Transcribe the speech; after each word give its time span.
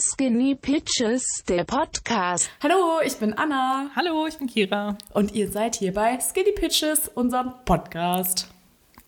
Skinny 0.00 0.54
Pitches, 0.54 1.42
der 1.48 1.64
Podcast. 1.64 2.48
Hallo, 2.62 3.00
ich 3.04 3.16
bin 3.16 3.32
Anna 3.34 3.90
Hallo, 3.96 4.28
ich 4.28 4.38
bin 4.38 4.46
Kira. 4.46 4.96
und 5.12 5.32
ihr 5.34 5.50
seid 5.50 5.74
hier 5.74 5.92
bei 5.92 6.16
Skinny 6.20 6.52
Pitches, 6.52 7.08
unserem 7.14 7.52
Podcast. 7.64 8.48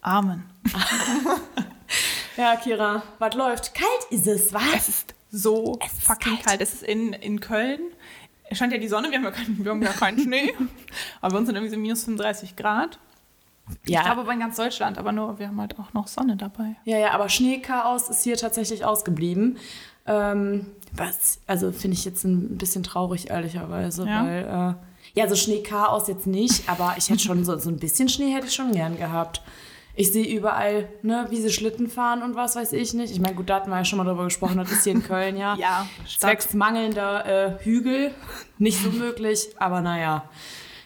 Amen. 0.03 0.45
Ja, 2.37 2.57
Kira, 2.57 3.03
was 3.19 3.35
läuft? 3.35 3.75
Kalt 3.75 4.05
ist 4.11 4.27
es, 4.27 4.53
was? 4.55 4.63
Es 4.75 4.89
ist 4.89 5.15
so 5.31 5.79
Es 5.85 5.93
ist 5.93 6.03
fucking 6.05 6.35
kalt. 6.37 6.45
kalt. 6.47 6.61
Es 6.63 6.75
ist 6.75 6.83
in, 6.85 7.13
in 7.13 7.39
Köln. 7.41 7.81
Es 8.49 8.57
scheint 8.59 8.73
ja 8.73 8.79
die 8.79 8.89
Sonne, 8.89 9.11
wir 9.11 9.19
haben 9.19 9.25
ja 9.25 9.31
keinen, 9.33 9.65
wir 9.65 9.71
haben 9.73 9.83
ja 9.83 9.93
keinen 9.93 10.19
Schnee. 10.23 10.55
Aber 11.21 11.33
bei 11.33 11.39
uns 11.39 11.47
sind 11.49 11.57
irgendwie 11.57 11.75
so 11.75 11.79
minus 11.81 12.05
35 12.05 12.57
Grad. 12.57 12.99
Ja. 13.87 14.01
Ich 14.01 14.07
glaube, 14.07 14.25
bei 14.25 14.35
ganz 14.37 14.57
Deutschland, 14.57 14.97
aber 14.99 15.13
nur, 15.13 15.39
wir 15.39 15.49
haben 15.49 15.61
halt 15.61 15.79
auch 15.79 15.93
noch 15.93 16.09
Sonne 16.09 16.37
dabei. 16.37 16.77
Ja, 16.85 16.99
ja, 16.99 17.11
aber 17.13 17.29
Schneechaos 17.29 18.09
ist 18.09 18.25
hier 18.25 18.37
tatsächlich 18.37 18.85
ausgeblieben. 18.85 19.59
Ähm, 20.07 20.67
was, 20.93 21.41
also 21.47 21.73
finde 21.73 21.97
ich 21.97 22.05
jetzt 22.05 22.25
ein 22.25 22.57
bisschen 22.59 22.83
traurig, 22.83 23.31
ehrlicherweise, 23.31 24.05
Ja. 24.07 24.25
weil, 24.25 24.75
äh, 24.77 25.19
ja, 25.21 25.29
so 25.29 25.35
Schneechaos 25.35 26.09
jetzt 26.09 26.27
nicht, 26.27 26.69
aber 26.69 26.95
ich 26.97 27.09
hätte 27.11 27.21
schon 27.21 27.45
so, 27.45 27.59
so 27.59 27.69
ein 27.71 27.79
bisschen 27.79 28.09
Schnee 28.09 28.33
hätte 28.33 28.47
ich 28.47 28.55
schon 28.55 28.73
gern 28.73 28.97
gehabt. 28.97 29.43
Ich 29.97 30.13
sehe 30.13 30.25
überall, 30.27 30.89
ne, 31.03 31.27
wie 31.31 31.41
sie 31.41 31.51
Schlitten 31.51 31.89
fahren 31.89 32.23
und 32.23 32.37
was 32.37 32.55
weiß 32.55 32.73
ich 32.75 32.95
nicht. 32.95 33.11
Ich 33.13 33.21
meine, 33.21 33.35
gut, 33.35 33.51
da 33.51 33.57
hatten 33.57 33.71
wir 33.71 33.77
ja 33.79 33.85
schon 33.85 33.97
mal 33.99 34.05
drüber 34.05 34.25
gesprochen, 34.25 34.57
das 34.59 34.71
ist 34.71 34.85
hier 34.85 34.93
in 34.93 35.03
Köln, 35.03 35.37
ja. 35.37 35.55
Ja, 35.59 35.87
Zwecks 36.19 36.55
mangelnder 36.55 37.27
äh, 37.27 37.65
Hügel, 37.65 38.13
nicht 38.59 38.81
so 38.83 38.91
möglich, 38.91 39.49
aber 39.59 39.81
naja. 39.81 40.25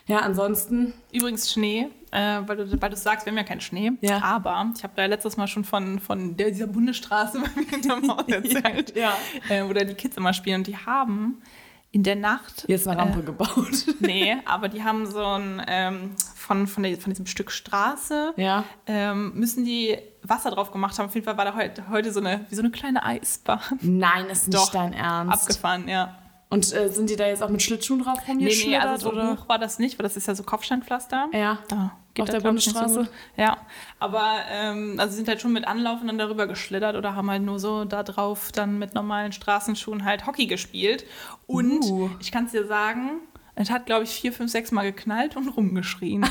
Ja, 0.07 0.19
ansonsten, 0.21 0.95
Übrigens 1.13 1.53
Schnee, 1.53 1.89
äh, 2.15 2.41
weil, 2.47 2.57
du, 2.57 2.81
weil 2.83 2.91
du 2.91 2.97
sagst, 2.97 3.27
wir 3.27 3.31
haben 3.33 3.39
ja 3.39 3.45
keinen 3.45 3.61
Schnee. 3.61 3.93
Ja. 4.01 4.23
Aber 4.23 4.71
ich 4.77 4.83
habe 4.83 4.93
da 4.97 5.05
letztes 5.07 5.37
Mal 5.37 5.47
schon 5.49 5.65
von, 5.65 5.99
von 5.99 6.37
der, 6.37 6.51
dieser 6.51 6.67
Bundesstraße 6.69 7.41
bei 7.55 7.61
mir 7.61 7.69
hinterm 7.69 8.09
Haus 8.11 8.25
erzählt, 8.29 8.97
Ja. 8.97 9.15
äh, 9.49 9.65
wo 9.69 9.73
da 9.73 9.85
die 9.85 9.95
Kids 9.95 10.17
immer 10.17 10.33
spielen. 10.33 10.61
Und 10.61 10.67
die 10.67 10.77
haben 10.77 11.43
in 11.91 12.03
der 12.03 12.17
Nacht 12.17 12.65
hier 12.67 12.75
ist 12.75 12.89
eine 12.89 12.99
Rampe 13.01 13.21
äh, 13.21 13.23
gebaut. 13.23 13.87
Nee, 14.01 14.37
aber 14.47 14.69
die 14.69 14.83
haben 14.83 15.07
so 15.07 15.25
ein, 15.25 15.63
ähm, 15.69 16.11
von, 16.35 16.67
von, 16.67 16.83
der, 16.83 16.97
von 16.97 17.13
diesem 17.13 17.27
Stück 17.27 17.51
Straße, 17.53 18.33
Ja. 18.37 18.65
ähm, 18.87 19.33
müssen 19.35 19.65
die 19.65 19.97
Wasser 20.23 20.51
drauf 20.51 20.73
gemacht 20.73 20.99
haben. 20.99 21.07
Auf 21.07 21.15
jeden 21.15 21.25
Fall 21.25 21.37
war 21.37 21.45
da 21.45 21.55
heute, 21.55 21.89
heute 21.91 22.13
so 22.13 22.19
eine, 22.21 22.47
wie 22.49 22.55
so 22.57 22.63
eine 22.63 22.71
kleine 22.73 23.05
Eisbahn. 23.05 23.61
Nein, 23.81 24.27
ist 24.27 24.49
nicht 24.49 24.59
Doch, 24.59 24.73
dein 24.73 24.93
Ernst. 24.93 25.43
Abgefahren, 25.49 25.87
ja. 25.87 26.19
Und 26.55 26.73
äh, 26.73 26.89
sind 26.91 27.11
die 27.11 27.17
da 27.17 27.27
jetzt 27.27 27.43
auch 27.43 27.49
mit 27.51 27.63
Schlittschuhen 27.63 28.03
drauf 28.03 28.19
Nee, 28.27 28.35
nee, 28.35 28.41
rumgeschlittert? 28.45 28.85
also 28.85 29.11
so 29.11 29.15
oder? 29.17 29.33
hoch 29.33 29.49
war 29.49 29.59
das 29.59 29.79
nicht, 29.79 29.99
weil 29.99 30.05
das 30.05 30.17
ist 30.17 30.27
ja 30.29 30.35
so 30.35 30.43
Kopfsteinpflaster. 30.43 31.29
Ja. 31.33 31.59
Da 31.69 32.23
Auf 32.23 32.29
der 32.31 32.41
Bundesstraße? 32.41 32.99
gut. 33.01 33.09
ja, 33.37 33.57
aber 33.99 34.37
ähm, 34.51 34.95
also 35.01 35.11
sie 35.11 35.17
sind 35.17 35.29
halt 35.29 35.41
schon 35.41 35.53
mit 35.53 35.67
Anlaufen 35.67 36.07
dann 36.07 36.17
darüber 36.17 36.47
geschlittert 36.47 36.95
oder 36.95 37.17
haben 37.17 37.29
halt 37.29 37.43
nur 37.43 37.59
so 37.59 37.85
da 37.85 38.05
drauf 38.05 38.53
dann 38.53 38.79
mit 38.79 38.95
normalen 38.95 39.33
Straßenschuhen 39.33 40.05
halt 40.05 40.27
Hockey 40.27 40.47
gespielt. 40.47 41.05
Und 41.49 41.83
Uh. 41.85 42.11
ich 42.21 42.31
kann 42.31 42.45
es 42.47 42.53
dir 42.53 42.67
sagen, 42.69 43.21
es 43.57 43.71
hat, 43.71 43.87
glaube 43.87 44.05
ich, 44.05 44.11
vier, 44.11 44.33
fünf, 44.33 44.51
sechs 44.53 44.71
Mal 44.71 44.85
geknallt 44.85 45.35
und 45.37 45.49
rumgeschrien. 45.49 46.25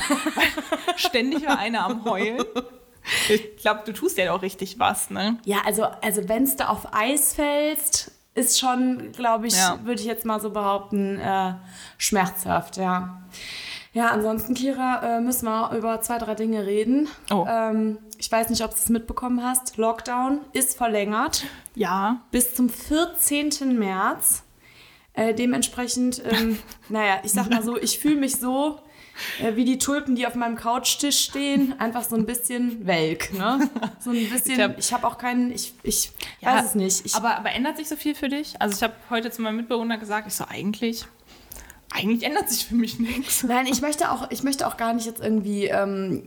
Ständig 0.96 1.46
war 1.46 1.58
einer 1.58 1.84
am 1.84 2.04
Heulen. 2.04 2.42
Ich 3.28 3.56
glaube, 3.58 3.82
du 3.84 3.92
tust 3.92 4.16
ja 4.16 4.32
auch 4.32 4.40
richtig 4.42 4.78
was, 4.78 5.10
ne? 5.10 5.38
Ja, 5.44 5.58
also, 5.66 5.84
also 6.02 6.26
wenn 6.28 6.44
es 6.44 6.56
da 6.56 6.68
auf 6.68 6.94
Eis 6.94 7.34
fällst, 7.34 8.10
ist 8.34 8.58
schon, 8.58 9.12
glaube 9.12 9.46
ich, 9.46 9.56
Ja. 9.56 9.78
würde 9.84 10.00
ich 10.00 10.06
jetzt 10.06 10.24
mal 10.24 10.40
so 10.40 10.50
behaupten, 10.50 11.18
äh, 11.20 11.54
schmerzhaft, 11.98 12.76
ja. 12.76 13.22
Ja, 13.92 14.08
ansonsten, 14.08 14.54
Kira, 14.54 15.18
äh, 15.18 15.20
müssen 15.20 15.44
wir 15.46 15.70
über 15.76 16.00
zwei, 16.00 16.18
drei 16.18 16.34
Dinge 16.34 16.66
reden. 16.66 17.06
Oh. 17.32 17.46
Ähm, 17.48 17.98
ich 18.18 18.30
weiß 18.30 18.50
nicht, 18.50 18.64
ob 18.64 18.70
du 18.70 18.76
es 18.76 18.88
mitbekommen 18.88 19.42
hast. 19.44 19.76
Lockdown 19.76 20.40
ist 20.52 20.76
verlängert 20.76 21.44
Ja. 21.76 22.22
bis 22.32 22.54
zum 22.54 22.68
14. 22.68 23.78
März. 23.78 24.42
Äh, 25.12 25.32
dementsprechend, 25.32 26.20
ähm, 26.28 26.58
naja, 26.88 27.18
ich 27.22 27.30
sag 27.30 27.48
mal 27.50 27.62
so, 27.62 27.76
ich 27.80 28.00
fühle 28.00 28.16
mich 28.16 28.36
so 28.40 28.80
äh, 29.42 29.56
wie 29.56 29.64
die 29.64 29.78
Tulpen, 29.78 30.16
die 30.16 30.26
auf 30.26 30.34
meinem 30.34 30.56
Couchtisch 30.56 31.18
stehen, 31.20 31.74
einfach 31.78 32.04
so 32.04 32.16
ein 32.16 32.26
bisschen 32.26 32.86
welk, 32.86 33.32
ne? 33.34 33.68
So 34.00 34.10
ein 34.10 34.28
bisschen, 34.30 34.56
glaub- 34.56 34.78
ich 34.78 34.92
habe 34.92 35.06
auch 35.06 35.18
keinen, 35.18 35.50
ich, 35.52 35.74
ich 35.82 36.10
Ja, 36.40 36.56
weiß 36.56 36.66
es 36.66 36.74
nicht. 36.74 37.06
Ich, 37.06 37.14
aber, 37.14 37.36
aber 37.36 37.50
ändert 37.52 37.76
sich 37.76 37.88
so 37.88 37.96
viel 37.96 38.14
für 38.14 38.28
dich? 38.28 38.60
Also 38.60 38.76
ich 38.76 38.82
habe 38.82 38.94
heute 39.10 39.30
zu 39.30 39.42
meinem 39.42 39.56
Mitbewohner 39.56 39.98
gesagt, 39.98 40.26
ich 40.26 40.34
so 40.34 40.44
eigentlich, 40.48 41.04
eigentlich 41.92 42.22
ändert 42.24 42.50
sich 42.50 42.66
für 42.66 42.74
mich 42.74 42.98
nichts. 42.98 43.42
Nein, 43.44 43.66
ich 43.66 43.80
möchte 43.80 44.10
auch, 44.10 44.30
ich 44.30 44.42
möchte 44.42 44.66
auch 44.66 44.76
gar 44.76 44.92
nicht 44.94 45.06
jetzt 45.06 45.20
irgendwie 45.22 45.66
ähm, 45.66 46.24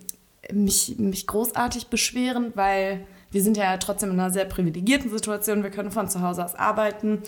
mich, 0.52 0.96
mich 0.98 1.28
großartig 1.28 1.88
beschweren, 1.88 2.54
weil 2.56 3.06
wir 3.32 3.42
sind 3.44 3.58
ja 3.58 3.76
trotzdem 3.78 4.12
in 4.12 4.20
einer 4.20 4.32
sehr 4.32 4.46
privilegierten 4.46 5.12
Situation. 5.12 5.62
Wir 5.62 5.70
können 5.72 5.92
von 5.92 6.10
zu 6.10 6.22
Hause 6.22 6.46
aus 6.46 6.56
arbeiten. 6.56 7.22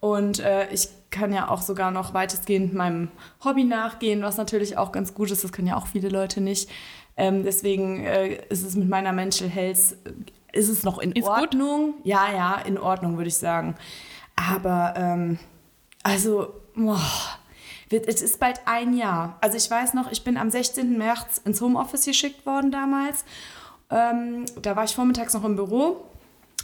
Und 0.00 0.40
äh, 0.40 0.70
ich 0.70 0.88
kann 1.10 1.32
ja 1.32 1.48
auch 1.48 1.62
sogar 1.62 1.90
noch 1.90 2.14
weitestgehend 2.14 2.74
meinem 2.74 3.08
Hobby 3.44 3.64
nachgehen, 3.64 4.22
was 4.22 4.36
natürlich 4.36 4.76
auch 4.76 4.92
ganz 4.92 5.14
gut 5.14 5.30
ist. 5.30 5.42
Das 5.42 5.52
können 5.52 5.68
ja 5.68 5.76
auch 5.76 5.86
viele 5.86 6.08
Leute 6.08 6.40
nicht. 6.40 6.70
Ähm, 7.16 7.42
deswegen 7.42 8.04
äh, 8.04 8.46
ist 8.48 8.64
es 8.64 8.76
mit 8.76 8.88
meiner 8.88 9.12
Mental 9.12 9.48
Health, 9.48 9.96
äh, 10.04 10.58
ist 10.58 10.68
es 10.68 10.84
noch 10.84 10.98
in 10.98 11.12
Ist 11.12 11.26
gut? 11.26 11.30
Ordnung. 11.30 11.94
Ja, 12.04 12.32
ja, 12.32 12.54
in 12.64 12.78
Ordnung, 12.78 13.16
würde 13.16 13.28
ich 13.28 13.36
sagen. 13.36 13.74
Aber, 14.36 14.94
ähm, 14.96 15.38
also, 16.04 16.54
boah, 16.76 17.00
es 17.90 18.22
ist 18.22 18.38
bald 18.38 18.60
ein 18.66 18.96
Jahr. 18.96 19.36
Also 19.40 19.56
ich 19.56 19.70
weiß 19.70 19.94
noch, 19.94 20.10
ich 20.12 20.22
bin 20.22 20.36
am 20.36 20.50
16. 20.50 20.96
März 20.96 21.38
ins 21.44 21.60
Homeoffice 21.60 22.04
geschickt 22.04 22.46
worden 22.46 22.70
damals. 22.70 23.24
Ähm, 23.90 24.44
da 24.60 24.76
war 24.76 24.84
ich 24.84 24.94
vormittags 24.94 25.34
noch 25.34 25.44
im 25.44 25.56
Büro 25.56 26.04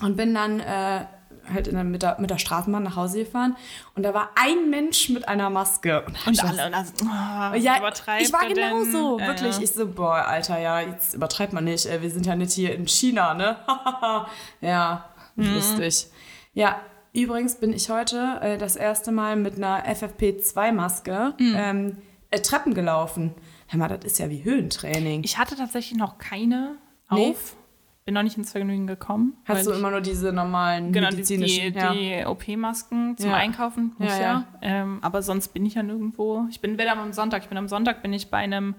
und 0.02 0.16
bin 0.16 0.34
dann 0.34 0.60
äh, 0.60 1.06
halt 1.52 1.68
in 1.68 1.74
der, 1.74 1.84
mit, 1.84 2.02
der, 2.02 2.16
mit 2.20 2.30
der 2.30 2.38
Straßenbahn 2.38 2.82
nach 2.82 2.96
Hause 2.96 3.18
gefahren. 3.24 3.56
Und 3.94 4.02
da 4.04 4.14
war 4.14 4.30
ein 4.34 4.70
Mensch 4.70 5.08
mit 5.10 5.28
einer 5.28 5.50
Maske. 5.50 6.02
Und, 6.06 6.26
Und 6.26 6.38
das- 6.42 6.50
alle, 6.50 6.66
und 6.66 6.74
also, 6.74 6.92
oh, 7.02 7.54
ja, 7.56 7.76
ich 8.20 8.32
war 8.32 8.42
er 8.42 8.48
genau 8.54 8.82
denn? 8.82 8.92
so, 8.92 9.18
Äh, 9.18 9.26
wirklich. 9.28 9.60
Ich 9.60 9.72
so, 9.72 9.86
boah, 9.86 10.26
Alter, 10.26 10.58
ja, 10.58 10.80
jetzt 10.80 11.14
übertreibt 11.14 11.52
man 11.52 11.64
nicht. 11.64 11.86
äh, 11.86 12.00
Wir 12.02 12.10
sind 12.10 12.26
ja 12.26 12.36
nicht 12.36 12.52
hier 12.52 12.74
in 12.74 12.86
China, 12.86 13.34
ne? 13.34 13.56
ja, 14.60 15.04
Mhm. 15.36 15.54
lustig. 15.54 16.06
Ja, 16.52 16.80
übrigens 17.12 17.56
bin 17.56 17.72
ich 17.72 17.90
heute 17.90 18.38
äh, 18.40 18.56
das 18.58 18.76
erste 18.76 19.10
Mal 19.12 19.36
mit 19.36 19.56
einer 19.56 19.84
FFP2-Maske 19.88 21.34
Mhm. 21.38 21.54
ähm, 21.56 21.96
äh, 22.30 22.40
Treppen 22.40 22.74
gelaufen. 22.74 23.34
Hör 23.68 23.78
mal, 23.78 23.88
das 23.88 24.04
ist 24.04 24.18
ja 24.18 24.30
wie 24.30 24.44
Höhentraining. 24.44 25.24
Ich 25.24 25.38
hatte 25.38 25.56
tatsächlich 25.56 25.98
noch 25.98 26.18
keine 26.18 26.76
Nee? 27.10 27.34
Bin 28.04 28.12
noch 28.14 28.22
nicht 28.22 28.36
ins 28.36 28.52
Vergnügen 28.52 28.86
gekommen. 28.86 29.34
Hast 29.46 29.66
du 29.66 29.70
immer 29.72 29.90
nur 29.90 30.02
diese 30.02 30.30
normalen 30.30 30.92
Genau, 30.92 31.08
die, 31.08 31.16
medizinischen? 31.16 31.72
die, 31.72 31.78
ja. 31.78 31.92
die 31.94 32.26
OP-Masken 32.26 33.16
zum 33.16 33.30
Ja. 33.30 33.36
Einkaufen. 33.36 33.96
Ja, 33.98 34.20
ja. 34.20 34.44
Ähm, 34.60 34.98
aber 35.00 35.22
sonst 35.22 35.48
bin 35.48 35.64
ich 35.64 35.74
ja 35.74 35.82
nirgendwo. 35.82 36.46
Ich 36.50 36.60
bin 36.60 36.76
weder 36.76 36.92
am 36.98 37.12
Sonntag, 37.14 37.42
ich 37.44 37.48
bin 37.48 37.56
am 37.56 37.66
Sonntag 37.68 38.02
bin 38.02 38.12
ich 38.12 38.28
bei 38.30 38.36
einem, 38.36 38.74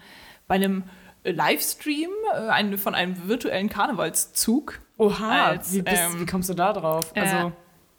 bei 0.48 0.56
einem 0.56 0.84
äh, 1.24 1.32
Livestream 1.32 2.12
äh, 2.36 2.50
ein, 2.50 2.78
von 2.78 2.94
einem 2.94 3.28
virtuellen 3.28 3.68
Karnevalszug. 3.68 4.80
Oha, 4.98 5.46
als, 5.48 5.74
wie, 5.74 5.82
bist, 5.82 5.98
ähm, 5.98 6.20
wie 6.20 6.26
kommst 6.28 6.50
du 6.50 6.54
da 6.54 6.72
drauf? 6.72 7.12
Also, 7.16 7.36
äh, 7.48 7.52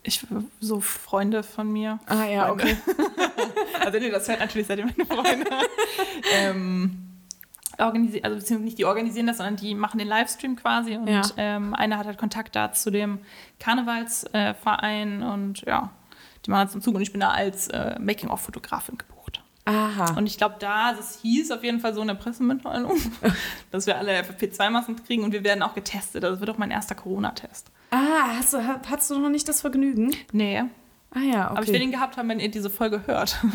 ich, 0.04 0.24
so 0.60 0.78
Freunde 0.80 1.42
von 1.42 1.72
mir. 1.72 1.98
ah 2.06 2.24
ja, 2.26 2.46
Freunde. 2.46 2.64
okay. 2.64 2.76
Also 3.84 3.98
nee, 3.98 4.10
das 4.10 4.28
hört 4.28 4.40
natürlich 4.40 4.66
seid 4.66 4.78
ihr 4.78 4.86
meine 4.86 5.06
Freunde. 5.06 5.46
ähm, 6.32 7.15
organisi 7.78 8.20
also 8.22 8.36
beziehungsweise 8.36 8.64
nicht 8.64 8.78
die 8.78 8.84
organisieren 8.84 9.26
das, 9.26 9.36
sondern 9.38 9.56
die 9.56 9.74
machen 9.74 9.98
den 9.98 10.08
Livestream 10.08 10.56
quasi 10.56 10.96
und 10.96 11.08
Ja. 11.08 11.22
ähm, 11.36 11.74
einer 11.74 11.98
hat 11.98 12.06
halt 12.06 12.18
Kontakt 12.18 12.54
da 12.56 12.72
zu 12.72 12.90
dem 12.90 13.18
Karnevalsverein 13.58 15.22
äh, 15.22 15.24
und 15.24 15.62
ja, 15.62 15.90
die 16.44 16.50
machen 16.50 16.64
das 16.66 16.72
zum 16.72 16.82
Zug 16.82 16.94
und 16.94 17.02
ich 17.02 17.12
bin 17.12 17.20
da 17.20 17.30
als 17.30 17.68
äh, 17.68 17.98
Making-of-Fotografin 17.98 18.98
gebucht. 18.98 19.42
Aha. 19.64 20.14
Und 20.16 20.26
ich 20.26 20.38
glaube, 20.38 20.56
da, 20.60 20.92
das 20.92 21.20
hieß 21.22 21.50
auf 21.50 21.64
jeden 21.64 21.80
Fall 21.80 21.92
so 21.92 22.00
in 22.00 22.06
der 22.06 22.14
Pressemitteilung, 22.14 22.92
dass 23.72 23.86
wir 23.86 23.98
alle 23.98 24.12
FFP2-Masken 24.22 25.04
kriegen 25.04 25.24
und 25.24 25.32
wir 25.32 25.42
werden 25.42 25.62
auch 25.64 25.74
getestet. 25.74 26.22
Das 26.22 26.38
wird 26.38 26.48
auch 26.50 26.58
mein 26.58 26.70
erster 26.70 26.94
Corona-Test. 26.94 27.70
Ah, 27.90 28.36
hast 28.38 28.52
du, 28.52 28.58
hast 28.88 29.10
du 29.10 29.18
noch 29.18 29.28
nicht 29.28 29.48
das 29.48 29.60
Vergnügen? 29.62 30.14
Nee, 30.32 30.64
Ah 31.16 31.22
ja, 31.22 31.44
okay. 31.46 31.50
aber 31.56 31.62
ich 31.62 31.72
will 31.72 31.78
den 31.78 31.92
gehabt 31.92 32.18
haben, 32.18 32.28
wenn 32.28 32.40
ihr 32.40 32.50
diese 32.50 32.68
Folge 32.68 33.02
hört. 33.06 33.36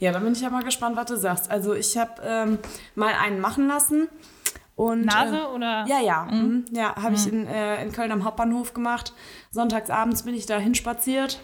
Ja, 0.00 0.10
da 0.10 0.18
bin 0.18 0.32
ich 0.32 0.40
ja 0.40 0.50
mal 0.50 0.64
gespannt, 0.64 0.96
was 0.96 1.06
du 1.06 1.16
sagst. 1.16 1.50
Also 1.50 1.72
ich 1.72 1.96
habe 1.96 2.20
ähm, 2.24 2.58
mal 2.96 3.14
einen 3.14 3.40
machen 3.40 3.68
lassen. 3.68 4.08
Und, 4.74 5.06
Nase 5.06 5.36
Äh, 5.36 5.54
oder? 5.54 5.84
ja, 5.86 6.00
ja. 6.00 6.24
Mhm. 6.24 6.64
Ja, 6.72 6.96
habe 6.96 7.14
ich 7.14 7.32
in, 7.32 7.46
äh, 7.46 7.80
in 7.82 7.92
Köln 7.92 8.10
am 8.10 8.24
Hauptbahnhof 8.24 8.74
gemacht. 8.74 9.12
Sonntagsabends 9.52 10.24
bin 10.24 10.34
ich 10.34 10.46
da 10.46 10.58
hinspaziert. 10.58 11.38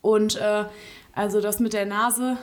Und 0.00 0.36
äh, 0.36 0.64
also 1.12 1.40
das 1.40 1.58
mit 1.58 1.72
der 1.72 1.86
Nase, 1.86 2.36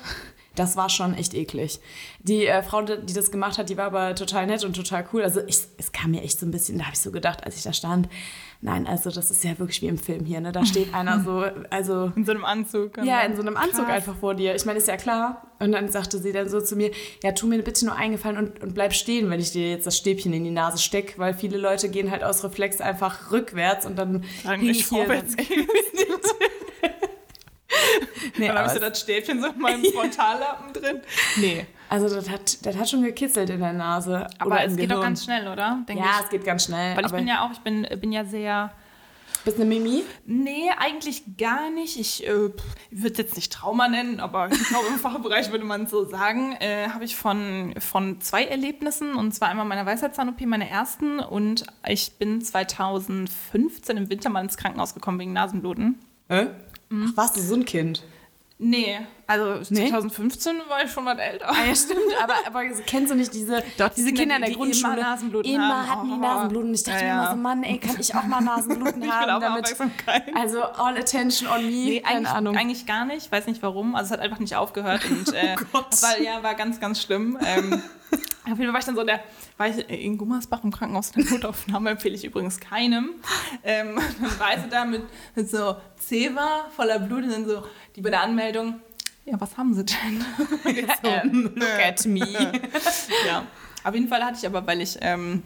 das 0.55 0.75
war 0.77 0.89
schon 0.89 1.13
echt 1.15 1.33
eklig. 1.33 1.79
Die 2.19 2.45
äh, 2.45 2.61
Frau, 2.61 2.81
die 2.81 3.13
das 3.13 3.31
gemacht 3.31 3.57
hat, 3.57 3.69
die 3.69 3.77
war 3.77 3.85
aber 3.85 4.15
total 4.15 4.45
nett 4.47 4.63
und 4.63 4.75
total 4.75 5.05
cool. 5.11 5.23
Also 5.23 5.41
ich, 5.47 5.59
es 5.77 5.91
kam 5.91 6.11
mir 6.11 6.21
echt 6.21 6.39
so 6.39 6.45
ein 6.45 6.51
bisschen, 6.51 6.77
da 6.77 6.85
habe 6.85 6.93
ich 6.93 6.99
so 7.01 7.11
gedacht, 7.11 7.43
als 7.43 7.57
ich 7.57 7.63
da 7.63 7.73
stand, 7.73 8.07
nein, 8.61 8.87
also 8.87 9.09
das 9.09 9.29
ist 9.29 9.43
ja 9.43 9.57
wirklich 9.59 9.81
wie 9.81 9.87
im 9.87 9.97
Film 9.97 10.25
hier. 10.25 10.41
Ne? 10.41 10.51
Da 10.51 10.65
steht 10.65 10.93
einer 10.93 11.21
so, 11.23 11.43
also 11.69 12.11
In 12.15 12.25
so 12.25 12.31
einem 12.31 12.45
Anzug. 12.45 12.97
ja, 13.03 13.21
in 13.21 13.35
so 13.35 13.41
einem 13.41 13.57
Anzug 13.57 13.85
Krass. 13.85 13.95
einfach 13.95 14.15
vor 14.15 14.35
dir. 14.35 14.55
Ich 14.55 14.65
meine, 14.65 14.79
ist 14.79 14.87
ja 14.87 14.97
klar. 14.97 15.47
Und 15.59 15.71
dann 15.71 15.89
sagte 15.89 16.17
sie 16.19 16.31
dann 16.31 16.49
so 16.49 16.61
zu 16.61 16.75
mir, 16.75 16.91
ja, 17.23 17.31
tu 17.31 17.47
mir 17.47 17.61
bitte 17.61 17.85
nur 17.85 17.95
eingefallen 17.95 18.37
und, 18.37 18.61
und 18.61 18.73
bleib 18.73 18.93
stehen, 18.93 19.29
wenn 19.29 19.39
ich 19.39 19.51
dir 19.51 19.69
jetzt 19.69 19.87
das 19.87 19.97
Stäbchen 19.97 20.33
in 20.33 20.43
die 20.43 20.51
Nase 20.51 20.77
stecke, 20.77 21.17
weil 21.17 21.33
viele 21.33 21.57
Leute 21.57 21.89
gehen 21.89 22.11
halt 22.11 22.23
aus 22.23 22.43
Reflex 22.43 22.81
einfach 22.81 23.31
rückwärts 23.31 23.85
und 23.85 23.97
dann 23.97 24.23
Sagen 24.43 24.67
ich 24.67 24.85
vorwärts 24.85 25.35
gehen. 25.35 25.67
Dann 28.37 28.47
habe 28.49 28.53
ich 28.53 28.59
aber 28.59 28.69
so 28.69 28.79
das 28.79 28.99
Stäbchen 29.01 29.41
so 29.41 29.47
in 29.47 29.57
meinem 29.61 29.83
Frontallappen 29.85 30.73
drin. 30.73 31.01
Nee. 31.37 31.65
Also 31.89 32.09
das 32.13 32.29
hat, 32.29 32.65
das 32.65 32.75
hat 32.75 32.89
schon 32.89 33.03
gekitzelt 33.03 33.49
in 33.51 33.59
der 33.59 33.73
Nase. 33.73 34.27
Aber 34.39 34.63
es 34.63 34.75
geht 34.75 34.89
doch 34.91 35.01
ganz 35.01 35.23
schnell, 35.25 35.47
oder? 35.47 35.83
Denk 35.87 35.99
Ja, 35.99 36.05
ich. 36.17 36.23
es 36.25 36.29
geht 36.29 36.43
ganz 36.43 36.65
schnell. 36.65 36.95
Weil 36.95 37.01
ich 37.05 37.09
aber 37.11 37.17
bin 37.17 37.27
ja 37.27 37.45
auch, 37.45 37.51
ich 37.51 37.59
bin, 37.59 37.87
bin 38.01 38.11
ja 38.11 38.25
sehr. 38.25 38.71
bist 39.45 39.57
eine 39.57 39.65
Mimi? 39.65 40.03
Nee, 40.25 40.71
eigentlich 40.79 41.21
gar 41.37 41.69
nicht. 41.69 41.99
Ich 41.99 42.25
äh, 42.25 42.31
würde 42.31 43.11
es 43.11 43.17
jetzt 43.19 43.35
nicht 43.35 43.53
Trauma 43.53 43.87
nennen, 43.89 44.19
aber 44.19 44.47
ich 44.51 44.67
glaube, 44.69 44.87
im 44.87 44.97
Fachbereich 44.97 45.51
würde 45.51 45.65
man 45.65 45.83
es 45.83 45.91
so 45.91 46.03
sagen. 46.05 46.55
Äh, 46.61 46.89
Habe 46.89 47.03
ich 47.05 47.15
von, 47.15 47.75
von 47.77 48.19
zwei 48.21 48.45
Erlebnissen. 48.45 49.13
Und 49.13 49.33
zwar 49.35 49.49
einmal 49.49 49.65
meiner 49.65 49.85
Weisheitszahn-OP, 49.85 50.41
meine 50.47 50.67
ersten. 50.67 51.19
Und 51.19 51.65
ich 51.87 52.13
bin 52.17 52.41
2015 52.41 53.97
im 53.97 54.09
Winter 54.09 54.29
mal 54.31 54.41
ins 54.43 54.57
Krankenhaus 54.57 54.95
gekommen 54.95 55.19
wegen 55.19 55.33
Nasenbluten. 55.33 55.99
Äh? 56.29 56.47
Mhm. 56.93 57.09
Ach, 57.11 57.17
warst 57.17 57.37
du 57.37 57.41
so 57.41 57.55
ein 57.55 57.65
Kind? 57.65 58.03
Nee, 58.59 58.99
also 59.27 59.55
Nee? 59.73 59.89
2015 59.89 60.55
war 60.69 60.83
ich 60.85 60.91
schon 60.91 61.05
was 61.05 61.17
älter. 61.17 61.49
Ah, 61.49 61.65
ja, 61.67 61.75
stimmt. 61.75 61.99
Aber, 62.21 62.35
aber 62.45 62.63
kennst 62.85 63.11
du 63.11 63.15
nicht 63.15 63.33
diese, 63.33 63.61
Doch, 63.77 63.89
diese 63.89 64.09
die 64.09 64.13
Kinder 64.13 64.35
in 64.35 64.41
der 64.41 64.51
die 64.51 64.55
Grundschule? 64.55 64.93
immer 64.93 65.01
Nasenbluten 65.01 65.51
Immer 65.53 65.67
haben. 65.87 65.89
hatten 65.89 66.07
die 66.07 66.13
Oh. 66.13 66.17
Nasenbluten. 66.17 66.69
Und 66.69 66.75
ich 66.75 66.83
dachte 66.83 66.99
Ja, 66.99 67.03
mir 67.05 67.11
immer 67.13 67.23
ja. 67.23 67.31
so, 67.31 67.37
Mann, 67.37 67.63
ey, 67.63 67.77
kann 67.79 67.95
ich 67.99 68.15
auch 68.15 68.23
mal 68.23 68.39
Nasenbluten 68.41 69.01
Ich 69.01 69.07
will 69.07 69.11
haben? 69.11 69.31
auch 69.31 69.39
damit, 69.39 69.75
also 70.35 70.61
all 70.61 70.97
attention 70.97 71.49
on 71.49 71.65
me. 71.65 71.71
Nee, 71.71 71.99
Keine 72.01 72.15
eigentlich, 72.19 72.29
Ahnung. 72.33 72.55
eigentlich 72.57 72.85
gar 72.85 73.03
nicht. 73.05 73.29
Weiß 73.31 73.47
nicht 73.47 73.61
warum. 73.63 73.95
Also 73.95 74.05
es 74.05 74.11
hat 74.11 74.19
einfach 74.21 74.39
nicht 74.39 74.55
aufgehört. 74.55 75.03
Und, 75.09 75.33
äh, 75.33 75.55
Oh 75.59 75.65
Gott. 75.73 76.01
war, 76.01 76.21
ja, 76.21 76.41
war 76.43 76.53
ganz, 76.55 76.79
ganz 76.79 77.01
schlimm. 77.01 77.37
Ähm, 77.45 77.81
auf 78.43 78.49
jeden 78.49 78.57
Fall 78.65 78.73
war 78.73 78.79
ich 78.79 78.85
dann 78.85 78.95
so 78.95 79.03
der, 79.03 79.19
war 79.57 79.67
ich 79.67 79.77
in 79.89 80.17
Gummersbach 80.17 80.63
im 80.63 80.71
Krankenhaus 80.71 81.11
in 81.11 81.23
der 81.23 81.33
Notaufnahme, 81.33 81.91
empfehle 81.91 82.15
ich 82.15 82.25
übrigens 82.25 82.59
keinem. 82.59 83.11
Ähm, 83.63 83.99
dann 84.21 84.39
war 84.39 84.59
so 84.59 84.67
da 84.69 84.85
mit, 84.85 85.03
mit 85.35 85.49
so 85.49 85.75
Zewa 85.97 86.65
voller 86.75 86.99
Blut 86.99 87.23
und 87.23 87.29
dann 87.31 87.45
so, 87.47 87.63
die 87.95 88.01
bei 88.01 88.09
der 88.09 88.21
Anmeldung, 88.21 88.79
ja, 89.25 89.39
was 89.39 89.55
haben 89.57 89.73
sie 89.73 89.85
denn? 89.85 90.25
So, 91.01 91.07
Ähm, 91.07 91.51
look 91.55 91.69
at 91.69 92.05
me. 92.05 92.19
ja. 93.27 93.45
Auf 93.85 93.93
jeden 93.93 94.09
Fall 94.09 94.23
hatte 94.23 94.37
ich 94.39 94.45
aber, 94.45 94.65
weil 94.67 94.81
ich 94.81 94.97
ähm, 95.01 95.43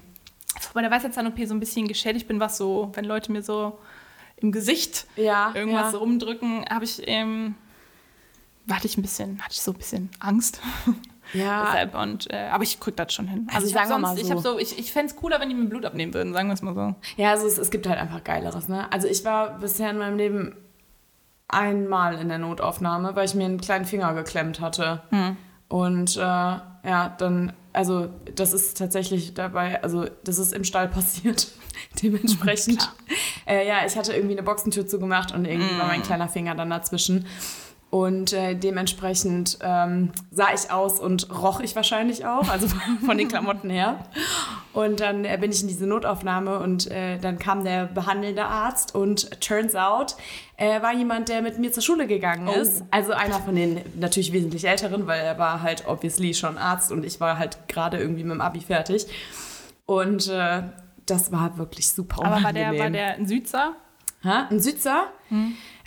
bei 0.73 0.81
der 0.81 0.89
Weisheitszahn-OP 0.89 1.37
so 1.45 1.53
ein 1.53 1.59
bisschen 1.59 1.87
geschädigt 1.87 2.27
bin, 2.27 2.39
was 2.39 2.57
so, 2.57 2.91
wenn 2.95 3.05
Leute 3.05 3.31
mir 3.31 3.43
so 3.43 3.77
im 4.37 4.51
Gesicht 4.51 5.05
Ja, 5.15 5.51
irgendwas 5.53 5.93
ja. 5.93 5.99
rumdrücken, 5.99 6.65
habe 6.69 6.85
ich, 6.85 7.01
ähm, 7.07 7.53
hatte 8.69 8.87
ich 8.87 8.97
ein 8.97 9.01
bisschen, 9.03 9.39
hatte 9.41 9.53
ich 9.53 9.61
so 9.61 9.71
ein 9.71 9.77
bisschen 9.77 10.09
Angst. 10.19 10.59
Ja, 11.33 11.65
Deshalb 11.65 11.95
und, 11.95 12.31
äh, 12.31 12.47
aber 12.51 12.63
ich 12.63 12.79
krieg 12.79 12.95
das 12.95 13.13
schon 13.13 13.27
hin. 13.27 13.47
Also 13.53 13.67
ich 13.67 13.73
sagen 13.73 13.89
wir 13.89 13.95
hab 13.95 14.01
mal 14.01 14.07
sonst, 14.09 14.21
ich 14.21 14.27
so. 14.27 14.31
habe 14.31 14.41
so, 14.41 14.59
ich, 14.59 14.79
ich 14.79 14.91
fände 14.91 15.11
es 15.11 15.15
cooler, 15.15 15.39
wenn 15.39 15.49
die 15.49 15.55
mir 15.55 15.67
Blut 15.67 15.85
abnehmen 15.85 16.13
würden, 16.13 16.33
sagen 16.33 16.47
wir 16.47 16.53
es 16.53 16.61
mal 16.61 16.73
so. 16.73 16.95
Ja, 17.21 17.31
also 17.31 17.47
es, 17.47 17.57
es 17.57 17.71
gibt 17.71 17.87
halt 17.87 17.99
einfach 17.99 18.23
Geileres, 18.23 18.67
ne? 18.67 18.91
Also 18.91 19.07
ich 19.07 19.25
war 19.25 19.59
bisher 19.59 19.89
in 19.89 19.97
meinem 19.97 20.17
Leben 20.17 20.55
einmal 21.47 22.19
in 22.19 22.29
der 22.29 22.39
Notaufnahme, 22.39 23.15
weil 23.15 23.25
ich 23.25 23.35
mir 23.35 23.45
einen 23.45 23.61
kleinen 23.61 23.85
Finger 23.85 24.13
geklemmt 24.13 24.59
hatte. 24.59 25.01
Hm. 25.09 25.37
Und 25.69 26.15
äh, 26.17 26.19
ja, 26.19 27.15
dann, 27.17 27.53
also 27.73 28.09
das 28.35 28.53
ist 28.53 28.77
tatsächlich 28.77 29.33
dabei, 29.33 29.83
also 29.83 30.05
das 30.23 30.39
ist 30.39 30.53
im 30.53 30.63
Stall 30.63 30.87
passiert. 30.89 31.47
Dementsprechend. 32.01 32.89
äh, 33.47 33.67
ja, 33.67 33.85
ich 33.85 33.95
hatte 33.97 34.13
irgendwie 34.13 34.35
eine 34.35 34.43
Boxentür 34.43 34.87
zugemacht 34.87 35.33
und 35.33 35.45
irgendwie 35.45 35.77
war 35.77 35.87
mein 35.87 36.03
kleiner 36.03 36.27
Finger 36.27 36.55
dann 36.55 36.69
dazwischen. 36.69 37.25
Und 37.97 38.31
äh, 38.31 38.53
dementsprechend 38.53 39.57
ähm, 39.61 40.11
sah 40.29 40.53
ich 40.53 40.69
aus 40.69 40.99
und 40.99 41.31
roch 41.31 41.61
ich 41.61 41.75
wahrscheinlich 41.75 42.27
auch, 42.27 42.47
also 42.47 42.67
von 43.05 43.17
den 43.17 43.27
Klamotten 43.27 43.71
her. 43.71 44.05
Und 44.71 44.99
dann 44.99 45.25
äh, 45.25 45.35
bin 45.41 45.51
ich 45.51 45.63
in 45.63 45.67
diese 45.67 45.87
Notaufnahme 45.87 46.59
und 46.59 46.91
äh, 46.91 47.17
dann 47.17 47.39
kam 47.39 47.63
der 47.63 47.87
behandelnde 47.87 48.45
Arzt 48.45 48.93
und 48.93 49.41
turns 49.41 49.73
out, 49.73 50.15
er 50.57 50.83
war 50.83 50.93
jemand, 50.93 51.29
der 51.29 51.41
mit 51.41 51.57
mir 51.57 51.71
zur 51.71 51.81
Schule 51.81 52.05
gegangen 52.05 52.47
ist. 52.49 52.83
Also 52.91 53.13
einer 53.13 53.39
von 53.39 53.55
den 53.55 53.81
natürlich 53.95 54.31
wesentlich 54.31 54.67
älteren, 54.67 55.07
weil 55.07 55.21
er 55.21 55.39
war 55.39 55.63
halt 55.63 55.87
obviously 55.87 56.35
schon 56.35 56.59
Arzt 56.59 56.91
und 56.91 57.03
ich 57.03 57.19
war 57.19 57.39
halt 57.39 57.67
gerade 57.67 57.97
irgendwie 57.97 58.23
mit 58.23 58.33
dem 58.33 58.41
Abi 58.41 58.59
fertig. 58.59 59.07
Und 59.87 60.27
äh, 60.27 60.61
das 61.07 61.31
war 61.31 61.57
wirklich 61.57 61.89
super 61.89 62.17
Aber 62.19 62.29
war 62.29 62.37
unangenehm. 62.37 62.73
der, 62.73 62.83
war 62.83 62.89
der 62.91 63.13
ein 63.15 63.25
Südser? 63.25 63.73
Ha? 64.23 64.47
Ein 64.51 64.59
Südser? 64.59 65.05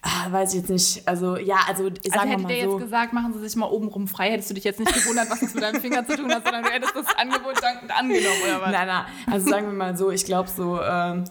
Ah, 0.02 0.30
weiß 0.32 0.54
ich 0.54 0.60
jetzt 0.60 0.70
nicht. 0.70 1.06
Also, 1.06 1.36
ja, 1.36 1.56
also 1.68 1.84
Also 1.84 1.94
sagen 2.10 2.24
wir 2.24 2.30
hätte 2.32 2.42
mal 2.42 2.48
der 2.48 2.64
so. 2.64 2.72
jetzt 2.78 2.82
gesagt, 2.84 3.12
machen 3.12 3.32
Sie 3.34 3.40
sich 3.40 3.54
mal 3.56 3.66
obenrum 3.66 4.08
frei, 4.08 4.30
hättest 4.30 4.50
du 4.50 4.54
dich 4.54 4.64
jetzt 4.64 4.80
nicht 4.80 4.92
gewundert, 4.94 5.28
was 5.30 5.40
das 5.40 5.52
mit 5.54 5.62
deinem 5.62 5.80
Finger 5.80 6.06
zu 6.06 6.16
tun 6.16 6.32
hat, 6.32 6.42
sondern 6.44 6.62
du 6.64 6.70
hättest 6.70 6.96
das 6.96 7.06
Angebot 7.16 7.62
dankend 7.62 7.90
angenommen, 7.96 8.36
oder 8.44 8.60
was? 8.62 8.70
Nein, 8.72 8.86
nein. 8.86 9.04
Also 9.30 9.50
sagen 9.50 9.66
wir 9.66 9.74
mal 9.74 9.96
so, 9.96 10.10
ich 10.10 10.24
glaube 10.24 10.48
so, 10.48 10.80
ähm, 10.80 11.24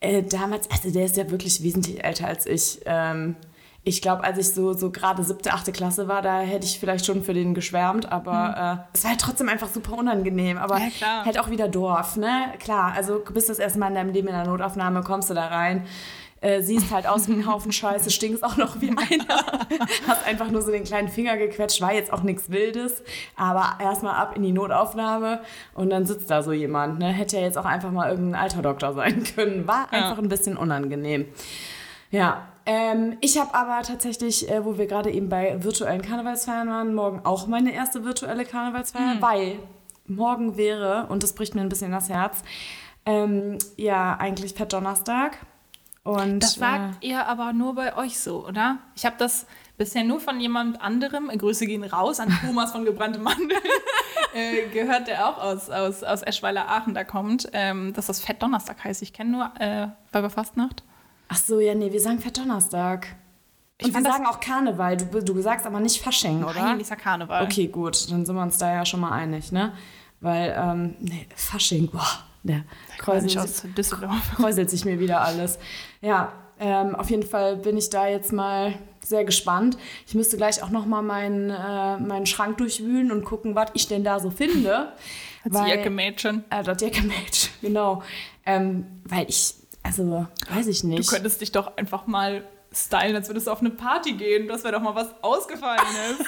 äh, 0.00 0.22
damals, 0.22 0.70
also 0.70 0.90
der 0.90 1.04
ist 1.04 1.16
ja 1.16 1.30
wirklich 1.30 1.62
wesentlich 1.62 2.02
älter 2.02 2.26
als 2.26 2.46
ich. 2.46 2.80
Ähm, 2.86 3.36
ich 3.86 4.00
glaube, 4.00 4.24
als 4.24 4.38
ich 4.38 4.48
so, 4.54 4.72
so 4.72 4.90
gerade 4.90 5.22
siebte, 5.22 5.52
achte 5.52 5.70
Klasse 5.70 6.08
war, 6.08 6.22
da 6.22 6.40
hätte 6.40 6.64
ich 6.64 6.78
vielleicht 6.80 7.04
schon 7.04 7.22
für 7.22 7.34
den 7.34 7.52
geschwärmt, 7.52 8.10
aber 8.10 8.86
äh, 8.92 8.96
es 8.96 9.04
war 9.04 9.10
halt 9.10 9.20
trotzdem 9.20 9.50
einfach 9.50 9.68
super 9.68 9.98
unangenehm. 9.98 10.56
Aber 10.56 10.78
Ja, 10.78 11.26
halt 11.26 11.38
auch 11.38 11.50
wieder 11.50 11.68
Dorf, 11.68 12.16
ne? 12.16 12.46
Klar, 12.60 12.94
also 12.96 13.18
du 13.18 13.34
bist 13.34 13.50
das 13.50 13.58
erste 13.58 13.78
Mal 13.78 13.88
in 13.88 13.94
deinem 13.96 14.10
Leben 14.14 14.28
in 14.28 14.34
der 14.34 14.46
Notaufnahme, 14.46 15.02
kommst 15.02 15.28
du 15.28 15.34
da 15.34 15.48
rein. 15.48 15.84
Äh, 16.44 16.62
siehst 16.62 16.90
halt 16.90 17.06
aus 17.06 17.26
wie 17.26 17.32
ein 17.32 17.46
Haufen 17.46 17.72
Scheiße, 17.72 18.10
stinkst 18.10 18.44
auch 18.44 18.58
noch 18.58 18.78
wie 18.82 18.90
einer. 18.90 19.58
Hast 20.06 20.26
einfach 20.26 20.50
nur 20.50 20.60
so 20.60 20.70
den 20.70 20.84
kleinen 20.84 21.08
Finger 21.08 21.38
gequetscht, 21.38 21.80
war 21.80 21.94
jetzt 21.94 22.12
auch 22.12 22.22
nichts 22.22 22.50
Wildes. 22.50 23.02
Aber 23.34 23.82
erstmal 23.82 24.16
ab 24.16 24.36
in 24.36 24.42
die 24.42 24.52
Notaufnahme 24.52 25.40
und 25.72 25.88
dann 25.88 26.04
sitzt 26.04 26.30
da 26.30 26.42
so 26.42 26.52
jemand. 26.52 26.98
Ne? 26.98 27.06
Hätte 27.06 27.36
ja 27.38 27.42
jetzt 27.44 27.56
auch 27.56 27.64
einfach 27.64 27.90
mal 27.90 28.10
irgendein 28.10 28.42
alter 28.42 28.60
Doktor 28.60 28.92
sein 28.92 29.24
können. 29.34 29.66
War 29.66 29.90
einfach 29.90 30.18
ein 30.18 30.28
bisschen 30.28 30.58
unangenehm. 30.58 31.24
Ja, 32.10 32.46
ähm, 32.66 33.16
ich 33.22 33.38
habe 33.40 33.54
aber 33.54 33.80
tatsächlich, 33.82 34.50
äh, 34.50 34.66
wo 34.66 34.76
wir 34.76 34.86
gerade 34.86 35.10
eben 35.10 35.30
bei 35.30 35.64
virtuellen 35.64 36.02
Karnevalsfeiern 36.02 36.68
waren, 36.68 36.94
morgen 36.94 37.22
auch 37.24 37.46
meine 37.46 37.72
erste 37.72 38.04
virtuelle 38.04 38.44
Karnevalsfeier, 38.44 39.16
weil 39.20 39.58
morgen 40.06 40.58
wäre, 40.58 41.06
und 41.08 41.22
das 41.22 41.32
bricht 41.32 41.54
mir 41.54 41.62
ein 41.62 41.70
bisschen 41.70 41.92
das 41.92 42.10
Herz, 42.10 42.42
ähm, 43.06 43.56
ja, 43.76 44.16
eigentlich 44.18 44.52
Fett 44.52 44.74
Donnerstag. 44.74 45.38
Und, 46.04 46.40
Das 46.40 46.54
sagt 46.54 47.02
ihr 47.02 47.26
aber 47.26 47.54
nur 47.54 47.74
bei 47.74 47.96
euch 47.96 48.18
so, 48.18 48.46
oder? 48.46 48.78
Ich 48.94 49.06
habe 49.06 49.16
das 49.18 49.46
bisher 49.78 50.04
nur 50.04 50.20
von 50.20 50.38
jemand 50.38 50.80
anderem, 50.80 51.30
äh, 51.30 51.36
Grüße 51.38 51.66
gehen 51.66 51.82
raus 51.82 52.20
an 52.20 52.28
Thomas 52.44 52.72
von 52.72 52.84
Gebrannte 52.84 53.18
Mandel, 53.18 53.56
äh, 54.34 54.68
gehört, 54.68 55.08
der 55.08 55.26
auch 55.26 55.38
aus, 55.38 55.70
aus, 55.70 56.02
aus 56.02 56.22
Eschweiler-Aachen 56.22 56.92
da 56.92 57.04
kommt, 57.04 57.48
ähm, 57.54 57.94
dass 57.94 58.06
das 58.06 58.20
Fett 58.20 58.42
Donnerstag 58.42 58.84
heißt. 58.84 59.00
Ich 59.00 59.14
kenne 59.14 59.30
nur 59.30 59.50
äh, 59.58 59.88
Weiberfastnacht. 60.12 60.84
Ach 61.28 61.38
so, 61.38 61.58
ja, 61.58 61.74
nee, 61.74 61.90
wir 61.90 62.00
sagen 62.00 62.18
Fett 62.18 62.36
Donnerstag. 62.36 63.16
Ich 63.78 63.86
Und 63.86 63.94
wir 63.94 64.02
sagen 64.02 64.26
auch 64.26 64.40
Karneval. 64.40 64.98
Du, 64.98 65.22
du 65.22 65.40
sagst 65.40 65.66
aber 65.66 65.80
nicht 65.80 66.02
Fasching, 66.02 66.44
oder? 66.44 66.60
Nein, 66.60 66.78
dieser 66.78 66.96
Karneval. 66.96 67.44
Okay, 67.44 67.66
gut, 67.66 68.10
dann 68.10 68.26
sind 68.26 68.36
wir 68.36 68.42
uns 68.42 68.58
da 68.58 68.72
ja 68.72 68.84
schon 68.84 69.00
mal 69.00 69.10
einig, 69.10 69.50
ne? 69.52 69.72
Weil, 70.20 70.54
ähm, 70.56 70.96
nee, 71.00 71.26
Fasching, 71.34 71.90
boah, 71.90 72.06
der 72.44 72.64
kräuselt, 72.98 73.24
Nicht 73.24 73.38
aus 73.38 73.62
Düsseldorf. 73.76 74.32
kräuselt 74.36 74.70
sich 74.70 74.84
mir 74.84 75.00
wieder 75.00 75.22
alles. 75.22 75.58
Ja, 76.00 76.32
ähm, 76.60 76.94
auf 76.94 77.10
jeden 77.10 77.24
Fall 77.24 77.56
bin 77.56 77.76
ich 77.76 77.90
da 77.90 78.06
jetzt 78.06 78.32
mal 78.32 78.74
sehr 79.00 79.24
gespannt. 79.24 79.76
Ich 80.06 80.14
müsste 80.14 80.36
gleich 80.36 80.62
auch 80.62 80.70
noch 80.70 80.86
mal 80.86 81.02
meinen, 81.02 81.50
äh, 81.50 81.98
meinen 81.98 82.26
Schrank 82.26 82.58
durchwühlen 82.58 83.10
und 83.10 83.24
gucken, 83.24 83.54
was 83.54 83.70
ich 83.74 83.88
denn 83.88 84.04
da 84.04 84.20
so 84.20 84.30
finde. 84.30 84.92
Als 85.44 85.54
Jacke-Mädchen. 85.68 86.44
Äh, 86.50 86.62
das 86.62 86.80
Jacke-Mädchen, 86.80 87.50
genau. 87.60 88.02
Ähm, 88.46 88.86
weil 89.04 89.28
ich, 89.28 89.54
also, 89.82 90.26
weiß 90.50 90.66
ich 90.68 90.82
Du 90.82 90.86
nicht. 90.88 91.10
könntest 91.10 91.40
dich 91.40 91.52
doch 91.52 91.76
einfach 91.76 92.06
mal 92.06 92.44
stylen, 92.72 93.14
als 93.14 93.28
würdest 93.28 93.46
du 93.46 93.50
auf 93.50 93.60
eine 93.60 93.70
Party 93.70 94.12
gehen. 94.12 94.48
Das 94.48 94.64
wäre 94.64 94.74
doch 94.74 94.82
mal 94.82 94.94
was 94.94 95.08
Ausgefallenes. 95.22 96.26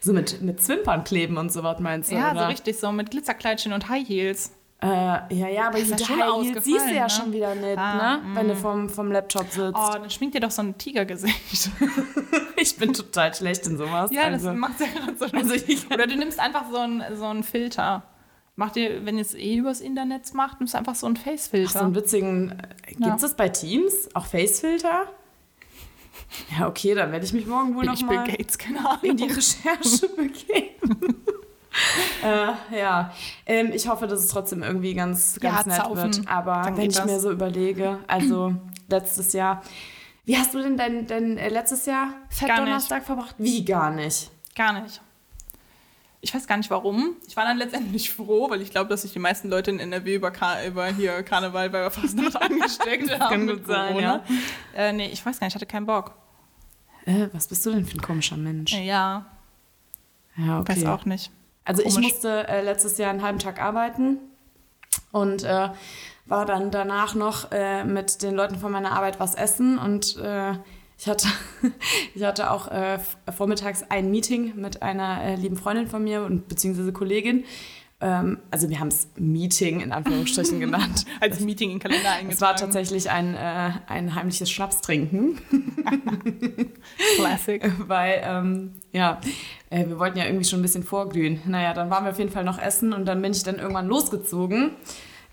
So 0.00 0.12
mit, 0.12 0.40
mit 0.42 0.62
Zwimpern 0.62 1.04
kleben 1.04 1.36
und 1.36 1.52
so 1.52 1.62
was 1.62 1.78
meinst 1.80 2.10
du, 2.10 2.16
ja, 2.16 2.32
oder? 2.32 2.42
so 2.42 2.46
richtig, 2.46 2.78
so 2.78 2.92
mit 2.92 3.10
Glitzerkleidchen 3.10 3.72
und 3.72 3.88
High 3.88 4.08
Heels. 4.08 4.52
Äh, 4.86 5.34
ja, 5.34 5.48
ja, 5.48 5.66
aber 5.68 5.78
ist 5.78 5.90
ja 5.90 5.96
die 5.96 6.04
schon 6.04 6.20
High 6.22 6.42
Heels 6.44 6.64
siehst 6.64 6.86
du 6.88 6.94
ja 6.94 7.02
ne? 7.04 7.10
schon 7.10 7.32
wieder 7.32 7.54
nicht, 7.54 7.78
Ah, 7.78 8.16
ne? 8.18 8.22
Wenn 8.34 8.48
du 8.48 8.56
vom, 8.56 8.88
vom 8.88 9.10
Laptop 9.12 9.50
sitzt. 9.50 9.74
Oh, 9.76 9.92
dann 9.92 10.10
schminkt 10.10 10.34
dir 10.34 10.40
doch 10.40 10.50
so 10.50 10.62
ein 10.62 10.76
Tigergesicht. 10.78 11.70
Ich 12.58 12.76
bin 12.78 12.94
total 12.94 13.34
schlecht 13.34 13.66
in 13.66 13.76
sowas. 13.76 14.10
Ja, 14.10 14.22
also. 14.22 14.48
das 14.48 14.56
macht 14.56 14.80
ja 14.80 14.86
gerade 14.86 15.14
so 15.16 15.24
Also 15.26 15.54
Oder 15.92 16.06
du 16.06 16.16
nimmst 16.16 16.40
einfach 16.40 16.64
so 16.70 16.78
einen 16.78 17.02
so 17.16 17.26
einen 17.26 17.42
Filter. 17.42 18.02
Mach 18.56 18.70
dir, 18.72 19.04
wenn 19.04 19.16
ihr 19.16 19.22
es 19.22 19.34
eh 19.34 19.56
übers 19.56 19.80
Internet 19.82 20.32
macht, 20.32 20.58
nimmst 20.60 20.72
du 20.72 20.78
einfach 20.78 20.94
so 20.94 21.06
einen 21.06 21.18
Ach, 21.20 21.24
Face-Filter. 21.24 21.78
so 21.78 21.78
einen 21.80 21.94
witzigen. 21.94 22.52
Äh, 22.52 22.86
Gibt's 22.94 23.06
Ja. 23.06 23.16
das 23.20 23.34
bei 23.36 23.50
Teams? 23.50 24.08
Auch 24.14 24.24
Facefilter? 24.24 25.06
Ja, 26.58 26.66
okay, 26.66 26.94
dann 26.94 27.12
werde 27.12 27.26
ich 27.26 27.34
mich 27.34 27.46
morgen 27.46 27.74
wohl 27.74 27.82
Bin 27.82 27.90
noch 27.90 28.00
ich 28.00 28.06
Bill 28.06 28.16
mal 28.16 28.26
Gates, 28.26 28.56
keine 28.56 28.78
in 29.02 29.16
die. 29.18 29.24
Recherche 29.24 30.08
begeben. 30.16 31.22
äh, 32.24 32.78
ja, 32.78 33.12
ähm, 33.46 33.70
ich 33.72 33.88
hoffe, 33.88 34.06
dass 34.06 34.20
es 34.20 34.28
trotzdem 34.28 34.62
irgendwie 34.62 34.94
ganz, 34.94 35.38
Ja, 35.42 35.50
ganz 35.52 35.66
nett 35.66 35.76
zaufen. 35.76 35.96
wird. 36.16 36.28
Aber 36.28 36.62
Dann 36.62 36.76
wenn 36.76 36.88
ich 36.90 36.96
das. 36.96 37.06
mir 37.06 37.20
so 37.20 37.30
überlege, 37.30 37.98
also 38.06 38.54
letztes 38.88 39.32
Jahr. 39.32 39.62
Wie 40.24 40.36
hast 40.36 40.54
du 40.54 40.62
denn 40.62 40.76
dein, 40.76 41.06
dein 41.06 41.38
äh, 41.38 41.48
letztes 41.48 41.86
Jahr. 41.86 42.08
Fettdonnerstag 42.30 43.04
verbracht? 43.04 43.34
Wie 43.38 43.64
gar 43.64 43.90
nicht? 43.90 44.30
Gar 44.56 44.80
nicht. 44.82 45.00
Ich 46.22 46.34
weiß 46.34 46.48
gar 46.48 46.56
nicht 46.56 46.70
warum. 46.70 47.14
Ich 47.28 47.36
war 47.36 47.44
dann 47.44 47.58
letztendlich 47.58 48.10
froh, 48.10 48.50
weil 48.50 48.60
ich 48.60 48.70
glaube, 48.70 48.88
dass 48.88 49.02
sich 49.02 49.12
die 49.12 49.20
meisten 49.20 49.48
Leute 49.48 49.70
in 49.70 49.78
NRW 49.78 50.16
über, 50.16 50.32
Kar 50.32 50.64
über 50.66 50.86
hier 50.86 51.22
Karneval 51.22 51.70
bei 51.70 51.88
Fastnacht 51.90 52.34
angesteckt 52.42 53.10
haben. 53.20 53.30
kann 53.30 53.44
mit 53.44 53.58
gut 53.58 53.66
sein, 53.68 53.88
Corona. 53.92 54.24
Äh, 54.74 54.92
nee, 54.92 55.06
ich 55.12 55.24
weiß 55.24 55.38
gar 55.38 55.46
nicht, 55.46 55.52
ich 55.52 55.54
hatte 55.54 55.66
keinen 55.66 55.86
Bock. 55.86 56.14
Äh, 57.04 57.28
was 57.32 57.46
bist 57.46 57.64
du 57.64 57.70
denn 57.70 57.84
für 57.84 57.96
ein 57.96 58.02
komischer 58.02 58.36
Mensch? 58.36 58.72
Ja, 58.72 59.26
Ja, 60.36 60.58
okay. 60.58 60.72
weiß 60.74 60.86
auch 60.86 61.04
nicht. 61.04 61.30
Also 61.66 61.82
ich 61.82 61.94
Komisch. 61.94 62.12
musste 62.12 62.48
äh, 62.48 62.62
letztes 62.62 62.96
Jahr 62.96 63.10
einen 63.10 63.22
halben 63.22 63.40
Tag 63.40 63.60
arbeiten 63.60 64.18
und 65.12 65.42
äh, 65.42 65.68
war 66.24 66.46
dann 66.46 66.70
danach 66.70 67.14
noch 67.14 67.52
äh, 67.52 67.84
mit 67.84 68.22
den 68.22 68.34
Leuten 68.34 68.56
von 68.56 68.72
meiner 68.72 68.92
Arbeit 68.92 69.20
was 69.20 69.34
essen 69.34 69.78
und 69.78 70.16
äh, 70.16 70.52
ich 70.98 71.08
hatte, 71.08 71.28
ich 72.14 72.22
hatte 72.22 72.50
auch 72.50 72.68
äh, 72.68 72.98
vormittags 73.36 73.84
ein 73.88 74.10
Meeting 74.10 74.54
mit 74.56 74.80
einer 74.80 75.22
äh, 75.22 75.34
lieben 75.34 75.56
Freundin 75.56 75.88
von 75.88 76.02
mir 76.02 76.22
und 76.22 76.48
beziehungsweise 76.48 76.92
Kollegin. 76.92 77.44
Ähm, 77.98 78.38
also 78.50 78.68
wir 78.68 78.78
haben 78.78 78.88
es 78.88 79.08
Meeting 79.16 79.80
in 79.80 79.92
Anführungsstrichen 79.92 80.60
genannt. 80.60 81.06
Als 81.20 81.40
Meeting 81.40 81.70
in 81.70 81.76
den 81.76 81.82
Kalender 81.82 82.10
eingetragen. 82.10 82.32
Es 82.32 82.40
war 82.40 82.56
tatsächlich 82.56 83.10
ein, 83.10 83.34
äh, 83.34 83.70
ein 83.86 84.14
heimliches 84.14 84.50
Schnapstrinken. 84.50 85.38
Classic. 87.16 87.62
weil, 87.88 88.22
ähm, 88.22 88.72
ja, 88.92 89.20
äh, 89.70 89.86
wir 89.86 89.98
wollten 89.98 90.18
ja 90.18 90.26
irgendwie 90.26 90.44
schon 90.44 90.60
ein 90.60 90.62
bisschen 90.62 90.82
vorglühen. 90.82 91.40
Naja, 91.46 91.72
dann 91.72 91.88
waren 91.88 92.04
wir 92.04 92.10
auf 92.10 92.18
jeden 92.18 92.30
Fall 92.30 92.44
noch 92.44 92.58
essen 92.58 92.92
und 92.92 93.06
dann 93.06 93.22
bin 93.22 93.32
ich 93.32 93.42
dann 93.42 93.56
irgendwann 93.56 93.86
losgezogen 93.86 94.72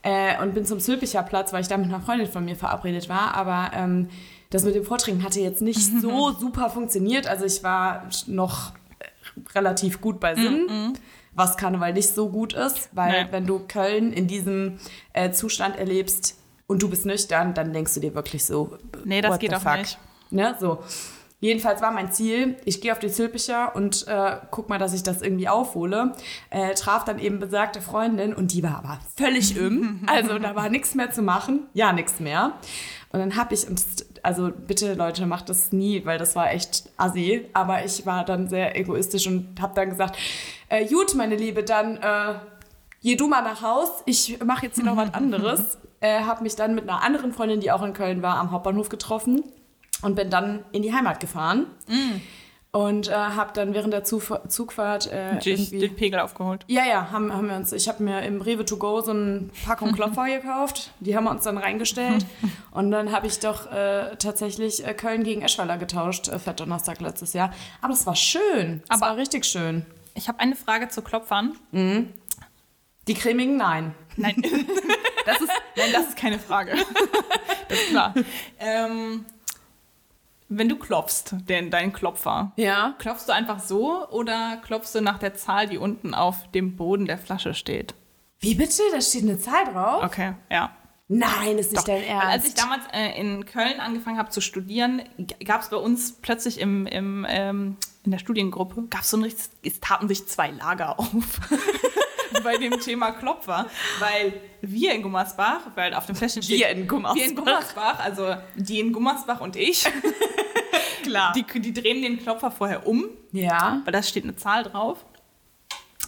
äh, 0.01 0.41
und 0.41 0.53
bin 0.53 0.65
zum 0.65 0.79
Zülpicher 0.79 1.23
Platz, 1.23 1.51
weil 1.51 1.61
ich 1.61 1.67
da 1.67 1.75
mit 1.75 1.87
einer 1.87 1.99
Freundin 1.99 2.27
von 2.27 2.45
mir 2.45 2.55
verabredet 2.55 3.09
war. 3.09 3.35
Aber 3.35 3.71
ähm, 3.75 4.07
das 4.51 4.63
mit 4.63 4.75
dem 4.75 4.85
Vortrinken 4.85 5.23
hatte 5.23 5.41
jetzt 5.41 5.61
nicht 5.61 5.81
so 5.99 6.31
super 6.31 6.69
funktioniert. 6.69 7.27
Also 7.27 7.43
ich 7.43 7.61
war 7.61 8.07
noch 8.27 8.71
äh, 8.99 9.05
relativ 9.53 9.99
gut 9.99 10.21
bei 10.21 10.35
Sinn. 10.35 10.95
Was 11.35 11.57
Karneval 11.57 11.93
nicht 11.93 12.09
so 12.09 12.29
gut 12.29 12.53
ist, 12.53 12.89
weil 12.93 13.23
Nee. 13.25 13.27
wenn 13.31 13.45
du 13.47 13.59
Köln 13.67 14.13
in 14.13 14.27
diesem 14.27 14.77
äh, 15.13 15.31
Zustand 15.31 15.77
erlebst 15.77 16.37
und 16.67 16.81
du 16.83 16.89
bist 16.89 17.05
nüchtern, 17.05 17.53
dann 17.53 17.73
denkst 17.73 17.93
du 17.95 17.99
dir 17.99 18.13
wirklich 18.15 18.45
so, 18.45 18.77
Nee, 19.03 19.21
das 19.21 19.39
geht 19.39 19.53
auch 19.53 19.75
nicht. 19.77 19.97
Ne, 20.31 20.55
so. 20.59 20.79
Jedenfalls 21.39 21.81
war 21.81 21.91
mein 21.91 22.09
Ziel, 22.09 22.55
ich 22.63 22.79
gehe 22.79 22.93
auf 22.93 22.99
die 22.99 23.09
Zülpicher 23.09 23.75
und 23.75 24.07
äh, 24.07 24.37
guck 24.49 24.69
mal, 24.69 24.79
dass 24.79 24.93
ich 24.93 25.03
das 25.03 25.21
irgendwie 25.21 25.49
aufhole. 25.49 26.13
Äh, 26.49 26.73
traf 26.73 27.03
dann 27.03 27.19
eben 27.19 27.39
besagte 27.39 27.81
Freundin 27.81 28.33
und 28.33 28.53
die 28.53 28.63
war 28.63 28.77
aber 28.77 28.99
völlig 29.17 29.57
im. 29.57 30.03
Also 30.07 30.39
da 30.39 30.55
war 30.55 30.69
nichts 30.69 30.95
mehr 30.95 31.11
zu 31.11 31.21
machen. 31.21 31.67
Ja, 31.73 31.91
nichts 31.91 32.21
mehr. 32.21 32.53
Und 33.11 33.19
dann 33.19 33.35
habe 33.35 33.53
ich, 33.55 33.67
und 33.67 33.73
das- 33.77 34.05
also 34.23 34.51
bitte 34.51 34.93
Leute, 34.93 35.25
macht 35.25 35.49
das 35.49 35.71
nie, 35.71 36.05
weil 36.05 36.17
das 36.17 36.35
war 36.35 36.51
echt 36.51 36.89
assi. 36.97 37.45
Aber 37.53 37.85
ich 37.85 38.05
war 38.05 38.23
dann 38.25 38.47
sehr 38.47 38.77
egoistisch 38.79 39.27
und 39.27 39.61
habe 39.61 39.75
dann 39.75 39.89
gesagt, 39.89 40.17
äh, 40.69 40.85
gut, 40.85 41.13
meine 41.15 41.35
Liebe, 41.35 41.63
dann 41.63 41.97
äh, 41.97 42.35
geh 43.01 43.15
du 43.15 43.27
mal 43.27 43.41
nach 43.43 43.61
Haus, 43.61 43.89
ich 44.05 44.39
mache 44.43 44.65
jetzt 44.67 44.75
hier 44.75 44.85
noch 44.85 44.97
was 44.97 45.13
anderes. 45.13 45.77
Äh, 45.99 46.21
habe 46.21 46.43
mich 46.43 46.55
dann 46.55 46.73
mit 46.73 46.89
einer 46.89 47.03
anderen 47.03 47.33
Freundin, 47.33 47.59
die 47.59 47.71
auch 47.71 47.83
in 47.83 47.93
Köln 47.93 48.21
war, 48.21 48.37
am 48.37 48.51
Hauptbahnhof 48.51 48.89
getroffen 48.89 49.43
und 50.01 50.15
bin 50.15 50.29
dann 50.29 50.63
in 50.71 50.81
die 50.81 50.93
Heimat 50.93 51.19
gefahren. 51.19 51.67
Und 52.75 53.07
äh, 53.07 53.13
habe 53.13 53.51
dann 53.53 53.75
während 53.75 53.93
der 53.93 54.03
Zuf 54.03 54.33
Zugfahrt 54.47 55.05
äh, 55.05 55.37
den 55.37 55.95
Pegel 55.95 56.19
aufgeholt. 56.19 56.65
Ja, 56.67 56.83
ja, 56.87 57.11
haben, 57.11 57.31
haben 57.31 57.47
wir 57.47 57.55
uns. 57.55 57.71
Ich 57.71 57.87
habe 57.87 58.01
mir 58.01 58.23
im 58.23 58.41
Rewe 58.41 58.65
to 58.65 58.77
go 58.77 58.99
so 59.01 59.11
eine 59.11 59.49
Packung 59.63 59.91
Klopfer 59.91 60.25
gekauft. 60.41 60.89
Die 60.99 61.15
haben 61.15 61.25
wir 61.25 61.29
uns 61.29 61.43
dann 61.43 61.59
reingestellt. 61.59 62.25
Und 62.71 62.89
dann 62.89 63.11
habe 63.11 63.27
ich 63.27 63.37
doch 63.39 63.71
äh, 63.71 64.15
tatsächlich 64.17 64.83
äh, 64.87 64.95
Köln 64.95 65.23
gegen 65.23 65.43
Eschweiler 65.43 65.77
getauscht, 65.77 66.29
äh, 66.29 66.39
Fettdonnerstag 66.39 66.99
letztes 66.99 67.33
Jahr. 67.33 67.53
Aber 67.81 67.93
es 67.93 68.07
war 68.07 68.15
schön. 68.15 68.81
Es 68.85 68.89
Aber- 68.89 69.01
war 69.01 69.17
richtig 69.17 69.45
schön. 69.45 69.85
Ich 70.15 70.27
habe 70.27 70.39
eine 70.39 70.55
Frage 70.55 70.89
zu 70.89 71.03
Klopfern. 71.03 71.53
Die 71.71 73.13
cremigen, 73.13 73.57
nein. 73.57 73.93
Nein, 74.17 74.35
das 75.27 75.41
ist, 75.41 75.51
nein, 75.75 75.89
das 75.93 76.07
ist 76.07 76.17
keine 76.17 76.39
Frage. 76.39 76.73
Das 77.69 77.79
ist 77.79 77.89
klar. 77.89 78.13
Ähm, 78.59 79.25
wenn 80.57 80.69
du 80.69 80.75
klopfst, 80.77 81.35
den, 81.47 81.69
deinen 81.71 81.93
Klopfer, 81.93 82.51
Ja. 82.55 82.95
klopfst 82.99 83.25
du 83.27 83.33
einfach 83.33 83.59
so 83.59 84.07
oder 84.09 84.57
klopfst 84.63 84.93
du 84.95 85.01
nach 85.01 85.19
der 85.19 85.35
Zahl, 85.35 85.67
die 85.67 85.77
unten 85.77 86.13
auf 86.13 86.51
dem 86.51 86.75
Boden 86.75 87.05
der 87.05 87.17
Flasche 87.17 87.53
steht? 87.53 87.93
Wie 88.39 88.55
bitte? 88.55 88.81
Da 88.91 88.99
steht 89.01 89.23
eine 89.23 89.39
Zahl 89.39 89.65
drauf? 89.71 90.03
Okay, 90.03 90.33
ja. 90.51 90.71
Nein, 91.07 91.57
ist 91.57 91.71
nicht 91.71 91.79
Doch. 91.81 91.85
dein 91.85 92.03
Ernst. 92.03 92.27
als 92.27 92.47
ich 92.47 92.53
damals 92.55 92.81
äh, 92.93 93.19
in 93.19 93.45
Köln 93.45 93.79
angefangen 93.79 94.17
habe 94.17 94.29
zu 94.29 94.41
studieren, 94.41 95.01
gab 95.45 95.61
es 95.61 95.69
bei 95.69 95.77
uns 95.77 96.13
plötzlich 96.21 96.59
im, 96.59 96.87
im, 96.87 97.25
ähm, 97.29 97.77
in 98.03 98.11
der 98.11 98.19
Studiengruppe, 98.19 98.83
gab 98.89 99.03
so 99.03 99.17
ein 99.17 99.23
richtig, 99.23 99.49
es 99.63 99.79
taten 99.79 100.07
sich 100.07 100.25
zwei 100.27 100.49
Lager 100.51 100.99
auf. 100.99 101.09
bei 102.43 102.57
dem 102.57 102.79
Thema 102.79 103.11
Klopfer, 103.11 103.67
weil 103.99 104.33
wir 104.61 104.93
in 104.93 105.01
Gummersbach, 105.03 105.61
weil 105.75 105.93
auf 105.93 106.05
dem 106.07 106.15
Fläschchen 106.15 106.41
steht... 106.43 106.59
Wir 106.59 106.69
in 106.69 106.87
Gummersbach. 106.87 107.15
Wir 107.15 107.29
in 107.29 107.35
Gummersbach, 107.35 107.99
also 107.99 108.35
die 108.55 108.79
in 108.79 108.91
Gummersbach 108.91 109.39
und 109.39 109.55
ich, 109.55 109.85
Klar. 111.13 111.33
die, 111.33 111.61
die 111.61 111.73
drehen 111.73 112.01
den 112.01 112.19
Klopfer 112.19 112.51
vorher 112.51 112.87
um, 112.87 113.05
ja. 113.31 113.81
weil 113.83 113.93
da 113.93 114.03
steht 114.03 114.23
eine 114.23 114.35
Zahl 114.35 114.63
drauf 114.63 115.05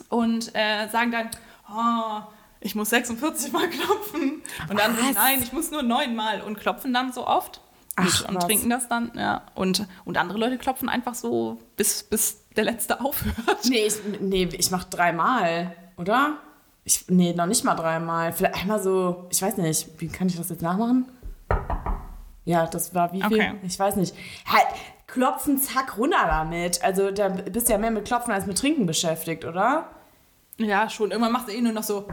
und 0.10 0.54
äh, 0.56 0.88
sagen 0.90 1.12
dann, 1.12 1.30
oh, 1.70 2.22
ich 2.60 2.76
muss 2.76 2.90
46 2.90 3.52
Mal 3.52 3.70
klopfen 3.70 4.42
und 4.70 4.80
dann 4.80 4.98
Was? 4.98 5.16
nein, 5.16 5.42
ich 5.42 5.54
muss 5.54 5.72
nur 5.72 5.84
neun 5.84 6.16
Mal 6.16 6.42
und 6.42 6.60
klopfen 6.60 6.94
dann 6.94 7.14
so 7.14 7.28
oft 7.28 7.62
Ach, 7.96 8.28
und, 8.28 8.36
und 8.36 8.42
trinken 8.42 8.70
das 8.70 8.88
dann, 8.88 9.12
ja 9.16 9.44
und 9.56 9.88
und 10.04 10.18
andere 10.18 10.38
Leute 10.38 10.58
klopfen 10.58 10.90
einfach 10.90 11.16
so 11.16 11.60
bis 11.78 12.04
bis 12.04 12.46
der 12.56 12.64
letzte 12.64 13.00
aufhört. 13.06 13.66
Nee, 13.66 13.86
ich, 13.86 13.96
nee, 14.20 14.50
ich 14.52 14.72
mach 14.72 14.84
dreimal, 14.86 15.76
oder? 15.98 16.38
Ich, 16.84 17.06
nee, 17.08 17.34
noch 17.34 17.48
nicht 17.48 17.64
mal 17.64 17.76
dreimal. 17.76 18.32
Vielleicht 18.32 18.62
einmal 18.62 18.82
so, 18.82 19.26
ich 19.32 19.42
weiß 19.42 19.58
nicht, 19.58 19.90
wie 19.98 20.08
kann 20.08 20.28
ich 20.28 20.38
das 20.38 20.50
jetzt 20.50 20.62
nachmachen? 20.62 21.06
Ja, 22.46 22.68
das 22.68 22.94
war 22.94 23.12
wie 23.12 23.24
viel? 23.24 23.34
Okay. 23.34 23.54
Ich 23.64 23.78
weiß 23.78 23.96
nicht. 23.96 24.16
Halt, 24.46 24.68
klopfen, 25.16 25.58
zack, 25.58 25.98
runter 25.98 26.26
damit. 26.28 26.84
Also 26.84 27.10
da 27.10 27.30
bist 27.30 27.68
du 27.68 27.72
ja 27.74 27.80
mehr 27.80 27.90
mit 27.92 28.06
Klopfen 28.06 28.32
als 28.34 28.46
mit 28.46 28.58
Trinken 28.58 28.86
beschäftigt, 28.86 29.46
oder? 29.46 29.90
Ja, 30.58 30.90
schon. 30.90 31.10
Irgendwann 31.12 31.32
machst 31.34 31.48
du 31.48 31.54
eh 31.54 31.62
nur 31.62 31.72
noch 31.74 31.84
so. 31.84 32.08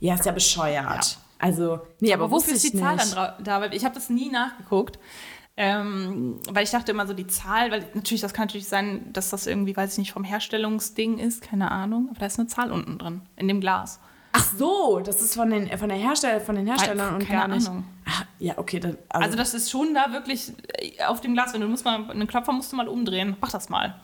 Ja, 0.00 0.14
ist 0.14 0.24
ja 0.26 0.32
bescheuert. 0.32 1.18
Also, 1.38 1.80
nee, 2.00 2.12
aber, 2.14 2.24
Aber 2.24 2.32
wofür 2.32 2.54
ist 2.54 2.64
die 2.64 2.78
Zahl 2.78 2.96
nicht. 2.96 3.14
dann 3.16 3.18
dra- 3.36 3.42
da? 3.42 3.60
Weil 3.60 3.74
ich 3.74 3.84
habe 3.84 3.94
das 3.94 4.08
nie 4.10 4.30
nachgeguckt. 4.30 4.98
Ähm, 5.56 6.40
weil 6.50 6.64
ich 6.64 6.70
dachte 6.70 6.90
immer 6.92 7.06
so, 7.06 7.12
die 7.14 7.26
Zahl, 7.28 7.70
weil 7.70 7.86
natürlich, 7.94 8.20
das 8.22 8.32
kann 8.34 8.46
natürlich 8.46 8.68
sein, 8.68 9.12
dass 9.12 9.30
das 9.30 9.46
irgendwie, 9.46 9.76
weiß 9.76 9.92
ich 9.92 9.98
nicht, 9.98 10.12
vom 10.12 10.24
Herstellungsding 10.24 11.18
ist, 11.18 11.42
keine 11.42 11.70
Ahnung. 11.70 12.08
Aber 12.10 12.18
da 12.20 12.26
ist 12.26 12.38
eine 12.38 12.48
Zahl 12.48 12.72
unten 12.72 12.98
drin, 12.98 13.22
in 13.36 13.46
dem 13.48 13.60
Glas. 13.60 14.00
Ach 14.36 14.44
so, 14.58 15.00
das 15.00 15.22
ist 15.22 15.36
von 15.36 15.48
den, 15.50 15.78
von 15.78 15.88
der 15.88 15.96
Hersteller, 15.98 16.40
von 16.40 16.56
den 16.56 16.66
Herstellern 16.66 17.14
und 17.14 17.26
keine 17.26 17.38
gar 17.40 17.48
nicht. 17.48 17.68
Ahnung. 17.68 17.84
Ach, 18.04 18.24
ja, 18.40 18.54
okay, 18.58 18.80
dann, 18.80 18.98
Also 19.08 19.36
das 19.36 19.54
ist 19.54 19.70
schon 19.70 19.94
da 19.94 20.12
wirklich 20.12 20.52
äh, 20.78 21.04
auf 21.04 21.20
dem 21.20 21.34
Glas, 21.34 21.54
wenn 21.54 21.60
du 21.60 21.68
musst 21.68 21.84
mal, 21.84 22.10
einen 22.10 22.26
Klopfer 22.26 22.52
musst 22.52 22.72
du 22.72 22.76
mal 22.76 22.88
umdrehen. 22.88 23.36
Mach 23.40 23.52
das 23.52 23.68
mal. 23.68 23.94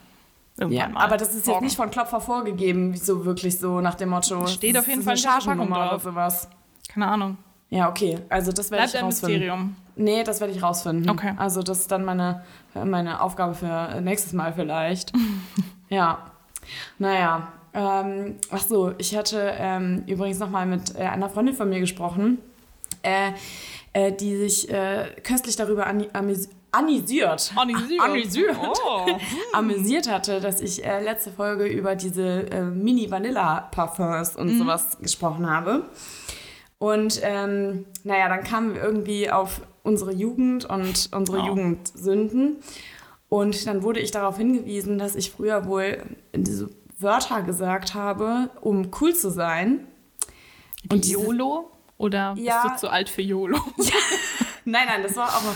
Irgendwann 0.56 0.78
Ja, 0.78 0.88
mal. 0.88 1.04
aber 1.04 1.16
das 1.16 1.30
ist 1.30 1.38
jetzt 1.38 1.46
Morgen. 1.48 1.64
nicht 1.64 1.76
von 1.76 1.90
Klopfer 1.90 2.20
vorgegeben, 2.20 2.96
so 2.96 3.24
wirklich 3.24 3.58
so 3.58 3.80
nach 3.80 3.96
dem 3.96 4.10
Motto. 4.10 4.46
Steht 4.46 4.78
auf 4.78 4.86
jeden 4.86 5.02
Fall 5.02 5.14
eine 5.14 5.20
Chargennummer 5.20 5.88
oder 5.88 5.98
sowas. 5.98 6.48
Keine 6.88 7.08
Ahnung. 7.08 7.36
Ja, 7.70 7.88
okay. 7.88 8.18
Also 8.28 8.52
das 8.52 8.70
werde 8.70 8.82
Bleibt 8.82 8.94
ich 8.94 8.98
ein 9.00 9.04
rausfinden. 9.06 9.38
Mysterium. 9.38 9.76
Nee, 9.96 10.22
das 10.24 10.40
werde 10.40 10.52
ich 10.52 10.62
rausfinden. 10.62 11.10
Okay. 11.10 11.34
Also 11.38 11.62
das 11.62 11.80
ist 11.80 11.90
dann 11.90 12.04
meine, 12.04 12.44
meine 12.84 13.20
Aufgabe 13.20 13.54
für 13.54 14.00
nächstes 14.00 14.32
Mal 14.32 14.52
vielleicht. 14.52 15.12
ja. 15.88 16.18
Naja. 16.98 17.48
Ähm, 17.72 18.36
ach 18.50 18.62
so, 18.62 18.92
ich 18.98 19.16
hatte 19.16 19.54
ähm, 19.56 20.02
übrigens 20.06 20.38
nochmal 20.38 20.66
mit 20.66 20.96
äh, 20.96 21.02
einer 21.02 21.28
Freundin 21.28 21.54
von 21.54 21.68
mir 21.68 21.80
gesprochen, 21.80 22.38
äh, 23.02 23.30
äh, 23.92 24.12
die 24.12 24.36
sich 24.36 24.68
äh, 24.70 25.06
köstlich 25.22 25.56
darüber 25.56 25.86
anisiert. 25.86 26.54
Anisiert. 26.72 27.52
Anisiert. 27.56 28.56
Oh. 28.84 29.06
amüsiert 29.52 30.08
hatte, 30.08 30.40
dass 30.40 30.60
ich 30.60 30.84
äh, 30.84 31.02
letzte 31.02 31.32
Folge 31.32 31.66
über 31.66 31.96
diese 31.96 32.48
äh, 32.50 32.62
Mini-Vanilla-Parfums 32.62 34.36
und 34.36 34.56
sowas 34.56 34.98
gesprochen 35.00 35.50
habe. 35.50 35.86
Und 36.78 37.20
ähm, 37.22 37.86
naja, 38.04 38.28
dann 38.28 38.44
kamen 38.44 38.74
wir 38.74 38.82
irgendwie 38.82 39.30
auf 39.30 39.60
unsere 39.82 40.12
Jugend 40.12 40.64
und 40.64 41.10
unsere 41.12 41.38
Oh. 41.40 41.46
Jugendsünden. 41.46 42.56
Und 43.28 43.66
dann 43.66 43.82
wurde 43.82 44.00
ich 44.00 44.10
darauf 44.12 44.38
hingewiesen, 44.38 44.98
dass 44.98 45.14
ich 45.14 45.30
früher 45.30 45.66
wohl 45.66 46.02
diese 46.34 46.70
Wörter 47.02 47.42
gesagt 47.42 47.94
habe, 47.94 48.50
um 48.60 48.90
cool 49.00 49.14
zu 49.14 49.30
sein. 49.30 49.86
Und 50.90 51.04
diese- 51.04 51.14
YOLO? 51.14 51.70
Oder 51.98 52.34
Ja. 52.38 52.62
bist 52.62 52.74
du 52.76 52.78
zu 52.86 52.90
alt 52.90 53.08
für 53.08 53.22
YOLO? 53.22 53.58
Nein, 54.64 54.86
nein, 54.86 55.02
das 55.02 55.16
war 55.16 55.28
auch 55.28 55.42
noch. 55.42 55.54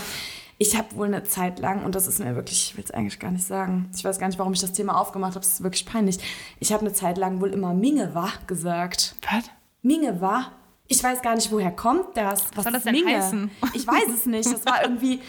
Ich 0.57 0.77
habe 0.77 0.95
wohl 0.95 1.07
eine 1.07 1.23
Zeit 1.23 1.59
lang, 1.59 1.83
und 1.83 1.95
das 1.95 2.07
ist 2.07 2.19
mir 2.19 2.35
wirklich, 2.35 2.69
ich 2.71 2.77
will 2.77 2.83
es 2.83 2.91
eigentlich 2.91 3.19
gar 3.19 3.31
nicht 3.31 3.45
sagen, 3.45 3.89
ich 3.95 4.03
weiß 4.05 4.19
gar 4.19 4.27
nicht, 4.27 4.39
warum 4.39 4.53
ich 4.53 4.61
das 4.61 4.71
Thema 4.73 4.99
aufgemacht 4.99 5.31
habe, 5.35 5.41
das 5.41 5.53
ist 5.55 5.63
wirklich 5.63 5.85
peinlich. 5.85 6.17
Ich 6.59 6.71
habe 6.71 6.81
eine 6.81 6.93
Zeit 6.93 7.17
lang 7.17 7.41
wohl 7.41 7.51
immer 7.51 7.73
Mingewa 7.73 8.29
gesagt. 8.47 9.15
Was? 9.31 9.45
Mingewa? 9.81 10.51
Ich 10.87 11.03
weiß 11.03 11.21
gar 11.21 11.35
nicht, 11.35 11.51
woher 11.51 11.71
kommt 11.71 12.15
das? 12.15 12.45
Was 12.55 12.63
soll 12.63 12.73
das 12.73 12.83
denn 12.83 12.93
Minge? 12.93 13.17
heißen? 13.17 13.51
Ich 13.73 13.85
weiß 13.87 14.07
es 14.13 14.25
nicht. 14.25 14.51
Das 14.51 14.65
war 14.65 14.81
irgendwie, 14.83 15.19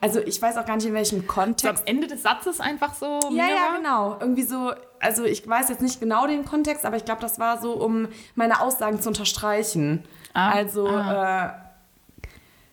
also 0.00 0.20
ich 0.20 0.40
weiß 0.40 0.56
auch 0.58 0.66
gar 0.66 0.76
nicht, 0.76 0.86
in 0.86 0.94
welchem 0.94 1.16
So 1.16 1.22
am 1.22 1.26
Kontext. 1.28 1.82
Ende 1.86 2.06
des 2.06 2.22
Satzes 2.22 2.60
einfach 2.60 2.94
so. 2.94 3.18
Ja, 3.32 3.46
ja, 3.48 3.76
genau. 3.76 4.16
Irgendwie 4.20 4.42
so, 4.44 4.72
also 5.00 5.24
ich 5.24 5.46
weiß 5.48 5.68
jetzt 5.68 5.82
nicht 5.82 6.00
genau 6.00 6.26
den 6.26 6.44
Kontext, 6.44 6.84
aber 6.84 6.96
ich 6.96 7.04
glaube, 7.04 7.20
das 7.20 7.38
war 7.38 7.60
so, 7.60 7.72
um 7.74 8.08
meine 8.34 8.60
Aussagen 8.60 9.00
zu 9.00 9.08
unterstreichen. 9.08 10.04
Ah, 10.34 10.50
also, 10.50 10.86
äh, 10.88 11.48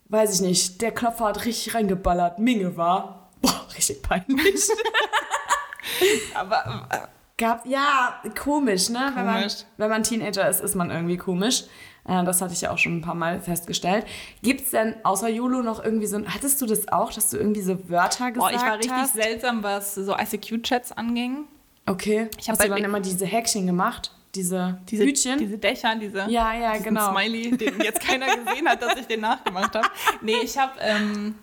weiß 0.09 0.35
ich 0.35 0.41
nicht, 0.41 0.81
der 0.81 0.91
Klopfer 0.91 1.25
hat 1.25 1.45
richtig 1.45 1.73
reingeballert, 1.75 2.39
Minge 2.39 2.77
war. 2.77 3.29
Boah, 3.41 3.65
richtig 3.75 4.01
peinlich. 4.03 4.67
Aber 6.33 6.87
äh, 6.91 6.97
Gab, 7.37 7.65
ja, 7.65 8.21
komisch, 8.41 8.89
ne? 8.89 9.11
Wenn, 9.13 9.25
man, 9.25 9.35
Komisch. 9.35 9.55
wenn 9.75 9.89
man 9.89 10.03
Teenager 10.03 10.47
ist, 10.47 10.61
ist 10.61 10.73
man 10.75 10.89
irgendwie 10.89 11.17
komisch. 11.17 11.65
Äh, 12.07 12.23
Das 12.23 12.41
hatte 12.41 12.53
ich 12.53 12.61
ja 12.61 12.71
auch 12.71 12.77
schon 12.77 12.97
ein 12.97 13.01
paar 13.01 13.13
Mal 13.15 13.41
festgestellt. 13.41 14.05
Gibt 14.41 14.61
es 14.61 14.71
denn 14.71 14.95
außer 15.03 15.27
YOLO 15.27 15.61
noch 15.61 15.83
irgendwie 15.83 16.07
so 16.07 16.15
ein. 16.15 16.33
Hattest 16.33 16.61
du 16.61 16.65
das 16.65 16.87
auch, 16.87 17.11
dass 17.11 17.29
du 17.31 17.37
irgendwie 17.37 17.59
so 17.61 17.89
Wörter 17.89 18.31
boah, 18.31 18.49
gesagt 18.49 18.55
ich 18.55 18.61
war 18.61 18.77
richtig 18.77 18.91
hast? 18.93 19.13
seltsam, 19.15 19.63
was 19.63 19.95
so 19.95 20.15
ICQ-Chats 20.15 20.93
anging. 20.93 21.45
Okay. 21.85 22.29
Ich 22.39 22.47
hab 22.49 22.53
hast 22.57 22.63
du 22.63 22.69
bei- 22.69 22.75
dann 22.75 22.83
immer 22.85 22.99
diese 22.99 23.25
Häkchen 23.25 23.65
gemacht? 23.67 24.11
Diese, 24.33 24.79
Diese, 24.89 25.05
Hütchen? 25.05 25.39
diese 25.39 25.57
Dächer, 25.57 25.95
diese 25.95 26.29
ja, 26.29 26.53
ja, 26.53 26.77
genau. 26.77 27.11
Smiley, 27.11 27.55
den 27.55 27.79
jetzt 27.79 28.01
keiner 28.01 28.25
gesehen 28.35 28.67
hat, 28.67 28.81
dass 28.81 28.97
ich 28.99 29.07
den 29.07 29.21
nachgemacht 29.21 29.73
habe. 29.75 29.87
Nee, 30.21 30.35
ich 30.43 30.57
habe, 30.57 30.73
ähm, 30.81 31.35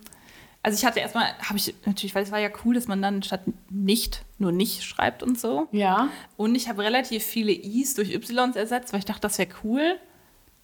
also 0.63 0.77
ich 0.79 0.85
hatte 0.85 1.01
erstmal, 1.01 1.33
habe 1.43 1.57
ich 1.57 1.75
natürlich, 1.87 2.15
weil 2.15 2.23
es 2.25 2.31
war 2.31 2.39
ja 2.39 2.51
cool, 2.65 2.75
dass 2.75 2.89
man 2.89 3.01
dann 3.01 3.23
statt 3.23 3.41
nicht 3.71 4.25
nur 4.39 4.53
nicht 4.53 4.85
schreibt 4.85 5.23
und 5.23 5.41
so. 5.41 5.69
Ja. 5.73 6.09
Und 6.37 6.55
ich 6.55 6.69
habe 6.69 6.83
relativ 6.83 7.25
viele 7.25 7.53
I's 7.53 7.95
durch 7.95 8.11
Ys 8.11 8.29
ersetzt, 8.57 8.93
weil 8.93 8.99
ich 8.99 9.07
dachte, 9.07 9.23
das 9.23 9.39
wäre 9.39 9.49
cool. 9.65 9.97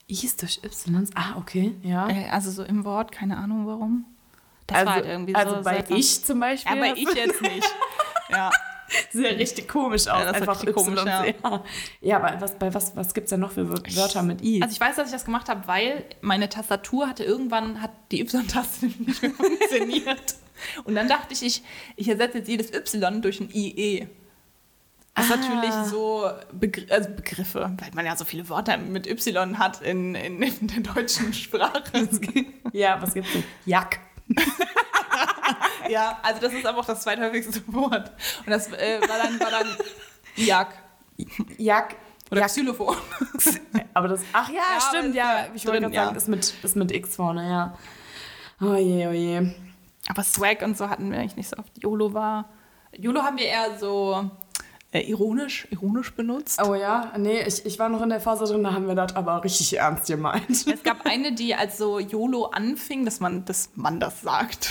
I's 0.07 0.37
durch 0.37 0.61
Y. 0.63 1.09
Ah, 1.15 1.37
okay, 1.39 1.73
ja. 1.83 2.09
Äh, 2.11 2.29
Also 2.29 2.51
so 2.51 2.63
im 2.63 2.85
Wort, 2.85 3.11
keine 3.11 3.39
Ahnung 3.39 3.67
warum. 3.67 4.05
Das 4.67 4.77
also, 4.81 4.87
war 4.87 4.95
halt 4.97 5.07
irgendwie 5.07 5.35
also 5.35 5.57
so. 5.57 5.63
bei 5.63 5.75
seltsam. 5.77 5.97
ich 5.97 6.25
zum 6.25 6.41
Beispiel. 6.41 6.77
Ja, 6.77 6.81
bei 6.83 6.93
ich 6.95 7.15
jetzt 7.15 7.41
nicht. 7.41 7.65
Ja. 8.31 8.51
Sieht 9.13 9.25
ja 9.25 9.31
richtig 9.33 9.69
komisch 9.69 10.09
aus. 10.09 10.23
Ja, 10.25 10.31
einfach 10.31 10.63
richtig 10.63 10.75
komisch. 10.75 11.03
Ja. 11.05 11.25
ja, 12.01 12.17
aber 12.17 12.41
was, 12.41 12.55
bei 12.59 12.73
was, 12.73 12.97
was 12.97 13.13
gibt 13.15 13.25
es 13.27 13.31
denn 13.31 13.41
noch 13.41 13.53
für 13.53 13.63
Wör- 13.69 13.97
Wörter 13.97 14.23
mit 14.23 14.43
I? 14.43 14.63
Also 14.63 14.73
ich 14.73 14.81
weiß, 14.81 14.97
dass 14.97 15.07
ich 15.09 15.13
das 15.13 15.25
gemacht 15.25 15.49
habe, 15.49 15.67
weil 15.67 16.05
meine 16.21 16.49
Tastatur 16.49 17.09
hatte 17.09 17.25
irgendwann 17.25 17.83
hat 17.83 17.91
die 18.11 18.21
Y-Taste 18.23 18.87
nicht 19.07 19.23
mehr 19.23 19.31
funktioniert. 19.33 20.35
Und 20.85 20.95
dann 20.95 21.09
dachte 21.09 21.35
ich, 21.35 21.43
ich, 21.43 21.63
ich 21.97 22.09
ersetze 22.09 22.39
jetzt 22.39 22.49
jedes 22.49 22.73
Y 22.73 23.23
durch 23.23 23.41
ein 23.41 23.51
IE. 23.53 24.09
Was 25.15 25.31
Ah. 25.33 25.37
natürlich 25.37 25.75
so 25.91 26.31
Begr 26.53 26.83
also 26.95 27.11
Begriffe, 27.11 27.75
weil 27.81 27.91
man 27.95 28.07
ja 28.07 28.17
so 28.17 28.25
viele 28.25 28.49
Wörter 28.49 28.77
mit 28.79 29.07
Y 29.09 29.59
hat 29.59 29.83
in, 29.83 30.15
in, 30.15 30.41
in 30.43 30.67
der 30.69 30.95
deutschen 30.95 31.35
Sprache. 31.35 31.83
ja, 32.73 33.03
was 33.03 33.15
gibt's 33.15 33.33
denn? 33.33 33.43
Jack. 33.67 33.99
ja, 35.93 36.19
also 36.23 36.41
das 36.41 36.53
ist 36.53 36.67
aber 36.67 36.79
auch 36.79 36.87
das 36.87 37.01
zweithäufigste 37.03 37.63
Wort. 37.73 38.13
Und 38.45 38.51
das 38.51 38.73
äh, 38.73 39.01
war 39.01 39.19
dann, 39.19 39.41
war 39.41 39.51
dann 39.51 39.67
Jak 40.37 40.75
Jack. 41.59 41.97
oder 42.31 42.41
Jack. 42.43 42.51
Xylophon. 42.51 42.97
Aber 43.95 44.09
das. 44.09 44.23
Ach 44.33 44.49
ja, 44.49 44.55
Ja, 44.55 44.81
stimmt, 44.81 45.15
ja. 45.15 45.47
Ich 45.55 45.67
wollte 45.67 45.81
gerade 45.81 45.95
sagen, 45.95 46.11
ja. 46.11 46.17
ist, 46.17 46.29
mit, 46.29 46.55
ist 46.63 46.77
mit 46.77 46.93
X 46.93 47.17
vorne, 47.17 47.49
ja. 47.49 47.77
Oh 48.61 48.75
je, 48.75 49.07
oh 49.07 49.13
je. 49.13 49.51
Aber 50.09 50.23
Swag 50.23 50.63
und 50.63 50.77
so 50.77 50.89
hatten 50.89 51.11
wir 51.11 51.19
eigentlich 51.19 51.37
nicht 51.37 51.49
so 51.49 51.57
oft. 51.57 51.73
YOLO 51.83 52.15
war. 52.15 52.49
YOLO 52.97 53.23
haben 53.23 53.37
wir 53.37 53.47
eher 53.47 53.79
so 53.79 54.31
äh, 54.91 55.01
ironisch, 55.01 55.69
ironisch 55.71 56.15
benutzt. 56.15 56.59
Oh 56.65 56.75
ja, 56.75 57.13
nee, 57.19 57.43
ich, 57.43 57.67
ich 57.67 57.79
war 57.79 57.91
noch 57.91 58.01
in 58.01 58.09
der 58.09 58.21
Phase 58.21 58.45
drin, 58.47 58.65
da 58.65 58.73
haben 58.73 58.87
wir 58.87 58.95
das 58.95 59.15
aber 59.15 59.45
richtig 59.45 59.77
ernst 59.77 60.07
gemeint. 60.07 60.49
Es 60.49 60.83
gab 60.83 61.05
eine, 61.05 61.33
die 61.33 61.55
als 61.55 61.77
so 61.77 61.99
YOLO 61.99 62.47
anfing, 62.47 63.05
dass 63.05 63.21
man, 63.21 63.45
dass 63.45 63.71
man 63.75 64.01
das 64.01 64.23
sagt, 64.23 64.71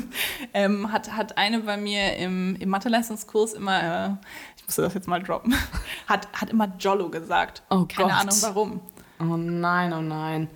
ähm, 0.54 0.90
hat, 0.90 1.12
hat 1.14 1.36
eine 1.36 1.60
bei 1.60 1.76
mir 1.76 2.16
im, 2.16 2.56
im 2.56 2.68
Mathe-Leistungskurs 2.70 3.52
immer, 3.52 3.82
äh, 3.82 4.10
ich 4.56 4.64
musste 4.64 4.82
das 4.82 4.94
jetzt 4.94 5.06
mal 5.06 5.22
droppen, 5.22 5.54
hat, 6.06 6.28
hat 6.32 6.48
immer 6.48 6.72
Jollo 6.78 7.10
gesagt. 7.10 7.62
Oh 7.68 7.84
Keine 7.84 8.08
Gott. 8.08 8.20
Ahnung 8.20 8.36
warum. 8.40 8.80
Oh 9.20 9.36
nein, 9.36 9.92
oh 9.92 10.00
nein. 10.00 10.48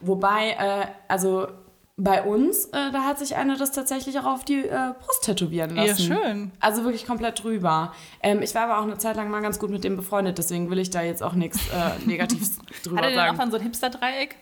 Wobei, 0.00 0.52
äh, 0.52 0.86
also 1.08 1.48
bei 1.96 2.22
uns, 2.24 2.64
äh, 2.66 2.90
da 2.90 3.04
hat 3.04 3.20
sich 3.20 3.36
eine 3.36 3.56
das 3.56 3.70
tatsächlich 3.70 4.18
auch 4.18 4.24
auf 4.24 4.44
die 4.44 4.66
äh, 4.66 4.94
Brust 5.00 5.22
tätowieren 5.24 5.76
Ja, 5.76 5.84
lassen. 5.84 6.02
schön. 6.02 6.50
Also 6.58 6.82
wirklich 6.82 7.06
komplett 7.06 7.42
drüber. 7.44 7.92
Ähm, 8.22 8.42
ich 8.42 8.54
war 8.54 8.62
aber 8.62 8.78
auch 8.78 8.82
eine 8.82 8.98
Zeit 8.98 9.14
lang 9.16 9.30
mal 9.30 9.40
ganz 9.42 9.58
gut 9.60 9.70
mit 9.70 9.84
dem 9.84 9.96
befreundet, 9.96 10.38
deswegen 10.38 10.70
will 10.70 10.78
ich 10.80 10.90
da 10.90 11.02
jetzt 11.02 11.22
auch 11.22 11.34
nichts 11.34 11.58
äh, 11.68 12.04
Negatives 12.06 12.58
drüber 12.82 12.96
Hat 12.98 13.04
er 13.04 13.10
denn 13.10 13.20
auch 13.20 13.24
sagen. 13.26 13.38
dann 13.38 13.50
so 13.52 13.56
ein 13.58 13.62
Hipster-Dreieck? 13.62 14.36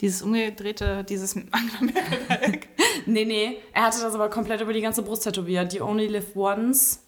Dieses 0.00 0.22
umgedrehte, 0.22 1.04
dieses 1.04 1.36
Angela 1.36 1.80
Merkel-Dreieck. 1.80 2.68
Nee, 3.06 3.24
nee, 3.26 3.58
er 3.74 3.82
hatte 3.82 4.00
das 4.00 4.14
aber 4.14 4.30
komplett 4.30 4.60
über 4.62 4.72
die 4.72 4.80
ganze 4.80 5.02
Brust 5.02 5.24
tätowiert. 5.24 5.72
Die 5.72 5.82
Only 5.82 6.06
Live 6.06 6.34
Once. 6.34 7.02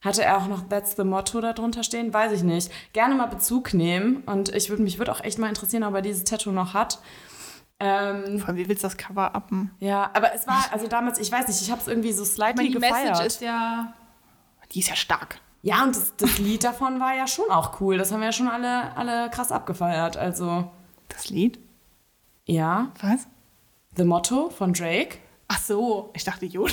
Hatte 0.00 0.24
er 0.24 0.36
auch 0.38 0.48
noch 0.48 0.68
That's 0.68 0.96
the 0.96 1.04
Motto 1.04 1.40
darunter 1.40 1.84
stehen? 1.84 2.12
Weiß 2.12 2.32
ich 2.32 2.42
nicht. 2.42 2.72
Gerne 2.92 3.14
mal 3.14 3.26
Bezug 3.26 3.72
nehmen. 3.72 4.24
Und 4.26 4.52
ich 4.52 4.68
würd, 4.68 4.80
mich 4.80 4.98
würde 4.98 5.12
auch 5.12 5.22
echt 5.22 5.38
mal 5.38 5.48
interessieren, 5.48 5.84
ob 5.84 5.94
er 5.94 6.02
dieses 6.02 6.24
Tattoo 6.24 6.50
noch 6.50 6.74
hat. 6.74 6.98
Ähm, 7.84 8.38
Vor 8.38 8.48
allem, 8.48 8.56
wie 8.58 8.68
willst 8.68 8.84
du 8.84 8.86
das 8.86 8.96
Cover 8.96 9.34
appen? 9.34 9.70
ja, 9.80 10.10
aber 10.14 10.32
es 10.34 10.46
war, 10.46 10.64
also 10.72 10.86
damals, 10.86 11.18
ich 11.18 11.32
weiß 11.32 11.48
nicht, 11.48 11.60
ich 11.60 11.70
habe 11.70 11.80
es 11.80 11.88
irgendwie 11.88 12.12
so 12.12 12.22
Ich 12.22 12.28
slightly 12.30 12.64
meine, 12.64 12.68
die 12.68 12.80
gefeiert. 12.80 13.08
Message 13.10 13.26
ist 13.26 13.40
ja, 13.40 13.92
die 14.72 14.78
ist 14.80 14.88
ja 14.88 14.96
stark. 14.96 15.40
ja, 15.62 15.82
und 15.82 15.96
das, 15.96 16.14
das 16.16 16.38
Lied 16.38 16.62
davon 16.64 17.00
war 17.00 17.14
ja 17.14 17.26
schon 17.26 17.50
auch 17.50 17.80
cool. 17.80 17.98
Das 17.98 18.12
haben 18.12 18.20
wir 18.20 18.26
ja 18.26 18.32
schon 18.32 18.48
alle, 18.48 18.96
alle 18.96 19.30
krass 19.30 19.50
abgefeiert. 19.52 20.16
Also, 20.16 20.70
Das 21.08 21.28
Lied? 21.30 21.58
ja. 22.46 22.90
Was? 23.02 23.26
The 23.96 24.04
Motto 24.04 24.48
von 24.50 24.72
Drake. 24.72 25.18
Ach 25.48 25.58
so, 25.58 26.10
ich 26.14 26.24
dachte 26.24 26.46
YOLO. 26.46 26.72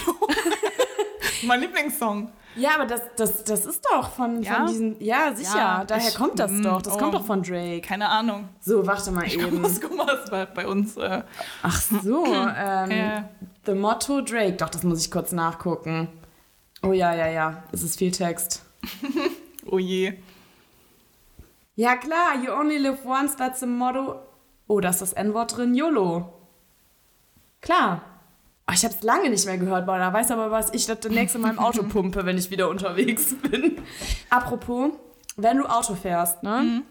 mein 1.44 1.60
Lieblingssong. 1.62 2.32
Ja, 2.56 2.72
aber 2.76 2.86
das, 2.86 3.02
das, 3.16 3.44
das 3.44 3.66
ist 3.66 3.86
doch 3.86 4.10
von, 4.12 4.42
Ja? 4.42 4.56
von 4.56 4.68
diesen. 4.68 5.02
Ja, 5.02 5.34
sicher. 5.36 5.58
Ja, 5.58 5.86
Daher 5.86 6.10
ich- 6.10 6.16
kommt 6.16 6.40
das 6.40 6.52
mm, 6.52 6.62
doch. 6.64 6.82
Das 6.82 6.96
oh. 6.96 6.98
kommt 6.98 7.14
doch 7.14 7.26
von 7.26 7.44
Drake. 7.44 7.82
Keine 7.82 8.10
Ahnung. 8.10 8.50
So, 8.60 8.86
warte 8.86 9.12
mal 9.12 9.26
Ich 9.26 9.38
eben. 9.40 9.62
muss 9.62 9.80
gucken, 9.80 10.00
was 10.00 10.30
bei, 10.30 10.46
bei 10.46 10.68
uns. 10.68 10.98
Äh, 10.98 11.24
Ach 11.62 11.82
so. 11.82 12.26
Ähm, 12.62 12.92
äh, 12.92 13.24
The 13.66 13.74
Motto 13.74 14.22
Drake. 14.22 14.54
Doch, 14.54 14.70
das 14.70 14.84
muss 14.84 15.06
ich 15.06 15.12
kurz 15.12 15.32
nachgucken. 15.32 16.08
Oh 16.82 16.92
ja, 16.92 17.14
ja, 17.14 17.28
ja. 17.28 17.64
Es 17.72 17.84
ist 17.84 17.98
viel 18.00 18.12
Text. 18.12 18.64
oh 19.66 19.80
je. 19.80 20.14
Ja, 21.76 21.96
klar. 21.96 22.36
You 22.44 22.52
only 22.52 22.78
live 22.78 23.06
once. 23.06 23.36
That's 23.36 23.60
the 23.60 23.66
motto. 23.66 24.20
Oh, 24.68 24.80
da 24.80 24.90
ist 24.90 25.02
das 25.02 25.14
N-Wort 25.14 25.58
drin. 25.58 25.76
YOLO. 25.76 26.34
Klar. 27.62 28.02
Oh, 28.70 28.74
ich 28.74 28.84
habe 28.84 28.94
es 28.94 29.02
lange 29.02 29.30
nicht 29.30 29.46
mehr 29.46 29.58
gehört, 29.58 29.86
boah, 29.88 29.98
da 29.98 30.14
weiß 30.14 30.30
aber, 30.32 30.52
was 30.52 30.72
ich 30.74 30.86
das 30.86 31.00
demnächst 31.00 31.36
in 31.36 31.42
meinem 31.42 31.58
Auto 31.58 31.82
pumpe, 31.90 32.26
wenn 32.26 32.38
ich 32.38 32.52
wieder 32.52 32.70
unterwegs 32.70 33.34
bin. 33.50 33.78
Apropos, 34.30 34.92
wenn 35.38 35.58
du 35.58 35.66
Auto 35.66 35.96
fährst, 35.96 36.44
ne? 36.44 36.84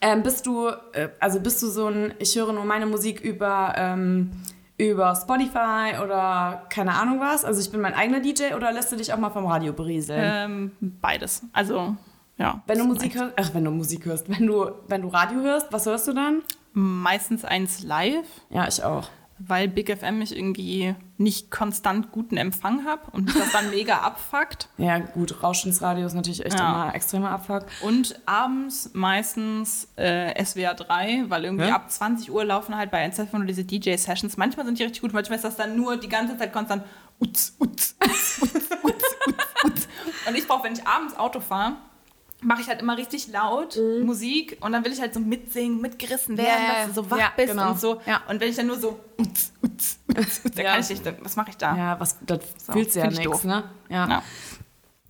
Ähm, 0.00 0.22
bist 0.22 0.46
du, 0.46 0.68
äh, 0.92 1.08
also 1.18 1.40
bist 1.40 1.60
du 1.60 1.66
so 1.66 1.88
ein, 1.88 2.14
ich 2.20 2.36
höre 2.36 2.52
nur 2.52 2.64
meine 2.64 2.86
Musik 2.86 3.20
über, 3.20 3.74
ähm, 3.76 4.30
über 4.76 5.16
Spotify 5.16 6.00
oder 6.04 6.66
keine 6.70 6.94
Ahnung 6.94 7.18
was? 7.18 7.44
Also 7.44 7.60
ich 7.60 7.72
bin 7.72 7.80
mein 7.80 7.94
eigener 7.94 8.20
DJ 8.20 8.54
oder 8.54 8.70
lässt 8.70 8.92
du 8.92 8.96
dich 8.96 9.12
auch 9.12 9.18
mal 9.18 9.30
vom 9.30 9.46
Radio 9.46 9.72
berieseln? 9.72 10.20
Ähm, 10.22 10.72
beides. 11.00 11.42
Also, 11.52 11.96
ja. 12.36 12.62
wenn 12.68 12.78
du 12.78 12.84
Musik 12.84 13.16
hörst, 13.16 13.32
ach, 13.34 13.54
wenn 13.54 13.64
du 13.64 13.72
Musik 13.72 14.04
hörst, 14.04 14.28
wenn 14.28 14.46
du, 14.46 14.70
wenn 14.86 15.02
du 15.02 15.08
Radio 15.08 15.40
hörst, 15.40 15.72
was 15.72 15.84
hörst 15.86 16.06
du 16.06 16.12
dann? 16.12 16.42
Meistens 16.74 17.44
eins 17.44 17.82
live, 17.82 18.26
Ja, 18.50 18.68
ich 18.68 18.84
auch. 18.84 19.08
Weil 19.38 19.68
Big 19.68 19.90
FM 19.96 20.20
ich 20.22 20.36
irgendwie 20.36 20.94
nicht 21.16 21.50
konstant 21.50 22.12
guten 22.12 22.36
Empfang 22.36 22.84
habe 22.86 23.10
und 23.12 23.24
mich 23.26 23.34
das 23.34 23.52
dann 23.52 23.70
mega 23.74 23.98
abfuckt. 23.98 24.68
Ja, 24.78 24.98
gut, 24.98 25.42
Rauschensradio 25.42 26.06
ist 26.06 26.14
natürlich 26.14 26.44
echt 26.44 26.58
Ja. 26.58 26.68
immer 26.84 26.94
extremer 26.94 27.30
Abfuck. 27.30 27.66
Und 27.82 28.20
abends 28.26 28.90
meistens 28.94 29.88
äh, 29.96 30.44
SWR 30.44 30.74
3, 30.74 31.24
weil 31.28 31.44
irgendwie 31.44 31.66
Ja? 31.68 31.74
ab 31.76 31.90
20 31.90 32.30
Uhr 32.30 32.44
laufen 32.44 32.76
halt 32.76 32.90
bei 32.90 33.02
NZF 33.02 33.32
nur 33.32 33.44
diese 33.44 33.64
DJ-Sessions. 33.64 34.36
Manchmal 34.36 34.66
sind 34.66 34.78
die 34.78 34.84
richtig 34.84 35.02
gut, 35.02 35.12
manchmal 35.12 35.36
ist 35.36 35.44
das 35.44 35.56
dann 35.56 35.76
nur 35.76 35.96
die 35.96 36.08
ganze 36.08 36.36
Zeit 36.36 36.52
konstant 36.52 36.84
utz, 37.20 37.54
utz, 37.58 37.96
utz, 38.04 38.40
utz, 38.42 38.70
utz, 38.82 39.04
utz, 39.26 39.44
utz. 39.64 39.88
Und 40.28 40.34
ich 40.36 40.46
brauche, 40.46 40.64
wenn 40.64 40.72
ich 40.74 40.86
abends 40.86 41.16
Auto 41.16 41.40
fahre, 41.40 41.76
mache 42.40 42.60
ich 42.62 42.68
halt 42.68 42.80
immer 42.80 42.96
richtig 42.96 43.28
laut 43.28 43.78
Musik 44.02 44.58
und 44.60 44.72
dann 44.72 44.84
will 44.84 44.92
ich 44.92 45.00
halt 45.00 45.12
so 45.14 45.20
mitsingen, 45.20 45.80
mitgerissen 45.80 46.36
werden, 46.38 46.62
Ja, 46.66 46.74
dass 46.84 46.86
du 46.94 47.02
so 47.02 47.10
wach 47.10 47.18
ja, 47.18 47.32
bist 47.36 47.48
genau. 47.50 47.70
und 47.70 47.80
so. 47.80 48.00
Ja. 48.06 48.22
Und 48.28 48.40
wenn 48.40 48.48
ich 48.50 48.56
dann 48.56 48.68
nur 48.68 48.78
so 48.78 49.00
utz, 49.18 49.52
utz, 49.62 49.98
utz, 50.08 50.40
utz, 50.44 50.54
dann 50.54 50.64
Ja. 50.64 50.72
kann 50.72 50.80
ich 50.80 50.88
nicht, 50.90 51.02
was 51.24 51.36
mache 51.36 51.50
ich 51.50 51.56
da? 51.56 51.76
Ja, 51.76 52.00
was, 52.00 52.16
das 52.24 52.40
So, 52.64 52.72
fühlst 52.72 52.94
du 52.94 53.00
ja 53.00 53.06
nichts, 53.08 53.44
ne? 53.44 53.64
Ja. 53.88 54.22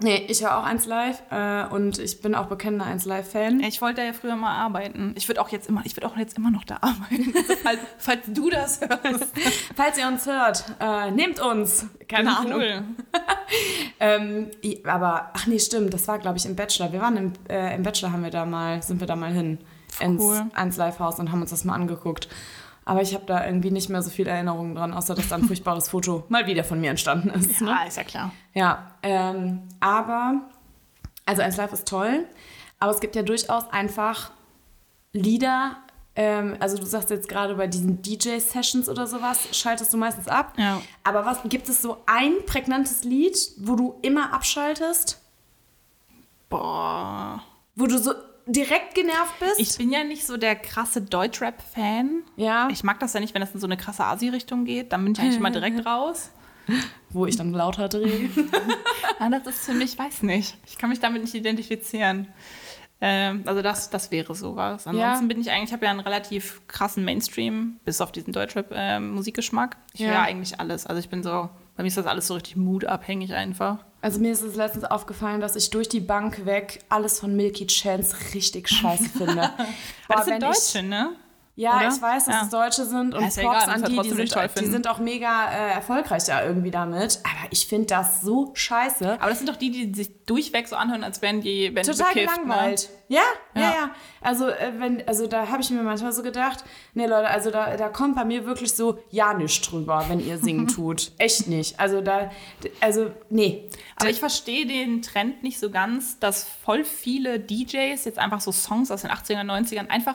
Nee, 0.01 0.27
ich 0.29 0.43
höre 0.43 0.57
auch 0.57 0.63
eins 0.63 0.87
live 0.87 1.21
äh, 1.31 1.65
und 1.67 1.99
ich 1.99 2.21
bin 2.21 2.37
auch 2.37 2.47
bekennender 2.47 2.85
eins 2.87 3.05
Live-Fan. 3.05 3.61
Ich 3.61 3.83
wollte 3.83 4.01
ja 4.03 4.13
früher 4.13 4.37
mal 4.37 4.55
arbeiten. 4.57 5.13
Ich 5.17 5.29
würde 5.29 5.41
auch 5.41 5.49
jetzt 5.49 5.69
immer, 5.69 5.83
ich 5.85 5.97
würde 5.97 6.07
auch 6.07 6.17
jetzt 6.17 6.39
immer 6.39 6.53
noch 6.53 6.63
da 6.65 6.77
arbeiten. 6.81 7.35
Also, 7.35 7.55
falls, 7.63 7.81
falls 7.99 8.21
du 8.29 8.49
das 8.49 8.81
hörst. 8.81 9.27
Falls 9.75 9.99
ihr 9.99 10.07
uns 10.07 10.25
hört, 10.27 10.65
äh, 10.79 11.11
nehmt 11.11 11.41
uns. 11.41 11.87
Keine 12.09 12.37
Ahnung. 12.37 12.61
Cool. 12.61 12.83
Ähm, 14.01 14.51
aber, 14.85 15.31
ach 15.33 15.47
nee, 15.47 15.59
stimmt, 15.59 15.93
das 15.93 16.07
war, 16.07 16.19
glaube 16.19 16.37
ich, 16.37 16.47
im 16.47 16.55
Bachelor. 16.55 16.93
Wir 16.93 17.01
waren 17.01 17.17
im, 17.17 17.33
äh, 17.49 17.75
im 17.75 17.83
Bachelor, 17.83 18.13
haben 18.13 18.23
wir 18.23 18.31
da 18.31 18.45
mal, 18.45 18.81
sind 18.83 19.01
wir 19.01 19.07
da 19.09 19.17
mal 19.17 19.33
hin 19.33 19.59
ins, 20.01 20.23
Cool. 20.23 20.43
ans 20.55 20.77
Live-Haus 20.77 21.19
und 21.19 21.33
haben 21.33 21.41
uns 21.41 21.51
das 21.51 21.65
mal 21.65 21.75
angeguckt. 21.75 22.29
Aber 22.89 23.03
ich 23.03 23.13
habe 23.13 23.27
da 23.27 23.45
irgendwie 23.45 23.71
nicht 23.71 23.91
mehr 23.91 24.01
so 24.01 24.09
viel 24.09 24.27
Erinnerungen 24.27 24.75
dran, 24.75 24.95
außer 24.95 25.15
dass 25.15 25.29
da 25.29 25.35
ein 25.37 25.45
furchtbares 25.47 25.91
Foto 25.91 26.25
mal 26.31 26.47
wieder 26.47 26.65
von 26.65 26.81
mir 26.81 26.89
entstanden 26.89 27.29
ist. 27.29 27.61
Ne? 27.61 27.69
Ja, 27.69 27.85
ist 27.87 27.99
ja 27.99 28.05
klar. 28.05 28.33
Ja, 28.55 28.93
ähm, 29.03 29.65
aber, 29.79 30.41
also 31.27 31.43
1 31.43 31.59
Live 31.59 31.75
ist 31.75 31.87
toll, 31.87 32.25
aber 32.81 32.91
es 32.91 33.01
gibt 33.01 33.15
ja 33.15 33.23
durchaus 33.23 33.71
einfach 33.71 34.31
Lieder, 35.13 35.77
ähm, 36.17 36.57
also 36.61 36.79
du 36.79 36.87
sagst 36.87 37.11
jetzt 37.11 37.29
gerade 37.29 37.57
bei 37.57 37.67
diesen 37.67 38.01
DJ-Sessions 38.01 38.89
oder 38.89 39.07
sowas, 39.07 39.49
schaltest 39.53 39.93
du 39.93 39.99
meistens 39.99 40.27
ab. 40.27 40.55
Ja. 40.57 40.81
Aber 41.05 41.27
was 41.27 41.41
gibt 41.45 41.69
es 41.69 41.83
so 41.83 41.99
ein 42.07 42.33
prägnantes 42.47 43.05
Lied, 43.05 43.37
wo 43.59 43.77
du 43.77 43.99
immer 44.01 44.33
abschaltest? 44.33 45.21
Boah. 46.49 47.43
Wo 47.77 47.87
du 47.87 47.99
so 47.99 48.15
direkt 48.49 48.95
genervt 48.95 49.39
bist? 49.41 49.61
Ich 49.61 49.77
bin 49.79 49.91
ja 49.93 50.03
nicht 50.05 50.27
so 50.27 50.37
der 50.37 50.57
krasse 50.57 51.01
Deutschrap-Fan. 51.03 52.23
Ja. 52.37 52.69
Ich 52.71 52.83
mag 52.83 52.99
das 53.01 53.13
ja 53.13 53.21
nicht, 53.21 53.35
wenn 53.35 53.41
das 53.41 53.53
in 53.55 53.61
so 53.61 53.67
eine 53.67 53.77
krasse 53.77 54.05
Asi-Richtung 54.05 54.65
geht. 54.65 54.93
Dann 54.93 55.05
bin 55.05 55.13
ich 55.13 55.21
eigentlich 55.21 55.37
immer 55.37 55.51
direkt 55.51 55.85
raus. 55.87 56.31
wo 57.11 57.27
ich 57.27 57.37
dann 57.37 57.53
lauter 57.53 57.89
drehe. 57.89 58.29
Ah, 59.21 59.31
das 59.31 59.47
ist 59.49 59.65
für 59.65 59.73
mich, 59.75 59.99
weiß 59.99 60.23
nicht. 60.23 60.57
Ich 60.67 60.79
kann 60.79 60.91
mich 60.91 61.01
damit 61.01 61.23
nicht 61.23 61.35
identifizieren. 61.35 62.29
Ähm, 63.01 63.43
also 63.47 63.63
das, 63.63 63.91
das 63.91 64.13
wäre 64.13 64.33
sowas. 64.37 64.87
Ansonsten 64.87 65.23
Ja. 65.25 65.27
bin 65.29 65.41
ich 65.41 65.51
eigentlich, 65.51 65.71
ich 65.71 65.73
habe 65.73 65.87
ja 65.87 65.91
einen 65.91 65.99
relativ 66.01 66.61
krassen 66.69 67.05
Mainstream, 67.05 67.81
bis 67.85 68.01
auf 68.01 68.13
diesen 68.13 68.33
Deutschrap-Musikgeschmack. 68.33 69.77
ich 69.93 70.01
Ja. 70.01 70.11
höre 70.11 70.23
eigentlich 70.23 70.61
alles. 70.61 70.87
Also 70.87 71.01
ich 71.01 71.09
bin 71.09 71.25
so, 71.25 71.49
bei 71.77 71.83
mir 71.83 71.89
ist 71.89 71.97
das 71.97 72.07
alles 72.07 72.29
so 72.29 72.35
richtig 72.35 72.55
moodabhängig 72.57 73.35
einfach. 73.35 73.85
Also 74.01 74.21
mir 74.21 74.31
ist 74.33 74.43
es 74.43 74.55
letztens 74.55 74.85
aufgefallen, 74.85 75.41
dass 75.41 75.57
ich 75.57 75.71
durch 75.71 75.89
die 75.89 76.01
Bank 76.01 76.47
weg 76.47 76.81
alles 76.89 77.19
von 77.19 77.35
Milky 77.35 77.67
Chance 77.67 78.15
richtig 78.35 78.69
scheiße 78.69 79.09
finde. 79.09 79.43
Aber 80.09 80.17
das 80.17 80.25
sind 80.27 80.35
wenn 80.43 80.51
ich- 80.51 80.57
Deutsche, 80.57 80.83
ne? 80.85 81.11
Ja, 81.59 81.77
Oder? 81.79 81.89
ich 81.89 82.01
weiß, 82.01 82.27
dass 82.27 82.35
Ja. 82.37 82.43
es 82.45 82.51
Deutsche 82.51 82.85
sind 82.85 83.15
und 83.15 83.21
Props 83.25 83.37
egal, 83.37 83.69
an 83.69 83.83
die, 83.83 83.99
die 84.01 84.11
sind, 84.11 84.33
die 84.61 84.67
sind 84.67 84.87
auch 84.87 85.01
mega 85.01 85.51
äh, 85.51 85.73
erfolgreich 85.73 86.23
da 86.23 86.45
irgendwie 86.45 86.71
damit. 86.71 87.19
Aber 87.25 87.51
ich 87.51 87.67
finde 87.67 87.87
das 87.87 88.21
so 88.21 88.53
scheiße. 88.55 89.21
Aber 89.21 89.29
das 89.29 89.39
sind 89.39 89.49
doch 89.49 89.57
die, 89.57 89.73
die 89.73 89.93
sich 89.93 90.25
durchweg 90.25 90.69
so 90.69 90.77
anhören, 90.77 91.03
als 91.03 91.21
wären 91.21 91.41
die, 91.41 91.75
wenn 91.75 91.85
Total 91.85 92.13
bekifft, 92.13 92.33
gelangweilt. 92.33 92.89
Ja, 93.09 93.23
ja, 93.57 93.61
ja, 93.61 93.71
Ja. 93.71 93.91
Also, 94.21 94.47
äh, 94.49 94.73
wenn, 94.79 95.03
also 95.09 95.27
da 95.27 95.49
habe 95.49 95.61
ich 95.61 95.71
mir 95.71 95.83
manchmal 95.83 96.13
so 96.13 96.23
gedacht, 96.23 96.63
nee 96.95 97.07
Leute, 97.07 97.27
also 97.29 97.51
da, 97.51 97.77
da 97.77 97.89
kommt 97.89 98.15
bei 98.15 98.25
mir 98.25 98.47
wirklich 98.47 98.73
so 98.75 99.01
ja 99.11 99.35
nichts 99.35 99.61
drüber, 99.69 100.05
wenn 100.07 100.21
ihr 100.21 100.39
singen 100.39 100.69
tut. 100.69 101.11
Echt 101.19 101.49
nicht. 101.49 101.81
Also 101.81 102.01
da, 102.03 102.31
also 102.81 103.11
nee. 103.31 103.69
Aber 103.97 104.11
ich 104.11 104.21
verstehe 104.21 104.65
den 104.65 105.03
Trend 105.03 105.43
nicht 105.43 105.59
so 105.59 105.71
ganz, 105.71 106.21
dass 106.21 106.45
voll 106.45 106.85
viele 106.85 107.41
DJs 107.41 108.05
jetzt 108.05 108.21
einfach 108.21 108.41
so 108.41 108.53
Songs 108.53 108.93
aus 108.93 109.03
den 109.03 109.11
80ern, 109.11 109.45
90ern 109.45 109.89
einfach 109.89 110.15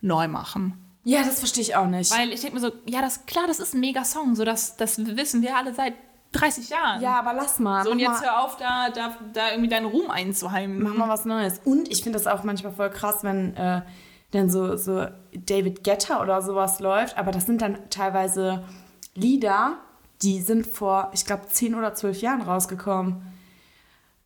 neu 0.00 0.28
machen. 0.28 0.76
Ja, 1.04 1.22
das 1.22 1.38
verstehe 1.38 1.62
ich 1.62 1.76
auch 1.76 1.86
nicht. 1.86 2.10
Weil 2.16 2.30
ich 2.32 2.40
denke 2.42 2.56
mir 2.56 2.60
so, 2.60 2.72
ja, 2.86 3.00
das 3.00 3.24
klar, 3.26 3.46
das 3.46 3.58
ist 3.58 3.74
ein 3.74 3.80
mega 3.80 4.04
Song, 4.04 4.34
so 4.34 4.44
das, 4.44 4.76
das 4.76 4.98
wissen 5.16 5.40
wir 5.42 5.56
alle 5.56 5.72
seit 5.74 5.94
30 6.32 6.68
Jahren. 6.68 7.00
ja, 7.02 7.18
aber 7.18 7.32
lass 7.32 7.58
mal. 7.58 7.84
So, 7.84 7.90
und 7.90 7.98
jetzt 7.98 8.20
mal, 8.20 8.22
hör 8.22 8.44
auf, 8.44 8.56
da, 8.56 8.90
da, 8.90 9.16
da 9.32 9.50
irgendwie 9.50 9.68
deinen 9.68 9.86
Ruhm 9.86 10.10
einzuheimen. 10.10 10.80
mach 10.82 10.94
mal 10.94 11.08
was 11.08 11.24
Neues. 11.24 11.60
Und 11.64 11.88
ich 11.90 12.02
finde 12.04 12.18
das 12.18 12.26
auch 12.28 12.44
manchmal 12.44 12.72
voll 12.72 12.90
krass, 12.90 13.24
wenn 13.24 13.56
äh, 13.56 13.82
dann 14.30 14.48
so, 14.48 14.76
so 14.76 15.06
David 15.34 15.82
Guetta 15.82 16.22
oder 16.22 16.40
sowas 16.40 16.78
läuft. 16.78 17.18
Aber 17.18 17.32
das 17.32 17.46
sind 17.46 17.62
dann 17.62 17.78
teilweise 17.90 18.62
Lieder, 19.16 19.78
die 20.22 20.40
sind 20.40 20.66
vor, 20.66 21.10
ich 21.14 21.24
glaube, 21.24 21.48
10 21.48 21.74
oder 21.74 21.94
12 21.94 22.20
Jahren 22.20 22.42
rausgekommen. 22.42 23.22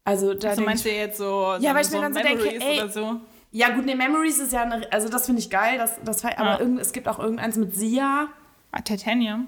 Also 0.04 0.34
da 0.34 0.50
Also 0.50 0.60
meinst 0.62 0.84
ich, 0.84 0.92
du 0.92 0.98
jetzt 0.98 1.16
so, 1.16 1.54
Ja, 1.58 1.70
so, 1.70 1.74
weil 1.74 1.80
ich 1.82 1.86
so 1.88 1.96
mir 1.96 2.02
dann 2.02 2.12
so 2.14 2.20
denke, 2.20 2.44
Memories 2.44 2.62
ey, 2.62 2.80
oder 2.82 2.88
so? 2.90 3.20
Ja, 3.56 3.68
gut, 3.70 3.84
nee, 3.86 3.94
Memories 3.94 4.40
ist 4.40 4.52
ja, 4.52 4.62
eine, 4.62 4.92
also 4.92 5.08
das 5.08 5.26
finde 5.26 5.40
ich 5.40 5.48
geil, 5.48 5.78
das, 5.78 5.92
das, 6.04 6.24
war- 6.24 6.36
aber 6.38 6.58
irgend, 6.60 6.80
es 6.80 6.92
gibt 6.92 7.06
auch 7.06 7.20
irgendeins 7.20 7.56
mit 7.56 7.72
Sia. 7.74 8.26
Ah, 8.72 8.80
Titanium. 8.80 9.46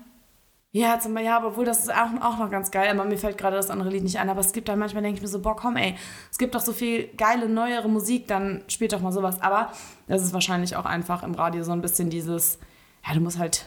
Ja, 0.71 1.01
zum 1.01 1.13
Beispiel, 1.15 1.27
ja, 1.31 1.39
aber 1.39 1.49
obwohl 1.49 1.65
das 1.65 1.81
ist 1.81 1.91
auch, 1.93 2.21
auch 2.21 2.39
noch 2.39 2.49
ganz 2.51 2.71
geil, 2.71 2.89
aber 2.89 3.05
mir 3.05 3.19
fällt 3.19 3.37
gerade 3.37 3.57
das 3.57 3.69
andere 3.69 3.89
Lied 3.89 4.05
nicht 4.05 4.19
ein, 4.21 4.29
aber 4.31 4.39
es 4.41 4.53
gibt 4.53 4.69
dann 4.69 4.79
manchmal, 4.79 5.03
denke 5.03 5.17
ich 5.17 5.23
mir 5.23 5.29
so, 5.29 5.41
boah, 5.41 5.57
komm, 5.57 5.77
ey, 5.77 5.97
es 6.31 6.39
gibt 6.39 6.55
doch 6.55 6.61
so 6.61 6.73
viel 6.73 7.09
geile, 7.17 7.49
neuere 7.49 7.89
Musik, 7.89 8.29
dann 8.29 8.63
spielt 8.69 8.93
doch 8.93 9.01
mal 9.01 9.11
sowas, 9.11 9.41
aber 9.43 9.73
das 10.07 10.23
ist 10.23 10.33
wahrscheinlich 10.35 10.77
auch 10.77 10.85
einfach 10.85 11.25
im 11.25 11.35
Radio 11.35 11.65
so 11.65 11.73
ein 11.73 11.81
bisschen 11.83 12.09
dieses, 12.09 12.59
ja, 13.09 13.13
du 13.15 13.21
musst 13.21 13.39
halt, 13.41 13.65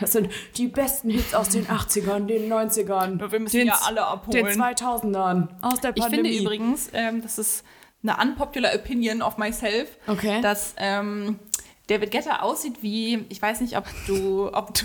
das 0.00 0.12
sind 0.12 0.28
die 0.56 0.68
besten 0.68 1.10
Hits 1.10 1.34
aus 1.34 1.48
den 1.48 1.66
80ern, 1.66 2.26
den 2.26 2.48
90ern, 2.52 3.18
Ja, 3.18 3.32
wir 3.32 3.40
müssen 3.40 3.56
den, 3.56 3.66
ja 3.66 3.80
alle 3.86 4.04
abholen. 4.06 4.44
den 4.44 4.60
2000ern, 4.60 5.48
aus 5.62 5.80
der 5.80 5.96
Ich 5.96 6.04
finde 6.04 6.18
Pandemie. 6.18 6.38
übrigens, 6.42 6.90
ähm, 6.92 7.22
das 7.22 7.38
ist 7.38 7.64
eine 8.02 8.16
unpopular 8.20 8.74
opinion 8.74 9.22
of 9.22 9.36
myself, 9.38 9.88
Okay. 10.06 10.40
dass 10.40 10.74
ähm, 10.78 11.38
David 11.88 12.10
Guetta 12.12 12.40
aussieht 12.40 12.82
wie, 12.82 13.24
ich 13.28 13.40
weiß 13.42 13.60
nicht, 13.60 13.76
ob 13.76 13.84
du, 14.06 14.48
ob 14.52 14.72
du, 14.74 14.84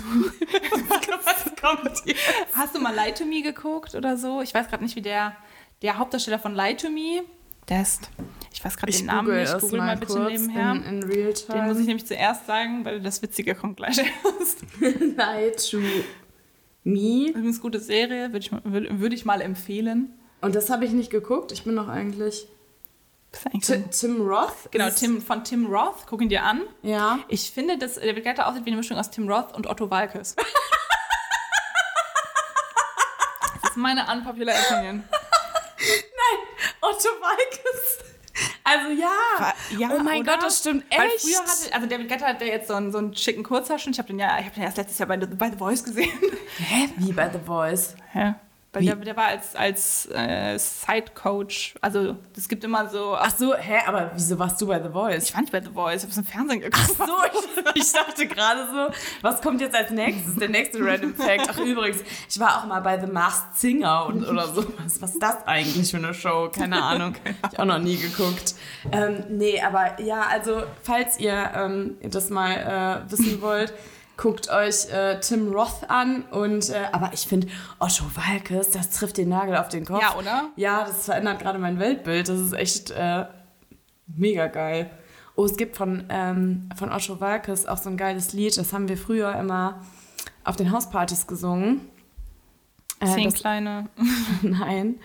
was 1.24 1.44
kommt 1.60 2.02
jetzt? 2.04 2.18
Hast 2.54 2.74
du 2.74 2.80
mal 2.80 2.94
Lie 2.94 3.14
to 3.14 3.24
Me 3.24 3.42
geguckt 3.42 3.94
oder 3.94 4.16
so? 4.16 4.42
Ich 4.42 4.52
weiß 4.54 4.68
gerade 4.68 4.82
nicht, 4.82 4.96
wie 4.96 5.02
der, 5.02 5.36
der 5.82 5.98
Hauptdarsteller 5.98 6.38
von 6.38 6.54
Lie 6.54 6.76
to 6.76 6.90
Me, 6.90 7.22
der 7.68 7.82
ist, 7.82 8.10
ich 8.52 8.64
weiß 8.64 8.76
gerade 8.76 8.92
den 8.92 9.06
Namen 9.06 9.40
nicht, 9.40 9.58
google 9.60 9.78
mal 9.80 9.96
bitte 9.96 10.12
kurz 10.12 10.30
nebenher. 10.30 10.72
In, 10.72 10.82
in 10.84 11.02
real 11.02 11.32
time. 11.32 11.58
Den 11.58 11.66
muss 11.68 11.78
ich 11.80 11.86
nämlich 11.86 12.06
zuerst 12.06 12.46
sagen, 12.46 12.84
weil 12.84 13.00
das 13.00 13.22
Witzige 13.22 13.54
kommt 13.56 13.76
gleich 13.78 13.98
erst. 13.98 14.64
Night 15.16 15.68
to 15.70 15.78
Me. 16.84 17.28
Übrigens 17.30 17.60
gute 17.60 17.80
Serie, 17.80 18.28
würde 18.28 18.38
ich, 18.38 18.52
mal- 18.52 18.60
würd, 18.64 19.00
würd 19.00 19.12
ich 19.12 19.24
mal 19.24 19.40
empfehlen. 19.40 20.12
Und 20.40 20.54
das 20.54 20.70
habe 20.70 20.84
ich 20.84 20.92
nicht 20.92 21.10
geguckt. 21.10 21.50
Ich 21.50 21.64
bin 21.64 21.74
noch 21.74 21.88
eigentlich. 21.88 22.46
Tim 23.90 24.20
Roth? 24.26 24.70
Genau, 24.70 24.88
Tim, 24.90 25.20
von 25.20 25.44
Tim 25.44 25.66
Roth, 25.66 26.06
guck 26.06 26.22
ihn 26.22 26.28
dir 26.28 26.42
an. 26.42 26.62
Ja. 26.82 27.18
Ich 27.28 27.50
finde, 27.50 27.76
dass 27.78 27.94
der 27.96 28.12
Begleiter 28.14 28.46
aussieht 28.46 28.64
wie 28.64 28.70
eine 28.70 28.78
Mischung 28.78 28.96
aus 28.98 29.10
Tim 29.10 29.28
Roth 29.28 29.54
und 29.54 29.66
Otto 29.66 29.90
Walkes. 29.90 30.34
das 33.62 33.70
ist 33.70 33.76
meine 33.76 34.06
unpopular 34.10 34.54
opinion. 34.70 35.04
Otto 36.80 37.08
Walkes. 37.20 37.98
Also 38.64 38.90
ja. 38.90 39.52
Ja, 39.78 39.90
oh 39.94 39.98
mein 40.02 40.20
oder? 40.22 40.32
Gott, 40.34 40.42
das 40.44 40.58
stimmt 40.58 40.84
Weil 40.96 41.06
echt. 41.08 41.20
früher 41.20 41.38
hatte, 41.40 41.72
also 41.74 41.86
David 41.86 42.08
Guetta 42.08 42.26
hat 42.26 42.40
ja 42.40 42.46
jetzt 42.48 42.68
so 42.68 42.74
einen, 42.74 42.92
so 42.92 42.98
einen 42.98 43.14
schicken 43.16 43.42
Kurzhaarschnitt. 43.42 43.94
Ich 43.94 43.98
habe 43.98 44.08
den 44.08 44.18
ja, 44.18 44.38
ich 44.38 44.46
habe 44.46 44.54
den 44.54 44.62
erst 44.64 44.76
letztes 44.76 44.98
Jahr 44.98 45.08
bei, 45.08 45.18
The- 45.18 45.26
bei 45.26 45.50
The 45.50 45.56
Voice 45.56 45.84
gesehen. 45.84 46.10
Hä? 46.58 46.88
Wie 46.96 47.12
bei 47.12 47.30
The 47.30 47.38
Voice. 47.44 47.94
Ja. 48.14 48.38
Weil 48.76 48.84
der, 48.84 48.96
der 48.96 49.16
war 49.16 49.28
als, 49.28 49.56
als 49.56 50.06
äh, 50.12 50.58
Side-Coach. 50.58 51.76
Also, 51.80 52.16
es 52.36 52.46
gibt 52.46 52.62
immer 52.62 52.90
so. 52.90 53.16
Ach 53.16 53.34
so, 53.34 53.54
hä? 53.54 53.78
Aber 53.86 54.10
wieso 54.14 54.38
warst 54.38 54.60
du 54.60 54.66
bei 54.66 54.82
The 54.82 54.90
Voice? 54.90 55.24
ich 55.24 55.34
war 55.34 55.40
nicht 55.40 55.52
bei 55.52 55.62
The 55.62 55.70
Voice, 55.70 55.96
ich 55.96 56.02
habe 56.02 56.10
es 56.10 56.18
im 56.18 56.24
Fernsehen 56.26 56.60
geguckt. 56.60 56.96
so, 56.98 57.04
ich, 57.74 57.82
ich 57.82 57.92
dachte 57.92 58.26
gerade 58.26 58.66
so, 58.66 58.94
was 59.22 59.40
kommt 59.40 59.62
jetzt 59.62 59.74
als 59.74 59.90
nächstes? 59.92 60.34
Der 60.34 60.50
nächste 60.50 60.84
Random 60.84 61.14
Fact. 61.14 61.48
Ach 61.48 61.58
übrigens, 61.58 62.04
ich 62.28 62.38
war 62.38 62.58
auch 62.58 62.66
mal 62.66 62.80
bei 62.80 63.00
The 63.00 63.06
Masked 63.10 63.56
Singer 63.56 64.04
und, 64.06 64.28
oder 64.28 64.46
so. 64.48 64.66
Was, 64.84 65.00
was 65.00 65.14
ist 65.14 65.22
das 65.22 65.46
eigentlich 65.46 65.90
für 65.90 65.96
eine 65.96 66.12
Show? 66.12 66.50
Keine 66.54 66.82
Ahnung. 66.82 67.14
Hab 67.42 67.54
ich 67.54 67.58
auch 67.58 67.64
noch 67.64 67.78
nie 67.78 67.96
geguckt. 67.96 68.56
Ähm, 68.92 69.24
nee, 69.30 69.58
aber 69.58 69.98
ja, 70.02 70.26
also 70.30 70.64
falls 70.82 71.18
ihr 71.18 71.50
ähm, 71.54 71.96
das 72.02 72.28
mal 72.28 73.06
äh, 73.06 73.10
wissen 73.10 73.40
wollt, 73.40 73.72
guckt 74.16 74.48
euch 74.50 74.90
äh, 74.90 75.20
Tim 75.20 75.52
Roth 75.52 75.88
an 75.88 76.22
und 76.30 76.70
äh, 76.70 76.84
aber 76.92 77.10
ich 77.12 77.20
finde 77.20 77.48
Otto 77.78 78.04
Walkes, 78.14 78.70
das 78.70 78.90
trifft 78.90 79.18
den 79.18 79.28
Nagel 79.28 79.56
auf 79.56 79.68
den 79.68 79.84
Kopf. 79.84 80.00
Ja, 80.00 80.16
oder? 80.16 80.50
Ja, 80.56 80.84
das 80.84 81.04
verändert 81.04 81.40
gerade 81.40 81.58
mein 81.58 81.78
Weltbild. 81.78 82.28
Das 82.28 82.40
ist 82.40 82.52
echt 82.52 82.90
äh, 82.90 83.26
mega 84.06 84.46
geil. 84.46 84.90
Oh, 85.34 85.44
es 85.44 85.56
gibt 85.56 85.76
von, 85.76 86.04
ähm, 86.08 86.68
von 86.76 86.90
Otto 86.90 87.20
Walkes 87.20 87.66
auch 87.66 87.76
so 87.76 87.90
ein 87.90 87.98
geiles 87.98 88.32
Lied, 88.32 88.56
das 88.56 88.72
haben 88.72 88.88
wir 88.88 88.96
früher 88.96 89.34
immer 89.36 89.82
auf 90.44 90.56
den 90.56 90.72
Hauspartys 90.72 91.26
gesungen. 91.26 91.82
Äh, 93.00 93.06
Zehn 93.06 93.24
das, 93.24 93.34
kleine. 93.34 93.90
nein. 94.42 94.98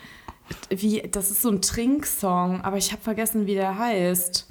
Wie, 0.69 1.01
das 1.01 1.31
ist 1.31 1.41
so 1.41 1.49
ein 1.49 1.61
Trinksong, 1.61 2.61
aber 2.61 2.77
ich 2.77 2.91
habe 2.91 3.01
vergessen, 3.01 3.45
wie 3.45 3.55
der 3.55 3.77
heißt. 3.77 4.47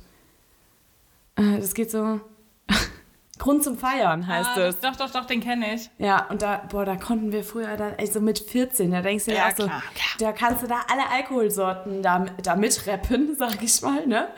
Äh, 1.37 1.59
das 1.59 1.75
geht 1.75 1.91
so. 1.91 2.21
Grund 3.41 3.65
zum 3.65 3.79
Feiern 3.79 4.27
heißt 4.27 4.51
ah, 4.55 4.61
es. 4.67 4.81
doch, 4.81 4.95
doch, 4.97 5.11
doch, 5.11 5.25
den 5.25 5.41
kenne 5.41 5.75
ich. 5.75 5.89
Ja, 5.97 6.27
und 6.29 6.43
da, 6.43 6.63
boah, 6.71 6.85
da 6.85 6.97
konnten 6.97 7.33
wir 7.33 7.43
früher 7.43 7.75
dann, 7.79 7.95
also 7.99 8.21
mit 8.21 8.39
14, 8.39 8.91
da 8.91 9.01
denkst 9.01 9.25
du 9.25 9.31
Ja, 9.31 9.39
ja, 9.39 9.47
auch 9.47 9.57
so, 9.57 9.65
klar, 9.65 9.83
klar. 9.95 10.09
da 10.19 10.33
kannst 10.33 10.63
du 10.63 10.67
da 10.67 10.81
alle 10.93 11.09
Alkoholsorten 11.11 12.03
da, 12.03 12.27
da 12.43 12.55
mitrappen, 12.55 13.35
sag 13.39 13.63
ich 13.63 13.81
mal, 13.81 14.07
ne? 14.07 14.29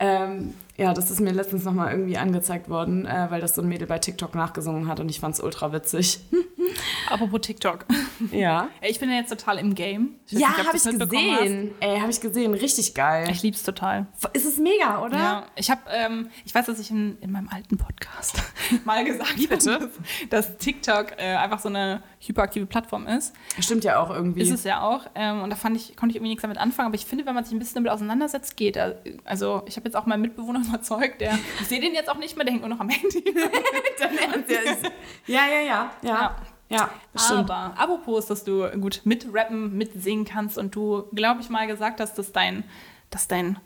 Ähm, 0.00 0.54
ja, 0.76 0.94
das 0.94 1.10
ist 1.10 1.20
mir 1.20 1.32
letztens 1.32 1.64
nochmal 1.64 1.92
irgendwie 1.92 2.16
angezeigt 2.16 2.68
worden, 2.68 3.06
äh, 3.06 3.26
weil 3.30 3.40
das 3.40 3.54
so 3.54 3.62
ein 3.62 3.68
Mädel 3.68 3.86
bei 3.86 3.98
TikTok 3.98 4.34
nachgesungen 4.34 4.88
hat 4.88 5.00
und 5.00 5.08
ich 5.08 5.20
fand's 5.20 5.40
ultra 5.40 5.72
witzig. 5.72 6.20
Apropos 7.10 7.40
TikTok. 7.42 7.84
Ja. 8.30 8.68
Ich 8.80 8.98
bin 8.98 9.10
ja 9.10 9.16
jetzt 9.16 9.28
total 9.28 9.58
im 9.58 9.74
Game. 9.74 10.16
weiß 10.26 10.40
Ja, 10.40 10.56
habe 10.56 10.76
ich 10.76 10.82
gesehen. 10.82 11.72
Ey, 11.80 12.00
habe 12.00 12.10
ich 12.10 12.20
gesehen, 12.20 12.54
richtig 12.54 12.94
geil. 12.94 13.26
Hast. 13.26 13.36
Ich 13.36 13.42
lieb's 13.42 13.62
total. 13.62 14.06
Ist 14.32 14.46
es 14.46 14.58
mega, 14.58 15.04
oder? 15.04 15.16
Ja, 15.16 15.46
ich 15.56 15.70
habe, 15.70 15.82
ähm, 15.90 16.30
ich 16.44 16.54
weiß, 16.54 16.66
dass 16.66 16.78
ich 16.78 16.90
in, 16.90 17.18
in 17.20 17.32
meinem 17.32 17.48
alten 17.48 17.76
Podcast 17.76 18.42
mal 18.84 19.04
gesagt 19.04 19.38
habe, 19.50 19.90
dass 20.30 20.56
TikTok 20.56 21.12
äh, 21.18 21.34
einfach 21.34 21.60
so 21.60 21.68
eine 21.68 22.02
hyperaktive 22.26 22.66
Plattform 22.66 23.06
ist. 23.06 23.34
Stimmt 23.58 23.84
ja 23.84 24.00
auch 24.00 24.10
irgendwie. 24.10 24.42
Ist 24.42 24.50
es 24.50 24.64
ja 24.64 24.82
auch. 24.82 25.06
Ähm, 25.14 25.42
und 25.42 25.50
da 25.50 25.56
fand 25.56 25.76
ich, 25.76 25.96
konnte 25.96 26.10
ich 26.12 26.16
irgendwie 26.16 26.30
nichts 26.30 26.42
damit 26.42 26.58
anfangen. 26.58 26.86
Aber 26.86 26.94
ich 26.94 27.04
finde, 27.04 27.26
wenn 27.26 27.34
man 27.34 27.44
sich 27.44 27.52
ein 27.52 27.58
bisschen 27.58 27.76
damit 27.76 27.90
auseinandersetzt, 27.90 28.56
geht. 28.56 28.78
Also 29.24 29.62
ich 29.66 29.76
habe 29.76 29.86
jetzt 29.86 29.96
auch 29.96 30.06
meinen 30.06 30.22
Mitbewohner 30.22 30.60
überzeugt, 30.68 31.20
der, 31.20 31.38
ich 31.60 31.66
sehe 31.66 31.80
den 31.80 31.94
jetzt 31.94 32.08
auch 32.08 32.18
nicht 32.18 32.36
mehr, 32.36 32.44
der 32.44 32.52
hängt 32.52 32.62
nur 32.62 32.70
noch 32.70 32.80
am 32.80 32.88
Handy. 32.88 33.24
Ja, 35.26 35.42
ja, 35.46 35.60
ja, 35.60 35.90
ja, 36.02 36.08
ja. 36.08 36.36
Ja, 36.68 36.90
das 37.12 37.26
stimmt. 37.26 37.50
Aber 37.50 37.78
apropos, 37.78 38.26
dass 38.26 38.44
du 38.44 38.66
gut 38.80 39.02
mitrappen, 39.04 39.76
mitsingen 39.76 40.24
kannst 40.24 40.56
und 40.56 40.74
du, 40.74 41.04
glaube 41.12 41.42
ich, 41.42 41.50
mal 41.50 41.66
gesagt 41.66 42.00
hast, 42.00 42.16
dass 42.16 42.32
dein, 42.32 42.64
dass 43.10 43.28
dein 43.28 43.58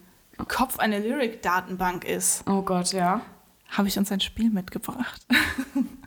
Kopf 0.49 0.81
eine 0.81 0.99
Lyric-Datenbank 0.99 2.05
ist. 2.05 2.43
Oh 2.49 2.63
Gott, 2.63 2.93
ja. 2.93 3.21
habe 3.69 3.87
ich 3.87 3.97
uns 3.97 4.11
ein 4.11 4.21
Spiel 4.21 4.51
mitgebracht. 4.51 5.25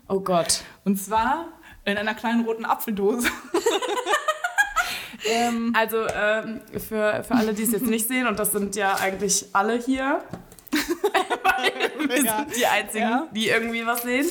Oh 0.10 0.20
Gott. 0.20 0.64
Und 0.84 0.98
zwar 0.98 1.46
in 1.90 1.98
einer 1.98 2.16
kleinen 2.16 2.46
roten 2.46 2.66
Apfeldose. 2.66 3.28
ähm, 5.30 5.74
Also 5.78 6.06
ähm, 6.08 6.62
für, 6.74 7.24
für 7.24 7.36
alle, 7.36 7.54
die 7.54 7.64
es 7.64 7.72
jetzt 7.72 7.86
nicht 7.86 8.08
sehen, 8.08 8.28
und 8.28 8.40
das 8.40 8.52
sind 8.52 8.76
ja 8.76 8.96
eigentlich 8.96 9.46
alle 9.54 9.78
hier. 9.80 10.24
Wir 12.08 12.24
Ja. 12.24 12.38
sind 12.38 12.56
die 12.56 12.66
einzigen, 12.66 13.10
Ja. 13.10 13.28
die 13.32 13.50
irgendwie 13.50 13.86
was 13.86 14.02
sehen. 14.04 14.28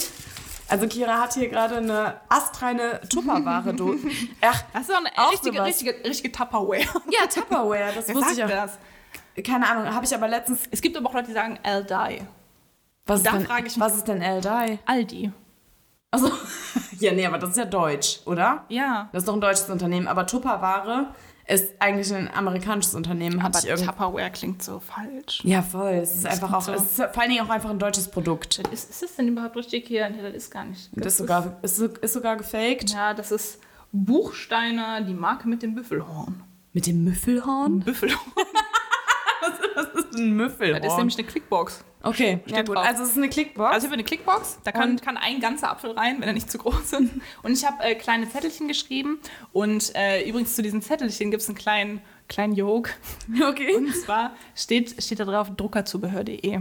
Also 0.70 0.86
Kira 0.86 1.18
hat 1.20 1.32
hier 1.34 1.48
gerade 1.48 1.76
eine 1.78 2.20
astreine 2.28 3.00
Tupperware. 3.08 3.72
Du. 3.72 3.96
Ach, 4.42 4.62
das 4.72 4.82
ist 4.82 4.90
doch 4.90 4.98
eine 4.98 5.30
richtige, 5.32 5.64
richtige, 5.64 5.94
richtige 6.04 6.32
Tupperware. 6.32 6.80
ja, 7.10 7.26
Tupperware, 7.32 7.92
das 7.94 8.08
Wer 8.08 8.14
wusste 8.14 8.34
sagt 8.34 8.38
ich 8.38 8.44
auch. 8.44 8.48
das? 8.66 8.78
Keine 9.46 9.68
Ahnung, 9.68 9.94
habe 9.94 10.04
ich 10.04 10.14
aber 10.14 10.28
letztens. 10.28 10.60
Es 10.70 10.80
gibt 10.82 10.96
aber 10.96 11.08
auch 11.08 11.14
Leute, 11.14 11.28
die 11.28 11.32
sagen 11.32 11.58
Aldi. 11.62 12.22
Was, 13.06 13.22
Da 13.22 13.30
ist, 13.30 13.36
denn, 13.38 13.46
frage 13.46 13.66
ich 13.68 13.76
mich- 13.76 13.80
was 13.80 13.96
ist 13.96 14.08
denn 14.08 14.20
Eldai? 14.20 14.78
Aldi. 14.84 15.32
Also, 16.10 16.30
ja, 17.00 17.12
nee, 17.12 17.26
aber 17.26 17.38
das 17.38 17.50
ist 17.50 17.56
ja 17.56 17.64
deutsch, 17.64 18.20
oder? 18.24 18.64
Ja. 18.68 19.08
Das 19.12 19.22
ist 19.22 19.28
doch 19.28 19.34
ein 19.34 19.40
deutsches 19.40 19.68
Unternehmen. 19.68 20.08
Aber 20.08 20.26
Tupperware 20.26 21.14
ist 21.46 21.74
eigentlich 21.78 22.12
ein 22.14 22.32
amerikanisches 22.32 22.94
Unternehmen. 22.94 23.40
Aber. 23.40 23.58
Tupperware 23.58 24.30
klingt 24.30 24.62
so 24.62 24.80
falsch. 24.80 25.40
Ja, 25.44 25.62
voll. 25.62 25.92
Es 25.92 26.14
ist 26.14 26.26
einfach 26.26 26.52
auch, 26.52 26.62
so. 26.62 26.72
es 26.72 26.82
ist 26.82 26.96
vor 26.96 27.20
allen 27.20 27.30
Dingen 27.30 27.44
auch 27.44 27.50
einfach 27.50 27.70
ein 27.70 27.78
deutsches 27.78 28.08
Produkt. 28.08 28.58
Ist, 28.72 28.90
ist 28.90 29.02
das 29.02 29.16
denn 29.16 29.28
überhaupt 29.28 29.56
richtig 29.56 29.86
hier? 29.86 30.08
Nee, 30.08 30.22
das 30.22 30.34
ist 30.34 30.50
gar 30.50 30.64
nicht. 30.64 30.90
Das 30.94 31.14
ist 31.14 31.18
sogar, 31.18 31.58
ist, 31.62 31.78
ist 31.78 32.12
sogar 32.12 32.36
gefaked. 32.36 32.90
Ja, 32.90 33.14
das 33.14 33.30
ist 33.30 33.60
Buchsteiner, 33.92 35.00
die 35.02 35.14
Marke 35.14 35.48
mit 35.48 35.62
dem 35.62 35.74
Büffelhorn. 35.74 36.42
Mit 36.72 36.86
dem 36.86 37.04
Müffelhorn? 37.04 37.80
Büffelhorn. 37.80 38.18
Das 39.78 40.04
ist 40.04 40.14
ein 40.14 40.32
Müffelhorn. 40.36 40.82
Das 40.82 40.92
ist 40.92 40.98
nämlich 40.98 41.18
eine 41.18 41.26
Clickbox. 41.26 41.84
okay, 42.02 42.40
ja 42.46 42.62
gut. 42.62 42.76
drauf. 42.76 42.84
Also 42.86 43.02
es 43.04 43.10
ist 43.10 43.16
eine 43.16 43.28
Clickbox. 43.28 43.68
Also 43.72 43.86
ich 43.86 43.90
habe 43.90 43.94
eine 43.94 44.04
Clickbox, 44.04 44.58
da 44.64 44.72
kann, 44.72 45.00
kann 45.00 45.16
ein 45.16 45.40
ganzer 45.40 45.70
Apfel 45.70 45.92
rein, 45.92 46.16
wenn 46.20 46.28
er 46.28 46.34
nicht 46.34 46.50
zu 46.50 46.58
groß 46.58 46.80
ist. 46.80 46.92
Und 47.42 47.52
ich 47.52 47.64
habe 47.64 47.82
äh, 47.84 47.94
kleine 47.94 48.28
Zettelchen 48.28 48.68
geschrieben. 48.68 49.18
Und 49.52 49.94
äh, 49.94 50.28
übrigens 50.28 50.54
zu 50.56 50.62
diesen 50.62 50.82
Zettelchen 50.82 51.30
gibt 51.30 51.42
es 51.42 51.48
einen 51.48 51.58
kleinen, 51.58 52.00
kleinen 52.28 52.54
Joke. 52.54 52.90
okay. 53.48 53.74
Und 53.74 53.94
zwar 53.94 54.32
steht, 54.54 55.02
steht 55.02 55.20
da 55.20 55.24
drauf 55.24 55.50
druckerzubehör.de. 55.56 56.60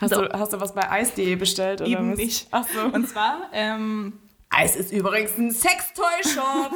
Hast, 0.00 0.14
So. 0.14 0.22
du, 0.22 0.32
hast 0.32 0.52
du 0.52 0.60
was 0.60 0.74
bei 0.74 0.90
Eis.de 0.90 1.36
bestellt? 1.36 1.80
Oder 1.82 1.90
Eben 1.90 2.12
was? 2.12 2.18
nicht. 2.18 2.46
Ach 2.52 2.66
so. 2.66 2.80
Und 2.94 3.08
zwar, 3.08 3.48
ähm, 3.52 4.14
Eis 4.52 4.74
ist 4.74 4.92
übrigens 4.92 5.38
ein 5.38 5.52
Sextoy-Shop. 5.52 6.72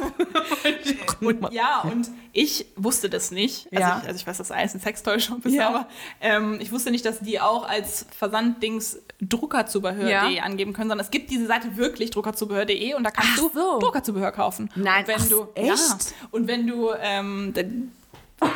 Und 1.21 1.51
ja, 1.53 1.81
und 1.81 2.09
ich 2.31 2.65
wusste 2.75 3.09
das 3.09 3.31
nicht. 3.31 3.67
Also, 3.71 3.81
Ja. 3.81 3.99
ich, 4.01 4.07
also 4.07 4.19
ich 4.19 4.27
weiß, 4.27 4.37
dass 4.37 4.51
Eis 4.51 4.73
ein 4.73 4.79
Sextoy-Shop 4.79 5.45
ist, 5.45 5.53
Ja. 5.53 5.67
aber 5.67 5.87
ähm, 6.21 6.57
ich 6.61 6.71
wusste 6.71 6.89
nicht, 6.91 7.05
dass 7.05 7.19
die 7.19 7.39
auch 7.39 7.67
als 7.67 8.05
Versanddings 8.17 8.99
druckerzubehör.de 9.21 10.09
Ja. 10.09 10.43
angeben 10.43 10.73
können, 10.73 10.89
sondern 10.89 11.03
es 11.05 11.11
gibt 11.11 11.29
diese 11.29 11.47
Seite 11.47 11.75
wirklich 11.77 12.11
druckerzubehör.de 12.11 12.93
und 12.93 13.03
da 13.03 13.11
kannst 13.11 13.31
Ach 13.33 13.37
du 13.37 13.51
so. 13.53 13.79
Druckerzubehör 13.79 14.31
kaufen. 14.31 14.69
Nein, 14.75 15.01
und 15.01 15.07
wenn 15.09 15.21
ach, 15.21 15.27
du 15.27 15.47
echt? 15.55 15.67
Ja, 15.67 15.97
und 16.31 16.47
wenn 16.47 16.67
du 16.67 16.91
ähm, 16.99 17.53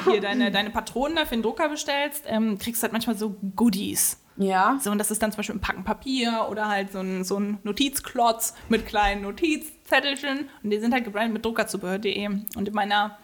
hier 0.06 0.22
deine, 0.22 0.52
deine 0.52 0.70
Patronen 0.70 1.16
da 1.16 1.26
für 1.26 1.36
den 1.36 1.42
Drucker 1.44 1.70
bestellst, 1.70 2.24
ähm, 2.28 2.58
kriegst 2.58 2.82
du 2.82 2.84
halt 2.84 2.94
manchmal 2.94 3.18
so 3.18 3.36
Goodies. 3.56 4.22
ja. 4.38 4.78
So, 4.82 4.92
und 4.92 4.98
das 4.98 5.12
ist 5.12 5.22
dann 5.22 5.32
zum 5.32 5.38
Beispiel 5.38 5.56
ein 5.56 5.62
Packen 5.62 5.84
Papier 5.84 6.48
oder 6.50 6.68
halt 6.68 6.92
so 6.92 7.00
ein, 7.00 7.24
so 7.24 7.40
ein 7.40 7.60
Notizklotz 7.64 8.54
mit 8.70 8.86
kleinen 8.86 9.22
Notizzettelchen. 9.22 10.50
Und 10.64 10.70
die 10.70 10.80
sind 10.80 10.94
halt 10.94 11.06
gebrandet 11.06 11.34
mit 11.34 11.46
druckerzubehör.de. 11.46 12.28
Und 12.28 12.68
in 12.68 12.74
meiner, 12.74 13.18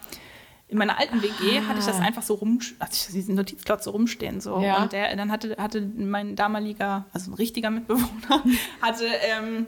in 0.68 0.78
meiner 0.78 0.98
alten 0.98 1.22
WG 1.22 1.60
hatte 1.62 1.78
ich 1.78 1.86
das 1.86 2.00
einfach 2.00 2.22
so 2.22 2.34
rum, 2.34 2.58
hatte 2.80 2.92
ich 2.92 3.06
diesen 3.08 3.34
Notizklotz 3.34 3.84
so 3.84 3.90
rumstehen. 3.90 4.40
So. 4.40 4.60
Ja. 4.60 4.82
Und 4.82 4.92
der, 4.92 5.14
dann 5.16 5.30
hatte, 5.30 5.56
hatte 5.58 5.80
mein 5.80 6.36
damaliger, 6.36 7.06
also 7.12 7.30
ein 7.30 7.34
richtiger 7.34 7.70
Mitbewohner, 7.70 8.42
hatte 8.82 9.06
ähm, 9.06 9.66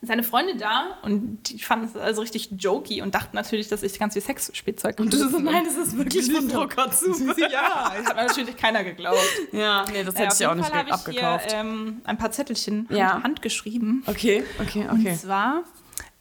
seine 0.00 0.22
Freunde 0.22 0.56
da 0.56 0.98
und 1.02 1.38
die 1.50 1.58
fanden 1.58 1.86
es 1.86 1.96
also 1.96 2.20
richtig 2.22 2.50
jokey 2.58 3.02
und 3.02 3.14
dachten 3.14 3.36
natürlich, 3.36 3.68
dass 3.68 3.82
ich 3.82 3.98
ganz 3.98 4.14
viel 4.14 4.22
Sexspielzeug 4.22 4.98
Und 4.98 5.12
du 5.12 5.28
so, 5.28 5.38
nein, 5.38 5.64
das 5.64 5.76
ist 5.76 5.96
wirklich 5.96 6.32
von 6.32 6.48
Drucker 6.48 6.90
zu. 6.90 7.10
ja, 7.38 7.92
das 7.96 8.06
hat 8.06 8.16
mir 8.16 8.24
natürlich 8.26 8.56
keiner 8.56 8.84
geglaubt. 8.84 9.18
Ja, 9.52 9.84
nee, 9.92 10.02
das 10.04 10.14
hätte 10.14 10.34
Äh, 10.34 10.36
ich 10.40 10.46
auch 10.46 10.54
nicht 10.54 10.72
habe 10.72 10.88
ich 10.88 10.94
abgekauft. 10.94 11.50
Hier, 11.50 11.60
ähm, 11.60 12.00
ein 12.04 12.16
paar 12.18 12.30
Zettelchen 12.30 12.88
hand, 12.88 12.98
Ja. 12.98 13.22
handgeschrieben. 13.22 14.02
okay, 14.06 14.44
okay, 14.60 14.86
Und 14.90 15.00
okay. 15.00 15.16
zwar 15.16 15.62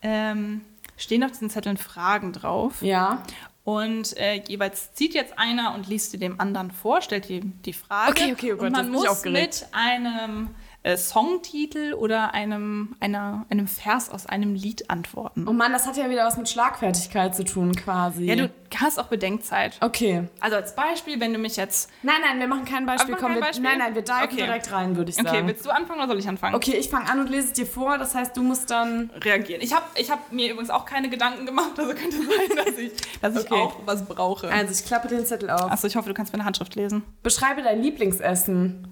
ähm, 0.02 0.62
stehen 0.98 1.24
auf 1.24 1.32
diesen 1.32 1.50
Zetteln 1.50 1.78
Fragen 1.78 2.34
drauf. 2.34 2.82
Ja. 2.82 3.24
Und 3.64 4.18
äh, 4.18 4.42
jeweils 4.48 4.94
zieht 4.96 5.14
jetzt 5.14 5.38
einer 5.38 5.76
und 5.76 5.88
liest 5.88 6.12
sie 6.12 6.18
dem 6.18 6.40
anderen 6.40 6.72
vor, 6.72 7.02
stellt 7.02 7.30
die, 7.30 7.42
die 7.42 7.74
Frage. 7.74 8.12
Okay, 8.12 8.34
okay, 8.34 8.54
oh 8.54 8.58
Gott, 8.58 8.68
und 8.68 8.72
man 8.74 8.90
muss 8.90 9.24
mit 9.24 9.68
einem 9.72 10.50
äh, 10.84 10.98
Songtitel 10.98 11.94
oder 11.94 12.34
einem, 12.34 12.96
einer, 13.00 13.46
einem 13.50 13.68
Vers 13.68 14.10
aus 14.10 14.26
einem 14.26 14.56
Lied 14.56 14.90
antworten. 14.90 15.48
Oh 15.48 15.54
Mann, 15.54 15.72
das 15.74 15.86
hat 15.86 15.96
ja 15.98 16.10
wieder 16.10 16.26
was 16.26 16.38
mit 16.38 16.50
Schlagfertigkeit 16.50 17.36
zu 17.36 17.44
tun, 17.44 17.76
quasi. 17.76 18.26
Ja, 18.26 18.36
du 18.36 18.50
hast 18.80 18.98
auch 19.00 19.06
Bedenkzeit. 19.08 19.78
Okay. 19.82 20.28
Also 20.40 20.56
als 20.56 20.76
Beispiel, 20.76 21.20
wenn 21.20 21.34
du 21.34 21.40
mich 21.40 21.56
jetzt... 21.56 21.92
Nein, 22.02 22.16
nein, 22.26 22.40
wir 22.40 22.48
machen 22.48 22.66
kein 22.66 22.88
Beispiel. 22.88 23.14
Aber 23.14 23.22
Komm, 23.22 23.34
kein 23.34 23.38
wir, 23.38 23.48
Beispiel? 23.48 23.64
Nein, 23.64 23.78
nein, 23.78 23.94
wir 23.96 24.02
diven 24.02 24.24
Okay. 24.24 24.36
direkt 24.38 24.72
rein, 24.72 24.96
würde 24.96 25.10
ich 25.12 25.18
sagen. 25.18 25.28
Okay, 25.30 25.44
willst 25.46 25.66
du 25.66 25.70
anfangen 25.70 26.00
oder 26.00 26.08
soll 26.08 26.18
ich 26.20 26.28
anfangen? 26.28 26.56
Okay, 26.56 26.74
ich 26.78 26.90
fange 26.90 27.08
an 27.10 27.20
und 27.20 27.30
lese 27.30 27.48
es 27.48 27.54
dir 27.54 27.68
vor. 27.68 28.00
Das 28.00 28.16
heißt, 28.16 28.36
du 28.36 28.42
musst 28.42 28.72
dann. 28.72 29.12
reagieren. 29.24 29.62
Ich 29.62 29.74
habe 29.76 29.86
ich 29.96 30.10
hab 30.10 30.32
mir 30.32 30.50
übrigens 30.52 30.72
auch 30.72 30.86
keine 30.86 31.10
Gedanken 31.10 31.46
gemacht, 31.46 31.72
also 31.78 31.94
könnte 31.94 32.18
sein, 32.18 32.66
dass 32.66 32.78
ich, 32.78 32.92
dass 33.22 33.36
ich 33.36 33.52
Okay. 33.52 33.62
auch 33.62 33.78
was 33.86 34.06
brauche. 34.06 34.50
Also, 34.50 34.74
ich 34.74 34.84
klappe 34.86 35.08
den 35.08 35.26
Zettel 35.26 35.50
auf. 35.52 35.70
Achso, 35.72 35.86
ich 35.86 35.96
hoffe, 35.96 36.10
du 36.10 36.16
kannst 36.16 36.34
meine 36.34 36.46
Handschrift 36.46 36.74
lesen. 36.76 37.04
Beschreibe 37.22 37.62
dein 37.62 37.82
Lieblingsessen. 37.84 38.88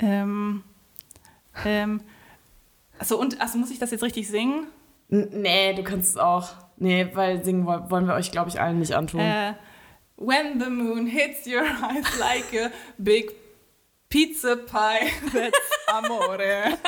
Ähm, 0.00 0.62
ähm, 1.64 2.00
achso, 2.98 3.16
und 3.16 3.40
achso, 3.40 3.58
muss 3.58 3.70
ich 3.70 3.78
das 3.78 3.90
jetzt 3.90 4.02
richtig 4.02 4.28
singen? 4.28 4.66
N 5.10 5.28
nee, 5.32 5.72
du 5.74 5.82
kannst 5.82 6.10
es 6.10 6.16
auch. 6.16 6.50
Nee, 6.76 7.08
weil 7.14 7.44
singen 7.44 7.66
woll- 7.66 7.90
wollen 7.90 8.06
wir 8.06 8.14
euch, 8.14 8.30
glaube 8.30 8.50
ich, 8.50 8.60
allen 8.60 8.78
nicht 8.78 8.94
antun. 8.94 9.20
Äh, 9.20 9.54
when 10.16 10.60
the 10.60 10.70
moon 10.70 11.06
hits 11.06 11.46
your 11.46 11.62
eyes 11.64 12.18
like 12.18 12.52
a 12.54 12.70
big 12.98 13.32
pizza 14.08 14.56
pie, 14.56 15.10
that's 15.32 15.58
amore. 15.88 16.38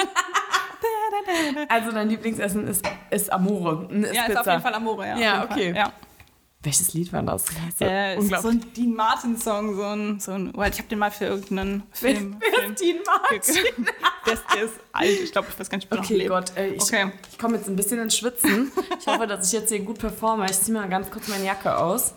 Also, 1.68 1.92
dein 1.92 2.08
Lieblingsessen 2.08 2.66
ist, 2.66 2.84
ist 3.10 3.32
Amore. 3.32 3.88
Ist 3.92 4.14
ja, 4.14 4.22
ist 4.22 4.26
Pizza. 4.28 4.40
auf 4.40 4.46
jeden 4.46 4.62
Fall 4.62 4.74
amore, 4.74 5.06
ja. 5.06 5.16
Ja, 5.18 5.44
okay. 5.44 5.72
Ja. 5.76 5.92
Welches 6.62 6.92
Lied 6.92 7.10
war 7.12 7.22
das? 7.22 7.46
das 7.46 7.54
ist 7.70 7.80
Äh, 7.80 8.18
ist 8.18 8.42
so 8.42 8.48
ein 8.48 8.62
Dean 8.74 8.92
Martin-Song, 8.94 9.74
so 9.76 9.82
ein, 9.82 10.20
so 10.20 10.32
ein, 10.32 10.52
well, 10.54 10.70
ich 10.70 10.76
habe 10.78 10.88
den 10.88 10.98
mal 10.98 11.10
für 11.10 11.24
irgendeinen 11.24 11.84
Film. 11.90 12.38
Film 12.38 12.74
Dean 12.74 12.98
Martin? 13.06 13.86
das, 14.26 14.40
der 14.54 14.64
ist 14.64 14.74
alt, 14.92 15.08
ich 15.24 15.32
glaube, 15.32 15.48
ich 15.50 15.58
weiß 15.58 15.70
gar 15.70 15.78
nicht, 15.78 15.90
ob 15.90 15.98
Okay. 16.00 16.26
Gott, 16.26 16.52
ey, 16.56 16.74
ich, 16.74 16.82
Okay. 16.82 17.12
ich 17.32 17.38
komme 17.38 17.56
jetzt 17.56 17.66
ein 17.68 17.76
bisschen 17.76 17.98
ins 18.00 18.14
Schwitzen. 18.18 18.70
Ich 19.00 19.06
hoffe, 19.06 19.26
dass 19.26 19.46
ich 19.46 19.52
jetzt 19.58 19.70
hier 19.70 19.80
gut 19.80 19.98
performe. 19.98 20.44
Ich 20.50 20.60
ziehe 20.60 20.76
mal 20.76 20.86
ganz 20.88 21.10
kurz 21.10 21.28
meine 21.28 21.44
Jacke 21.46 21.78
aus. 21.78 22.12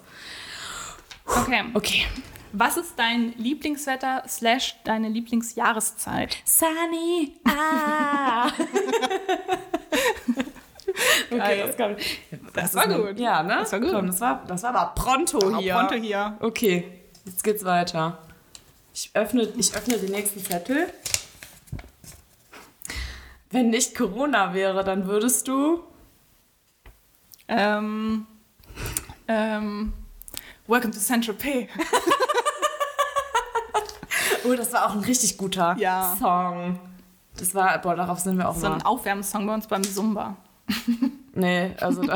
Okay. 1.25 1.63
Okay. 1.73 2.05
Was 2.51 2.75
ist 2.77 2.93
dein 2.97 3.33
Lieblingswetter 3.37 4.23
slash 4.27 4.75
deine 4.83 5.07
Lieblingsjahreszeit? 5.09 6.37
Sunny, 6.43 7.33
ah. 7.45 8.51
okay, 11.31 11.63
das 11.67 11.77
kam. 11.77 11.95
Das 12.53 12.73
war 12.75 12.85
ist 12.85 12.91
eine- 12.91 13.03
gut. 13.03 13.19
Ja, 13.19 13.43
ne? 13.43 13.57
Das 13.59 13.71
war 13.71 13.79
gut. 13.79 13.91
Komm, 13.91 14.07
das, 14.07 14.21
war, 14.21 14.43
das 14.47 14.63
war 14.63 14.75
aber 14.75 14.91
pronto 14.95 15.57
hier. 15.59 15.73
Pronto 15.75 15.95
hier. 15.95 16.37
Okay, 16.39 16.91
jetzt 17.25 17.43
geht's 17.43 17.63
weiter. 17.65 18.19
Ich 18.93 19.09
öffne, 19.13 19.43
ich 19.57 19.75
öffne 19.75 19.97
den 19.97 20.11
nächsten 20.11 20.39
Zettel. 20.43 20.87
Wenn 23.49 23.69
nicht 23.69 23.95
Corona 23.95 24.53
wäre, 24.53 24.83
dann 24.83 25.07
würdest 25.07 25.47
du. 25.47 25.83
Ähm, 27.47 28.25
ähm, 29.27 29.93
Welcome 30.67 30.93
to 30.93 30.99
Central 30.99 31.35
P. 31.35 31.67
Oh, 34.45 34.53
das 34.55 34.73
war 34.73 34.87
auch 34.87 34.91
ein 34.91 34.99
richtig 34.99 35.37
guter 35.37 35.73
Ja. 35.77 36.17
Song. 36.19 36.77
Das 37.37 37.55
war, 37.55 37.77
boah, 37.79 37.95
darauf 37.95 38.19
sind 38.19 38.37
wir 38.37 38.49
auch 38.49 38.55
So 38.57 38.65
ein 38.65 38.73
mal. 38.79 38.81
Aufwärmsong 38.83 39.47
bei 39.47 39.53
uns 39.53 39.67
beim 39.67 39.83
Zumba. 39.85 40.35
Nee, 41.35 41.71
also 41.79 42.03
da, 42.03 42.15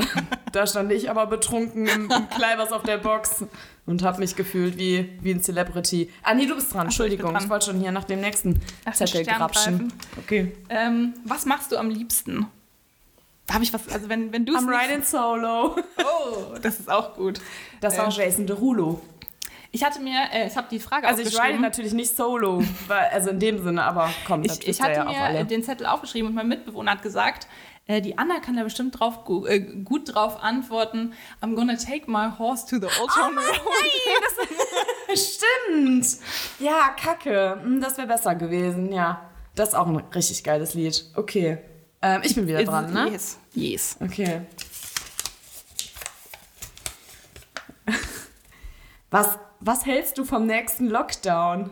da 0.52 0.68
stand 0.68 0.92
ich 0.92 1.10
aber 1.10 1.26
betrunken 1.26 1.88
im, 1.88 2.12
im 2.12 2.30
Kleibers 2.30 2.72
auf 2.72 2.84
der 2.84 3.00
Box 3.00 3.44
und 3.88 4.04
habe 4.04 4.20
mich 4.20 4.36
gefühlt 4.36 4.78
wie, 4.78 5.10
wie 5.22 5.32
ein 5.32 5.42
Celebrity. 5.42 6.12
Ah, 6.22 6.36
nee, 6.36 6.46
du 6.46 6.54
bist 6.54 6.72
dran. 6.72 6.82
Ach 6.82 6.84
ich 6.84 6.88
Entschuldigung, 6.90 7.32
ich, 7.32 7.40
dran. 7.40 7.50
wollte 7.50 7.66
schon 7.66 7.80
hier 7.80 7.92
nach 7.92 8.04
dem 8.04 8.22
nächsten 8.22 8.62
Nach 8.86 8.94
Zettel 8.94 9.26
grapschen. 9.26 9.92
Okay. 10.20 10.56
Ähm, 10.70 11.16
was 11.26 11.48
machst 11.48 11.72
du 11.72 11.78
am 11.78 11.90
liebsten? 11.90 12.46
Da 13.48 13.56
habe 13.56 13.64
ich 13.64 13.74
was, 13.74 13.88
also 13.90 14.08
wenn, 14.08 14.32
wenn 14.32 14.46
du 14.46 14.56
es 14.56 14.62
I'm 14.62 14.68
riding 14.70 15.02
solo. 15.04 15.76
Oh, 15.98 16.56
das 16.62 16.80
ist 16.80 16.90
auch 16.90 17.16
gut. 17.16 17.42
Das 17.82 17.98
war 17.98 18.06
Ähm, 18.06 18.12
Jason 18.12 18.46
Derulo. 18.46 19.02
Ich 19.72 19.84
hatte 19.84 20.00
mir, 20.00 20.28
äh, 20.32 20.48
ich 20.48 20.56
habe 20.56 20.68
die 20.70 20.80
Frage 20.80 21.08
Also 21.08 21.24
ich 21.24 21.40
ride 21.42 21.60
natürlich 21.60 21.94
nicht 21.94 22.16
solo, 22.16 22.64
weil, 22.88 23.08
also 23.12 23.32
in 23.32 23.40
dem 23.40 23.64
Sinne, 23.64 23.84
aber 23.84 24.12
komm, 24.28 24.44
Ich, 24.44 24.68
ich 24.68 24.80
hatte 24.82 24.94
ja 24.94 25.06
mir 25.06 25.40
äh, 25.40 25.46
den 25.46 25.64
Zettel 25.64 25.88
aufgeschrieben 25.88 26.30
und 26.30 26.36
mein 26.36 26.48
Mitbewohner 26.48 26.92
hat 26.92 27.02
gesagt, 27.02 27.48
äh, 27.88 28.02
die 28.02 28.18
Anna 28.18 28.40
kann 28.40 28.56
da 28.56 28.64
bestimmt 28.64 29.00
drauf, 29.00 29.20
äh, 29.48 29.60
gut 29.60 30.14
drauf 30.14 30.42
antworten. 30.44 31.14
I'm 31.42 31.56
gonna 31.56 31.76
take 31.78 32.10
my 32.10 32.30
horse 32.38 32.66
to 32.68 32.78
the 32.80 32.88
Old 33.00 33.10
Town 33.12 33.36
Road. 33.38 35.18
Stimmt. 35.18 36.06
Ja, 36.60 36.90
kacke. 37.02 37.60
Hm, 37.64 37.82
Das 37.82 37.98
wäre 37.98 38.08
besser 38.08 38.36
gewesen, 38.36 38.92
ja. 38.92 39.30
Das 39.56 39.70
ist 39.70 39.76
auch 39.76 39.88
ein 39.88 39.96
richtig 40.14 40.44
geiles 40.44 40.74
Lied. 40.74 41.06
Okay. 41.16 41.58
Ähm, 42.02 42.22
ich 42.24 42.36
bin 42.36 42.48
wieder 42.48 42.64
dran, 42.64 42.94
ne? 42.94 43.10
Yes. 43.10 43.40
Yes. 43.54 43.98
Okay. 44.00 44.42
Was, 49.10 49.40
was 49.62 49.86
hältst 49.86 50.18
du 50.18 50.26
vom 50.26 50.46
nächsten 50.46 50.88
Lockdown? 50.88 51.72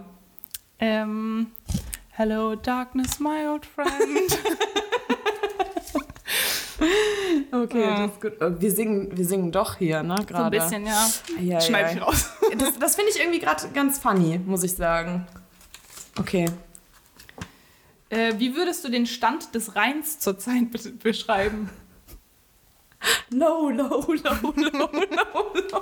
Ähm, 0.80 1.52
hello, 2.12 2.56
darkness, 2.56 3.20
my 3.20 3.48
old 3.48 3.66
friend. 3.66 3.92
Okay, 7.52 7.82
Ja. 7.82 8.00
das 8.08 8.12
ist 8.14 8.22
gut. 8.22 8.42
Äh, 8.42 8.62
Wir 8.62 8.72
singen, 8.72 9.18
wir 9.18 9.26
singen 9.26 9.52
doch 9.52 9.78
hier, 9.78 10.04
ne? 10.04 10.16
so 10.16 10.22
ein 10.22 10.26
Gerade. 10.28 10.58
bisschen, 10.60 10.86
ja. 10.86 11.08
Ja, 11.40 11.62
Schneid 11.62 11.88
ja. 11.88 11.94
ich 11.94 12.02
raus. 12.02 12.30
Das, 12.58 12.78
das 12.80 12.96
finde 12.96 13.12
ich 13.12 13.20
irgendwie 13.20 13.40
gerade 13.40 13.68
ganz 13.74 14.00
funny, 14.00 14.40
muss 14.46 14.64
ich 14.64 14.74
sagen. 14.74 15.26
Okay. 16.20 16.46
Äh, 18.10 18.34
wie 18.38 18.56
würdest 18.56 18.84
du 18.86 18.90
den 18.90 19.06
Stand 19.06 19.54
des 19.56 19.76
Rheins 19.76 20.20
zurzeit 20.20 20.72
be 20.72 20.80
beschreiben? 21.04 21.70
Low, 23.30 23.70
low, 23.70 24.04
low, 24.14 24.14
low, 24.14 24.54
low, 24.56 24.90
low. 24.92 25.82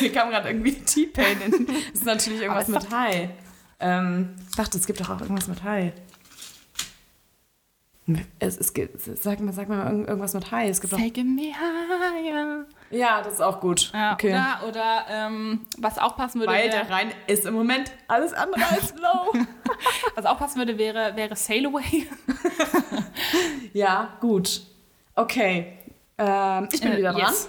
Mir 0.00 0.12
kam 0.12 0.30
gerade 0.30 0.48
irgendwie 0.48 0.72
T-Pain 0.74 1.40
in. 1.40 1.66
Das 1.66 1.76
ist 1.94 2.04
natürlich 2.04 2.40
irgendwas 2.42 2.68
mit 2.68 2.90
High. 2.90 3.30
Ähm, 3.78 4.34
ich 4.50 4.56
dachte, 4.56 4.76
es 4.76 4.86
gibt 4.86 5.00
doch 5.00 5.08
auch 5.10 5.20
irgendwas 5.20 5.48
mit 5.48 5.62
High. 5.62 5.92
Es, 8.38 8.56
es 8.56 8.72
gibt, 8.72 9.00
sag 9.00 9.40
mal, 9.40 9.52
sag 9.52 9.68
mal 9.68 9.86
irgend- 9.86 10.08
irgendwas 10.08 10.34
mit 10.34 10.50
High. 10.50 10.70
Es 10.70 10.80
gibt 10.80 10.92
Take 10.92 11.24
me 11.24 11.52
higher. 11.52 12.64
ja, 12.90 13.22
das 13.22 13.34
ist 13.34 13.40
auch 13.40 13.60
gut. 13.60 13.90
Ja, 13.92 14.14
okay. 14.14 14.30
Oder, 14.32 14.60
oder 14.68 15.04
ähm, 15.08 15.66
was 15.78 15.98
auch 15.98 16.16
passen 16.16 16.40
würde, 16.40 16.52
Weil 16.52 16.70
der 16.70 16.88
Rhein 16.90 17.12
ist 17.26 17.44
im 17.46 17.54
Moment 17.54 17.92
alles 18.08 18.32
andere 18.32 18.64
als 18.66 18.94
low. 19.00 19.32
was 20.14 20.24
auch 20.26 20.38
passen 20.38 20.58
würde, 20.58 20.76
wäre, 20.78 21.14
wäre 21.16 21.36
Sail 21.36 21.66
Away. 21.66 22.06
ja, 23.72 24.16
gut. 24.20 24.62
Okay. 25.14 25.78
Ähm, 26.18 26.68
ich 26.72 26.80
bin 26.80 26.92
Äh, 26.92 26.98
wieder 26.98 27.12
dran. 27.12 27.20
yes. 27.22 27.48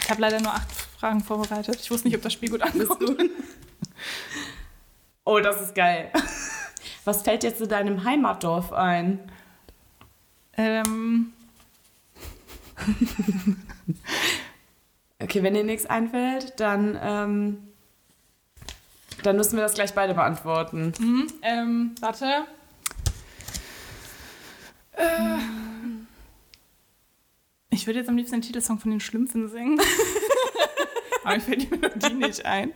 Ich 0.00 0.10
habe 0.10 0.20
leider 0.20 0.40
nur 0.40 0.52
acht 0.52 0.70
Fragen 0.98 1.20
vorbereitet. 1.22 1.78
Ich 1.80 1.90
wusste 1.90 2.08
nicht, 2.08 2.16
ob 2.16 2.22
das 2.22 2.32
Spiel 2.32 2.50
gut 2.50 2.62
ankommt. 2.62 3.30
Oh, 5.24 5.38
das 5.38 5.60
ist 5.60 5.74
geil. 5.74 6.10
Was 7.04 7.22
fällt 7.22 7.42
dir 7.42 7.54
zu 7.54 7.66
deinem 7.66 8.04
Heimatdorf 8.04 8.72
ein? 8.72 9.18
Ähm, 10.56 11.32
Okay, 15.22 15.42
wenn 15.44 15.54
dir 15.54 15.62
nichts 15.62 15.86
einfällt, 15.86 16.58
dann, 16.58 16.98
ähm, 17.00 17.58
dann 19.22 19.36
müssen 19.36 19.56
wir 19.56 19.62
das 19.62 19.74
gleich 19.74 19.94
beide 19.94 20.14
beantworten. 20.14 20.92
hm, 20.98 21.26
ähm, 21.42 21.94
warte. 22.00 22.44
Äh, 24.92 25.38
ich 27.70 27.86
würde 27.86 28.00
jetzt 28.00 28.08
am 28.08 28.16
liebsten 28.16 28.36
den 28.36 28.42
Titelsong 28.42 28.80
von 28.80 28.90
den 28.90 29.00
Schlümpfen 29.00 29.48
singen. 29.48 29.80
Aber 31.24 31.34
mir 31.34 31.40
fällt 31.40 31.62
die 31.62 31.66
Melodie 31.68 32.14
nicht 32.14 32.44
ein. 32.44 32.72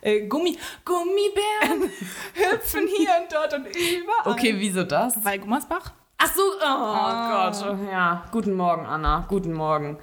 Äh, 0.00 0.26
Gummi, 0.26 0.56
Gummibären 0.84 1.90
hüpfen 2.34 2.86
hier 2.96 3.10
und 3.22 3.32
dort 3.32 3.54
und 3.54 3.66
überall. 3.66 4.32
Okay, 4.32 4.54
wieso 4.58 4.84
das? 4.84 5.22
Weil 5.24 5.38
Gummersbach? 5.38 5.92
Ach 6.18 6.34
so, 6.34 6.42
oh 6.60 6.64
Ah. 6.64 7.50
Gott. 7.50 7.78
Ja, 7.90 8.24
guten 8.32 8.54
Morgen, 8.54 8.86
Anna. 8.86 9.24
Guten 9.28 9.52
Morgen. 9.52 9.98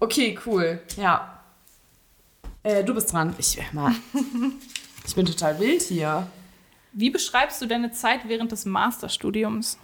Okay, 0.00 0.38
cool. 0.46 0.80
Ja. 0.96 1.40
Äh, 2.62 2.82
du 2.84 2.94
bist 2.94 3.12
dran. 3.12 3.34
Ich, 3.38 3.56
hör 3.56 3.64
mal, 3.72 3.94
ich 5.06 5.14
bin 5.14 5.26
total 5.26 5.58
wild 5.60 5.82
hier. 5.82 6.26
Wie 6.92 7.10
beschreibst 7.10 7.62
du 7.62 7.66
deine 7.66 7.92
Zeit 7.92 8.20
während 8.26 8.50
des 8.52 8.64
Masterstudiums? 8.66 9.78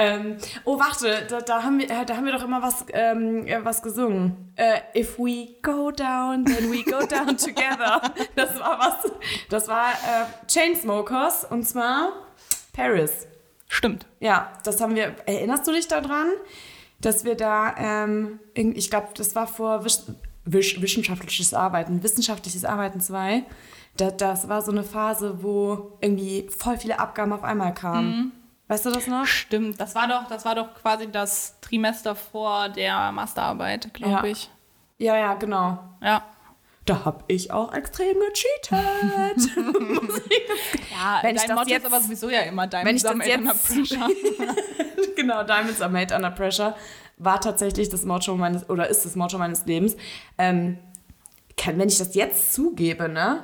Ähm, 0.00 0.38
oh, 0.64 0.78
warte, 0.78 1.26
da, 1.28 1.42
da, 1.42 1.62
haben 1.62 1.78
wir, 1.78 1.90
äh, 1.90 2.06
da 2.06 2.16
haben 2.16 2.24
wir 2.24 2.32
doch 2.32 2.44
immer 2.44 2.62
was, 2.62 2.86
ähm, 2.94 3.46
äh, 3.46 3.62
was 3.62 3.82
gesungen. 3.82 4.50
Äh, 4.56 4.80
If 4.98 5.18
we 5.18 5.56
go 5.60 5.90
down, 5.90 6.46
then 6.46 6.72
we 6.72 6.82
go 6.82 7.04
down 7.06 7.36
together. 7.36 8.00
Das 8.34 8.58
war 8.58 8.78
was. 8.78 9.12
Das 9.50 9.68
war 9.68 9.90
äh, 9.90 10.46
Chainsmokers 10.48 11.44
und 11.44 11.64
zwar 11.64 12.12
Paris. 12.72 13.26
Stimmt. 13.68 14.06
Ja, 14.20 14.50
das 14.64 14.80
haben 14.80 14.94
wir. 14.94 15.16
Erinnerst 15.26 15.66
du 15.66 15.72
dich 15.72 15.86
daran, 15.86 16.28
dass 17.02 17.24
wir 17.24 17.34
da, 17.34 17.74
ähm, 17.76 18.40
ich 18.54 18.88
glaube, 18.88 19.08
das 19.14 19.34
war 19.34 19.46
vor 19.46 19.84
Wisch, 19.84 19.98
Wisch, 20.46 20.80
wissenschaftliches 20.80 21.52
Arbeiten, 21.52 22.02
wissenschaftliches 22.02 22.64
Arbeiten 22.64 23.00
2. 23.00 23.44
Da, 23.98 24.10
das 24.10 24.48
war 24.48 24.62
so 24.62 24.72
eine 24.72 24.82
Phase, 24.82 25.42
wo 25.42 25.98
irgendwie 26.00 26.48
voll 26.48 26.78
viele 26.78 26.98
Abgaben 26.98 27.34
auf 27.34 27.44
einmal 27.44 27.74
kamen. 27.74 28.32
Weißt 28.70 28.86
du 28.86 28.90
das 28.92 29.08
noch? 29.08 29.26
Stimmt. 29.26 29.80
Das 29.80 29.96
war 29.96 30.06
doch, 30.06 30.28
das 30.28 30.44
war 30.44 30.54
doch 30.54 30.72
quasi 30.74 31.10
das 31.10 31.58
Trimester 31.60 32.14
vor 32.14 32.68
der 32.68 33.10
Masterarbeit, 33.10 33.92
glaube 33.92 34.12
Ja. 34.28 34.32
ich. 34.32 34.48
Ja, 34.98 35.16
ja, 35.16 35.34
genau. 35.34 35.78
Ja. 36.00 36.22
Da 36.86 37.04
habe 37.04 37.24
ich 37.26 37.50
auch 37.52 37.72
extrem 37.74 38.14
gecheatet. 38.20 39.50
Ja, 40.92 41.18
Wenn 41.22 41.34
ich 41.34 41.42
dein 41.42 41.48
das 41.48 41.56
Motto 41.58 41.70
jetzt- 41.70 41.84
ist 41.84 41.92
aber 41.92 42.00
sowieso 42.00 42.28
ja 42.30 42.40
immer 42.42 42.64
ich 42.64 42.70
das 42.70 43.00
Summit 43.02 43.38
under 43.38 43.54
Pressure. 43.54 44.08
genau, 45.16 45.42
Diamonds 45.44 45.80
are 45.80 45.90
made 45.90 46.14
under 46.14 46.30
pressure 46.30 46.74
war 47.18 47.40
tatsächlich 47.40 47.88
das 47.88 48.04
Motto 48.04 48.36
meines, 48.36 48.68
oder 48.70 48.88
ist 48.88 49.04
das 49.04 49.16
Motto 49.16 49.36
meines 49.38 49.66
Lebens. 49.66 49.96
Ähm, 50.38 50.78
kann, 51.56 51.76
wenn 51.78 51.88
ich 51.88 51.98
das 51.98 52.14
jetzt 52.14 52.54
zugebe, 52.54 53.08
ne, 53.08 53.42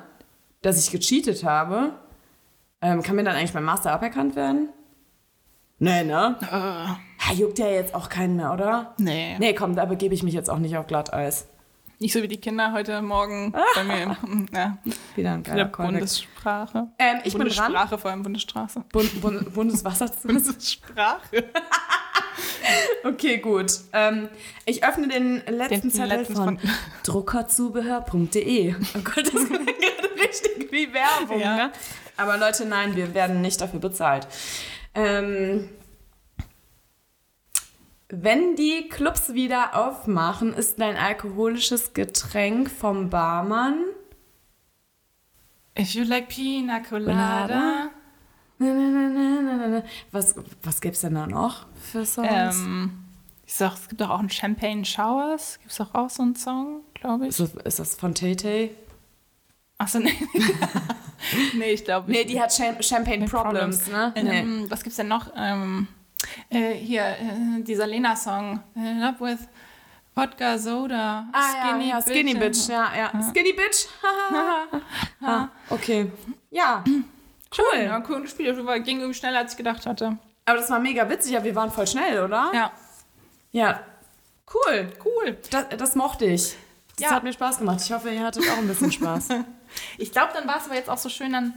dass 0.62 0.78
ich 0.82 0.90
gecheatet 0.92 1.44
habe, 1.44 1.94
ähm, 2.80 3.02
kann 3.02 3.16
mir 3.16 3.24
dann 3.24 3.34
eigentlich 3.36 3.52
beim 3.52 3.64
Master 3.64 3.92
aberkannt 3.92 4.36
werden? 4.36 4.68
Nee, 5.78 6.04
ne? 6.04 6.36
Ja, 6.40 6.98
juckt 7.34 7.58
ja 7.58 7.68
jetzt 7.68 7.94
auch 7.94 8.08
keinen 8.08 8.36
mehr, 8.36 8.52
oder? 8.52 8.94
nee. 8.98 9.36
Nee, 9.38 9.52
komm, 9.54 9.76
da 9.76 9.84
begebe 9.84 10.14
ich 10.14 10.22
mich 10.22 10.32
jetzt 10.34 10.48
auch 10.48 10.58
nicht 10.58 10.76
auf 10.76 10.86
Glatteis. 10.86 11.46
Nicht 11.98 12.12
so 12.12 12.22
wie 12.22 12.28
die 12.28 12.36
Kinder 12.38 12.72
heute 12.72 13.00
Morgen 13.02 13.52
bei 13.74 13.84
mir 13.84 14.16
im, 14.22 14.46
ja, 14.54 14.76
Wieder 15.14 15.32
ein 15.32 15.42
geiler. 15.42 15.64
Bundessprache. 15.66 16.88
Ähm, 16.98 17.18
ich 17.24 17.32
bin 17.32 17.48
dran. 17.48 17.72
Bundessprache, 17.72 17.98
vor 17.98 18.10
allem 18.10 18.22
Bundesstraße. 18.22 18.84
Bund, 18.92 19.20
Bund, 19.22 19.54
Bundeswas 19.54 20.00
hast 20.02 20.22
du? 20.24 20.28
Bundessprache. 20.28 21.44
Okay, 23.04 23.38
gut. 23.38 23.72
Ähm, 23.92 24.28
ich 24.64 24.84
öffne 24.84 25.06
den 25.08 25.42
letzten 25.46 25.82
Den 25.82 25.90
Zettel 25.92 26.18
letzten 26.18 26.34
von, 26.36 26.58
von- 26.58 26.70
druckerzubehör.de. 27.04 28.74
Oh 28.74 28.98
Gott, 29.04 29.16
das 29.32 29.46
klingt 29.46 29.66
gerade 29.66 30.20
richtig 30.20 30.72
wie 30.72 30.92
Werbung, 30.92 31.38
Ja. 31.40 31.56
ne? 31.56 31.72
Aber 32.16 32.36
Leute, 32.36 32.66
nein, 32.66 32.96
wir 32.96 33.14
werden 33.14 33.40
nicht 33.40 33.60
dafür 33.60 33.78
bezahlt. 33.80 34.26
Ähm, 34.96 35.68
wenn 38.08 38.56
die 38.56 38.88
Clubs 38.88 39.34
wieder 39.34 39.76
aufmachen, 39.76 40.54
ist 40.54 40.80
dein 40.80 40.96
alkoholisches 40.96 41.92
Getränk 41.92 42.70
vom 42.70 43.10
Barmann. 43.10 43.84
If 45.78 45.90
you 45.90 46.04
like 46.04 46.28
pina 46.28 46.80
Colada. 46.80 47.90
Na. 48.58 49.82
Was, 50.12 50.34
was 50.62 50.80
gibt's 50.80 51.02
denn 51.02 51.14
da 51.14 51.26
noch 51.26 51.66
für 51.74 52.06
Songs? 52.06 52.56
Ähm, 52.64 53.04
ich 53.44 53.54
sag, 53.54 53.74
es 53.74 53.88
gibt 53.88 54.00
doch 54.00 54.08
auch 54.08 54.20
einen 54.20 54.30
Champagne 54.30 54.84
Showers. 54.84 55.58
Gibt 55.58 55.72
es 55.72 55.76
doch 55.78 55.94
auch 55.94 56.08
so 56.08 56.22
einen 56.22 56.36
Song, 56.36 56.80
glaube 56.94 57.26
ist, 57.26 57.38
ich. 57.38 57.52
das, 57.52 57.64
ist 57.64 57.78
das 57.78 57.94
von 57.96 58.14
Tay 58.14 58.34
Tay? 58.34 58.74
Achso, 59.78 59.98
nee. 59.98 60.12
nee, 61.54 61.72
ich 61.72 61.84
glaube 61.84 62.10
Nee, 62.10 62.24
die 62.24 62.40
hat 62.40 62.50
Cham 62.56 62.80
Champagne 62.82 63.26
Problems, 63.26 63.88
ne? 63.88 64.12
Nee. 64.16 64.40
Ähm, 64.40 64.66
was 64.70 64.82
gibt's 64.82 64.96
denn 64.96 65.08
noch? 65.08 65.30
Ähm, 65.36 65.86
äh, 66.48 66.72
hier, 66.74 67.02
äh, 67.04 67.62
dieser 67.62 67.86
Lena-Song. 67.86 68.60
Äh, 68.74 68.94
Love 68.94 69.20
with 69.20 69.38
Vodka 70.14 70.56
Soda. 70.56 71.26
Ah, 71.32 71.76
ja, 71.78 71.78
ja, 71.78 72.00
Skinny 72.00 72.34
Bitch, 72.34 72.68
ja, 72.68 72.90
ja. 72.96 73.10
Skinny 73.30 73.52
Bitch. 73.52 73.86
ah, 75.22 75.48
okay. 75.68 76.10
Ja, 76.50 76.82
Cool. 77.56 77.80
Ja, 77.84 78.00
cooles 78.00 78.30
Spiel. 78.32 78.52
Ging 78.82 78.98
irgendwie 78.98 79.14
schneller, 79.18 79.38
als 79.38 79.52
ich 79.52 79.56
gedacht 79.56 79.86
hatte. 79.86 80.18
aber 80.46 80.58
das 80.58 80.68
war 80.68 80.78
mega 80.80 81.08
witzig, 81.08 81.32
ja, 81.32 81.44
wir 81.44 81.54
waren 81.54 81.70
voll 81.70 81.86
schnell, 81.86 82.22
oder? 82.24 82.50
Ja, 82.52 82.72
Ja. 83.52 83.80
Cool. 84.52 84.88
cool. 85.04 85.36
Das, 85.50 85.66
das 85.76 85.94
mochte 85.96 86.24
ich. 86.24 86.54
Das 86.96 87.10
Ja. 87.10 87.10
hat 87.16 87.22
mir 87.24 87.32
Spaß 87.32 87.58
gemacht. 87.58 87.80
Ich 87.84 87.92
hoffe, 87.92 88.10
ihr 88.10 88.22
hattet 88.24 88.42
auch 88.50 88.58
ein 88.58 88.68
bisschen 88.68 88.92
Spaß. 88.98 89.28
Ich 89.98 90.12
glaube, 90.12 90.32
dann 90.34 90.46
war 90.48 90.58
es 90.58 90.64
aber 90.66 90.74
jetzt 90.74 90.90
auch 90.90 90.98
so 90.98 91.08
schön 91.08 91.32
dann, 91.32 91.54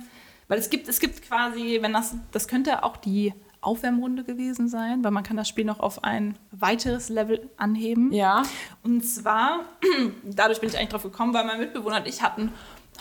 weil 0.48 0.60
es 0.60 0.70
gibt, 0.70 0.88
es 0.88 1.00
gibt 1.00 1.22
quasi, 1.22 1.80
wenn 1.82 1.94
das, 1.94 2.16
das 2.32 2.48
könnte 2.48 2.84
auch 2.84 2.98
die 2.98 3.34
Aufwärmrunde 3.62 4.24
gewesen 4.24 4.70
sein, 4.70 5.04
weil 5.04 5.12
man 5.12 5.24
kann 5.24 5.36
das 5.36 5.50
Spiel 5.50 5.66
noch 5.66 5.80
auf 5.82 6.04
ein 6.04 6.38
weiteres 6.52 7.10
Level 7.10 7.50
anheben. 7.58 8.12
ja. 8.14 8.44
Und 8.84 9.02
zwar, 9.04 9.66
dadurch 10.24 10.62
bin 10.62 10.70
ich 10.70 10.78
eigentlich 10.78 10.90
drauf 10.90 11.04
gekommen, 11.04 11.34
weil 11.34 11.46
mein 11.46 11.60
Mitbewohner 11.60 11.98
und 11.98 12.08
ich 12.08 12.22
hatten, 12.22 12.54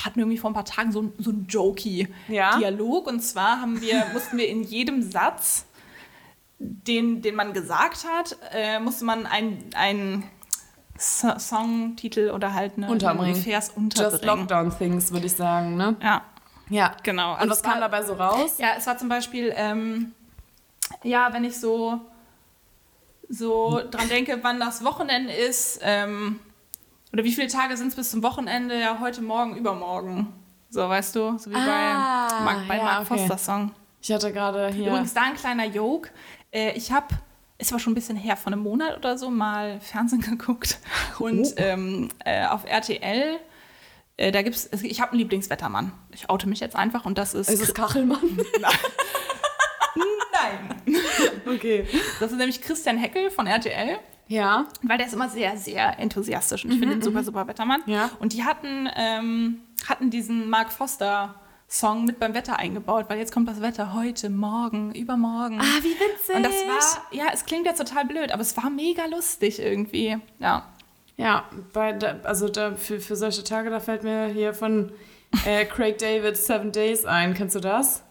hatten 0.04 0.18
irgendwie 0.18 0.38
vor 0.38 0.50
ein 0.50 0.54
paar 0.54 0.64
Tagen 0.64 0.90
so, 0.90 1.12
so 1.18 1.30
einen 1.30 1.46
Ja. 1.48 1.60
Jokey-Dialog. 1.60 3.06
Und 3.06 3.20
zwar 3.20 3.60
haben 3.60 3.80
wir, 3.80 4.04
mussten 4.12 4.36
wir 4.36 4.48
in 4.48 4.64
jedem 4.64 5.00
Satz, 5.02 5.64
den, 6.58 7.22
den 7.22 7.36
man 7.36 7.52
gesagt 7.52 8.04
hat, 8.04 8.36
äh, 8.52 8.80
musste 8.80 9.04
man 9.04 9.26
einen 9.26 10.24
so 10.98 11.38
Songtitel 11.38 12.30
oder 12.30 12.52
halt 12.54 12.74
eine, 12.76 12.88
Unterbringen. 12.90 13.34
einen 13.34 13.42
Vers 13.42 13.66
Just 13.68 13.76
unterbringen. 13.76 14.24
Lockdown 14.26 14.76
Things, 14.76 15.12
würde 15.12 15.26
ich 15.26 15.34
sagen, 15.36 15.76
ne? 15.76 15.96
Ja. 16.02 16.22
Ja. 16.70 16.94
Genau. 17.02 17.32
Und 17.34 17.38
Also 17.38 17.50
was 17.50 17.58
es 17.58 17.64
war- 17.64 17.72
kam 17.72 17.80
dabei 17.80 18.02
so 18.02 18.14
raus? 18.14 18.56
Ja, 18.58 18.68
es 18.76 18.86
war 18.86 18.98
zum 18.98 19.08
Beispiel, 19.08 19.52
ähm, 19.56 20.12
ja, 21.02 21.32
wenn 21.32 21.44
ich 21.44 21.58
so, 21.58 22.00
so 23.28 23.80
dran 23.90 24.08
denke, 24.08 24.38
wann 24.42 24.58
das 24.60 24.84
Wochenende 24.84 25.32
ist, 25.32 25.80
ähm, 25.82 26.40
oder 27.12 27.24
wie 27.24 27.32
viele 27.32 27.48
Tage 27.48 27.76
sind 27.76 27.88
es 27.88 27.94
bis 27.94 28.10
zum 28.10 28.22
Wochenende, 28.22 28.78
ja, 28.78 28.98
heute 29.00 29.22
Morgen, 29.22 29.56
übermorgen. 29.56 30.32
So, 30.70 30.86
weißt 30.88 31.16
du, 31.16 31.38
so 31.38 31.50
wie 31.50 31.54
Ah, 31.54 32.28
bei 32.28 32.44
Mark, 32.44 32.68
bei 32.68 32.76
ja, 32.76 32.84
Mark 32.84 33.00
okay. 33.10 33.18
Foster 33.20 33.38
Song. 33.38 33.70
Ich 34.02 34.12
hatte 34.12 34.32
gerade 34.32 34.68
hier. 34.68 34.88
Übrigens, 34.88 35.14
da 35.14 35.22
ein 35.22 35.34
kleiner 35.34 35.64
Joke. 35.64 36.10
Äh, 36.52 36.72
ich 36.72 36.92
habe, 36.92 37.06
es 37.58 37.72
war 37.72 37.78
schon 37.78 37.92
ein 37.92 37.94
bisschen 37.96 38.16
her, 38.16 38.36
von 38.36 38.52
einem 38.52 38.62
Monat 38.62 38.96
oder 38.96 39.18
so, 39.18 39.30
mal 39.30 39.80
Fernsehen 39.80 40.20
geguckt. 40.22 40.78
Und 41.18 41.46
Oh. 41.46 41.52
ähm, 41.56 42.08
äh, 42.24 42.46
auf 42.46 42.64
RTL, 42.64 43.38
äh, 44.16 44.32
da 44.32 44.42
gibt's, 44.42 44.68
es- 44.70 44.82
ich 44.82 45.00
habe 45.00 45.12
einen 45.12 45.18
Lieblingswettermann. 45.20 45.92
Ich 46.12 46.30
oute 46.30 46.48
mich 46.48 46.60
jetzt 46.60 46.76
einfach 46.76 47.04
und 47.04 47.18
das 47.18 47.34
ist. 47.34 47.50
ist 47.50 47.62
es 47.62 47.74
Kachelmann? 47.74 48.20
Nein. 50.32 50.76
okay. 51.46 51.86
Das 52.20 52.30
ist 52.30 52.38
nämlich 52.38 52.60
Christian 52.62 52.96
Heckel 52.98 53.30
von 53.30 53.46
RTL. 53.46 53.98
Ja. 54.28 54.66
Weil 54.82 54.98
der 54.98 55.06
ist 55.06 55.14
immer 55.14 55.28
sehr, 55.28 55.56
sehr 55.56 55.98
enthusiastisch 55.98 56.64
und 56.64 56.72
ich 56.72 56.78
finde 56.78 56.94
ihn 56.96 57.02
super, 57.02 57.24
super 57.24 57.46
Wettermann. 57.48 57.82
Mhm, 57.86 57.92
Ja. 57.92 58.10
Und 58.20 58.34
die 58.34 58.44
hatten, 58.44 58.88
ähm, 58.94 59.60
hatten 59.88 60.10
diesen 60.10 60.50
Mark 60.50 60.70
Foster 60.70 61.34
Song 61.68 62.06
mit 62.06 62.18
beim 62.18 62.32
Wetter 62.32 62.58
eingebaut, 62.58 63.06
weil 63.08 63.18
jetzt 63.18 63.30
kommt 63.32 63.46
das 63.46 63.60
Wetter 63.60 63.92
heute, 63.92 64.30
morgen, 64.30 64.94
übermorgen. 64.94 65.60
Ah, 65.60 65.82
wie 65.82 65.90
witzig. 65.90 66.34
Und 66.34 66.42
das 66.42 66.54
war, 66.54 67.02
ja, 67.12 67.26
es 67.32 67.44
klingt 67.44 67.66
jetzt 67.66 67.78
total 67.78 68.06
blöd, 68.06 68.32
aber 68.32 68.40
es 68.40 68.56
war 68.56 68.70
mega 68.70 69.04
lustig 69.04 69.60
irgendwie. 69.60 70.16
Ja. 70.38 70.66
Ja, 71.18 71.44
bei, 71.72 71.92
da, 71.92 72.20
also 72.22 72.48
da, 72.48 72.74
für, 72.74 73.00
für 73.00 73.16
solche 73.16 73.44
Tage, 73.44 73.70
da 73.70 73.80
fällt 73.80 74.02
mir 74.02 74.28
hier 74.28 74.54
von 74.54 74.92
äh, 75.44 75.64
Craig 75.66 75.98
David 75.98 76.36
Seven 76.36 76.72
Days 76.72 77.04
ein. 77.04 77.34
Kennst 77.34 77.56
du 77.56 77.60
das? 77.60 78.02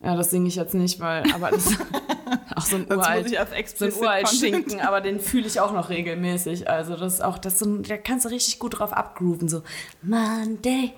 Ja, 0.00 0.16
das 0.16 0.30
singe 0.30 0.48
ich 0.48 0.56
jetzt 0.56 0.74
nicht, 0.74 1.00
weil, 1.00 1.24
aber 1.32 1.50
das 1.50 1.66
ist 1.70 1.80
auch 2.56 2.62
so 2.62 2.76
ein 2.76 2.86
uralt, 2.90 3.28
so 3.28 3.84
ein 3.84 3.92
uralt. 3.94 4.28
Schinken, 4.28 4.80
aber 4.80 5.00
den 5.00 5.20
fühle 5.20 5.46
ich 5.46 5.60
auch 5.60 5.72
noch 5.72 5.90
regelmäßig. 5.90 6.68
Also 6.68 6.96
das 6.96 7.14
ist 7.14 7.20
auch, 7.20 7.38
das 7.38 7.58
so 7.58 7.78
da 7.78 7.96
kannst 7.96 8.24
du 8.24 8.30
richtig 8.30 8.58
gut 8.58 8.78
drauf 8.78 8.92
abgrooven, 8.92 9.48
so 9.48 9.62
Monday. 10.02 10.92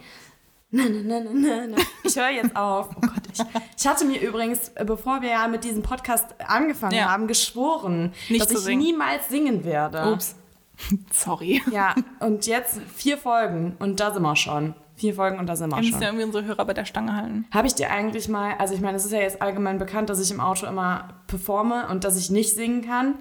Na, 0.72 0.84
na, 0.88 1.00
na, 1.02 1.20
na, 1.20 1.30
na, 1.32 1.66
na. 1.68 1.76
Ich 2.04 2.16
höre 2.16 2.30
jetzt 2.30 2.54
auf. 2.54 2.90
Oh 2.96 3.00
Gott, 3.00 3.12
ich, 3.32 3.40
ich 3.78 3.86
hatte 3.88 4.04
mir 4.04 4.20
übrigens, 4.20 4.68
äh, 4.76 4.84
bevor 4.84 5.20
wir 5.20 5.30
ja 5.30 5.48
mit 5.48 5.64
diesem 5.64 5.82
Podcast 5.82 6.26
angefangen 6.46 6.94
Ja. 6.94 7.10
haben, 7.10 7.26
geschworen, 7.26 8.12
Nicht 8.28 8.40
dass 8.42 8.52
ich 8.52 8.58
singen. 8.58 8.82
niemals 8.82 9.28
singen 9.28 9.64
werde. 9.64 10.12
Ups. 10.12 10.36
Sorry. 11.12 11.60
Ja, 11.72 11.94
und 12.20 12.46
jetzt 12.46 12.80
vier 12.96 13.18
Folgen 13.18 13.76
und 13.80 13.98
da 14.00 14.12
sind 14.12 14.22
wir 14.22 14.36
schon. 14.36 14.74
Vier 14.96 15.14
Folgen 15.14 15.38
und 15.38 15.46
da 15.46 15.56
sind 15.56 15.70
wir 15.70 15.76
Wir 15.76 15.80
müssen 15.82 15.92
schon. 15.94 16.02
ja 16.02 16.08
irgendwie 16.08 16.24
unsere 16.26 16.44
Hörer 16.44 16.64
bei 16.64 16.74
der 16.74 16.84
Stange 16.84 17.16
halten. 17.16 17.46
Habe 17.52 17.66
ich 17.66 17.74
dir 17.74 17.90
eigentlich 17.90 18.28
mal, 18.28 18.54
also 18.58 18.74
ich 18.74 18.80
meine, 18.80 18.96
es 18.96 19.04
ist 19.04 19.12
ja 19.12 19.20
jetzt 19.20 19.42
allgemein 19.42 19.78
bekannt, 19.78 20.08
dass 20.10 20.20
ich 20.20 20.30
im 20.30 20.40
Auto 20.40 20.66
immer 20.66 21.08
performe 21.26 21.88
und 21.88 22.04
dass 22.04 22.16
ich 22.18 22.30
nicht 22.30 22.54
singen 22.54 22.82
kann. 22.86 23.14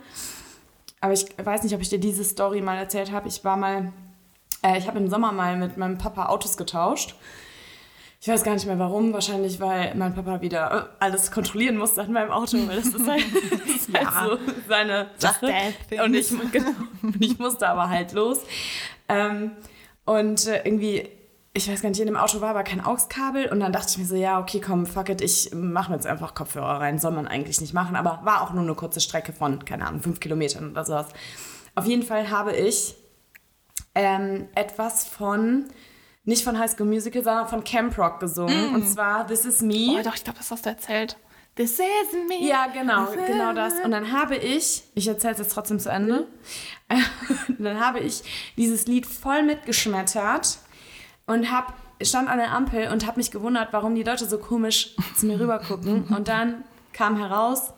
Aber 1.01 1.13
ich 1.13 1.25
weiß 1.43 1.63
nicht, 1.63 1.73
ob 1.73 1.81
ich 1.81 1.89
dir 1.89 1.99
diese 1.99 2.23
Story 2.25 2.61
mal 2.61 2.77
erzählt 2.77 3.11
habe. 3.11 3.27
Ich 3.29 3.43
war 3.45 3.55
mal, 3.57 3.93
äh, 4.63 4.77
ich 4.77 4.87
habe 4.87 4.99
im 4.99 5.09
Sommer 5.09 5.31
mal 5.31 5.57
mit 5.57 5.77
meinem 5.77 5.97
Papa 5.97 6.27
Autos 6.27 6.57
getauscht. 6.57 7.15
Ich 8.21 8.27
weiß 8.27 8.43
gar 8.43 8.53
nicht 8.53 8.65
mehr 8.65 8.77
warum. 8.79 9.13
Wahrscheinlich, 9.13 9.59
weil 9.61 9.95
mein 9.95 10.13
Papa 10.13 10.41
wieder 10.41 10.89
äh, 10.99 11.03
alles 11.03 11.31
kontrollieren 11.31 11.77
musste 11.77 12.01
an 12.01 12.11
meinem 12.11 12.31
Auto, 12.31 12.57
weil 12.67 12.75
das 12.75 12.87
ist 12.87 13.07
halt, 13.07 13.23
das 13.51 13.75
ist 13.75 13.93
halt 13.93 14.03
Ja. 14.03 14.25
so 14.29 14.37
seine 14.67 15.07
Sache. 15.17 15.53
Und 16.03 16.13
ich, 16.13 16.29
genau, 16.51 16.71
ich 17.19 17.39
musste 17.39 17.67
aber 17.69 17.89
halt 17.89 18.11
los. 18.13 18.39
Ähm, 19.07 19.51
und 20.05 20.47
äh, 20.47 20.61
irgendwie, 20.65 21.07
ich 21.53 21.71
weiß 21.71 21.81
gar 21.81 21.89
nicht, 21.89 21.99
in 22.01 22.07
dem 22.07 22.17
Auto 22.17 22.41
war 22.41 22.49
aber 22.49 22.63
kein 22.63 22.83
AUX-Kabel. 22.83 23.47
Und 23.53 23.61
dann 23.61 23.71
dachte 23.71 23.87
ich 23.91 23.97
mir 23.97 24.05
so, 24.05 24.15
ja, 24.15 24.39
okay, 24.39 24.59
komm, 24.59 24.85
fuck 24.85 25.07
it, 25.07 25.21
ich 25.21 25.51
mache 25.53 25.89
mir 25.91 25.95
jetzt 25.95 26.05
einfach 26.07 26.35
Kopfhörer 26.35 26.81
rein. 26.81 26.99
Soll 26.99 27.11
man 27.11 27.25
eigentlich 27.25 27.61
nicht 27.61 27.73
machen. 27.73 27.95
Aber 27.95 28.19
war 28.23 28.41
auch 28.41 28.51
nur 28.51 28.63
eine 28.63 28.75
kurze 28.75 28.99
Strecke 28.99 29.31
von, 29.31 29.63
keine 29.63 29.87
Ahnung, 29.87 30.01
fünf 30.01 30.19
Kilometern 30.19 30.71
oder 30.71 30.83
sowas. 30.83 31.07
Auf 31.75 31.85
jeden 31.85 32.03
Fall 32.03 32.29
habe 32.29 32.53
ich 32.53 32.95
ähm, 33.95 34.47
etwas 34.55 35.07
von, 35.07 35.65
nicht 36.23 36.43
von 36.43 36.57
High 36.57 36.71
School 36.71 36.87
Musical, 36.87 37.23
sondern 37.23 37.47
von 37.47 37.63
Camp 37.63 37.97
Rock 37.97 38.19
gesungen. 38.19 38.73
Und 38.73 38.87
zwar 38.87 39.27
This 39.27 39.45
Is 39.45 39.61
Me. 39.61 39.97
Oh, 39.99 40.03
doch, 40.03 40.15
ich 40.15 40.23
glaube, 40.23 40.39
das 40.39 40.51
hast 40.51 40.65
du 40.65 40.69
erzählt. 40.69 41.17
This 41.59 41.73
is 41.73 42.13
me. 42.29 42.47
Ja, 42.47 42.67
genau, 42.67 43.07
genau 43.27 43.51
das. 43.51 43.73
Und 43.83 43.91
dann 43.91 44.13
habe 44.13 44.37
ich, 44.37 44.83
ich 44.95 45.07
erzähle 45.09 45.33
es 45.33 45.39
jetzt 45.39 45.51
trotzdem 45.51 45.77
zu 45.77 45.89
Ende, 45.89 46.25
dann 47.59 47.85
habe 47.85 47.99
ich 47.99 48.23
dieses 48.55 48.87
Lied 48.87 49.05
voll 49.05 49.43
mitgeschmettert 49.43 50.59
und 51.25 51.51
hab, 51.51 51.73
stand 52.01 52.29
an 52.29 52.37
der 52.37 52.53
Ampel 52.53 52.87
und 52.93 53.05
habe 53.05 53.17
mich 53.17 53.29
gewundert, 53.29 53.73
warum 53.73 53.93
die 53.93 54.03
Leute 54.03 54.25
so 54.25 54.37
komisch 54.37 54.95
zu 55.17 55.25
mir 55.25 55.37
rübergucken. 55.37 56.03
Und 56.15 56.29
dann 56.29 56.63
kam 56.93 57.17
heraus, 57.17 57.73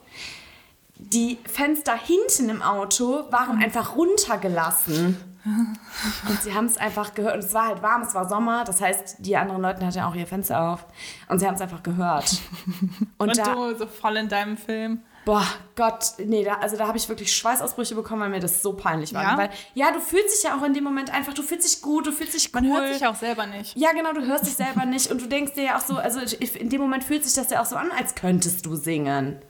die 0.94 1.38
Fenster 1.44 1.96
hinten 1.96 2.50
im 2.50 2.62
Auto 2.62 3.24
waren 3.32 3.60
einfach 3.60 3.96
runtergelassen. 3.96 5.31
Und 5.44 6.42
sie 6.42 6.54
haben 6.54 6.66
es 6.66 6.76
einfach 6.76 7.14
gehört. 7.14 7.34
Und 7.34 7.44
es 7.44 7.52
war 7.52 7.66
halt 7.66 7.82
warm, 7.82 8.02
es 8.02 8.14
war 8.14 8.28
Sommer. 8.28 8.64
Das 8.64 8.80
heißt, 8.80 9.16
die 9.20 9.36
anderen 9.36 9.62
Leute 9.62 9.84
hatten 9.84 9.96
ja 9.96 10.08
auch 10.08 10.14
ihr 10.14 10.26
Fenster 10.26 10.72
auf. 10.72 10.86
Und 11.28 11.40
sie 11.40 11.46
haben 11.46 11.54
es 11.54 11.60
einfach 11.60 11.82
gehört. 11.82 12.40
Und, 13.18 13.28
Und 13.28 13.38
da, 13.38 13.54
du 13.54 13.76
so 13.76 13.86
voll 13.86 14.16
in 14.16 14.28
deinem 14.28 14.56
Film. 14.56 15.02
Boah, 15.24 15.46
Gott, 15.76 16.14
nee, 16.18 16.42
da, 16.42 16.54
also 16.54 16.76
da 16.76 16.88
habe 16.88 16.98
ich 16.98 17.08
wirklich 17.08 17.32
Schweißausbrüche 17.36 17.94
bekommen, 17.94 18.22
weil 18.22 18.30
mir 18.30 18.40
das 18.40 18.60
so 18.60 18.72
peinlich 18.72 19.14
war. 19.14 19.22
Ja? 19.22 19.38
Weil, 19.38 19.50
ja, 19.74 19.92
du 19.92 20.00
fühlst 20.00 20.36
dich 20.36 20.42
ja 20.42 20.56
auch 20.56 20.64
in 20.64 20.74
dem 20.74 20.82
Moment 20.82 21.14
einfach, 21.14 21.32
du 21.32 21.42
fühlst 21.42 21.64
dich 21.64 21.80
gut, 21.80 22.08
du 22.08 22.12
fühlst 22.12 22.34
dich 22.34 22.50
cool. 22.52 22.62
Man 22.62 22.72
hört 22.72 22.92
sich 22.92 23.06
auch 23.06 23.14
selber 23.14 23.46
nicht. 23.46 23.76
Ja, 23.76 23.92
genau, 23.92 24.12
du 24.12 24.26
hörst 24.26 24.46
dich 24.46 24.54
selber 24.54 24.84
nicht 24.84 25.12
und 25.12 25.22
du 25.22 25.26
denkst 25.26 25.52
dir 25.52 25.64
ja 25.64 25.76
auch 25.76 25.80
so, 25.80 25.96
also 25.96 26.18
in 26.20 26.70
dem 26.70 26.80
Moment 26.80 27.04
fühlt 27.04 27.24
sich 27.24 27.34
das 27.34 27.50
ja 27.50 27.62
auch 27.62 27.66
so 27.66 27.76
an, 27.76 27.92
als 27.96 28.16
könntest 28.16 28.66
du 28.66 28.74
singen. 28.74 29.40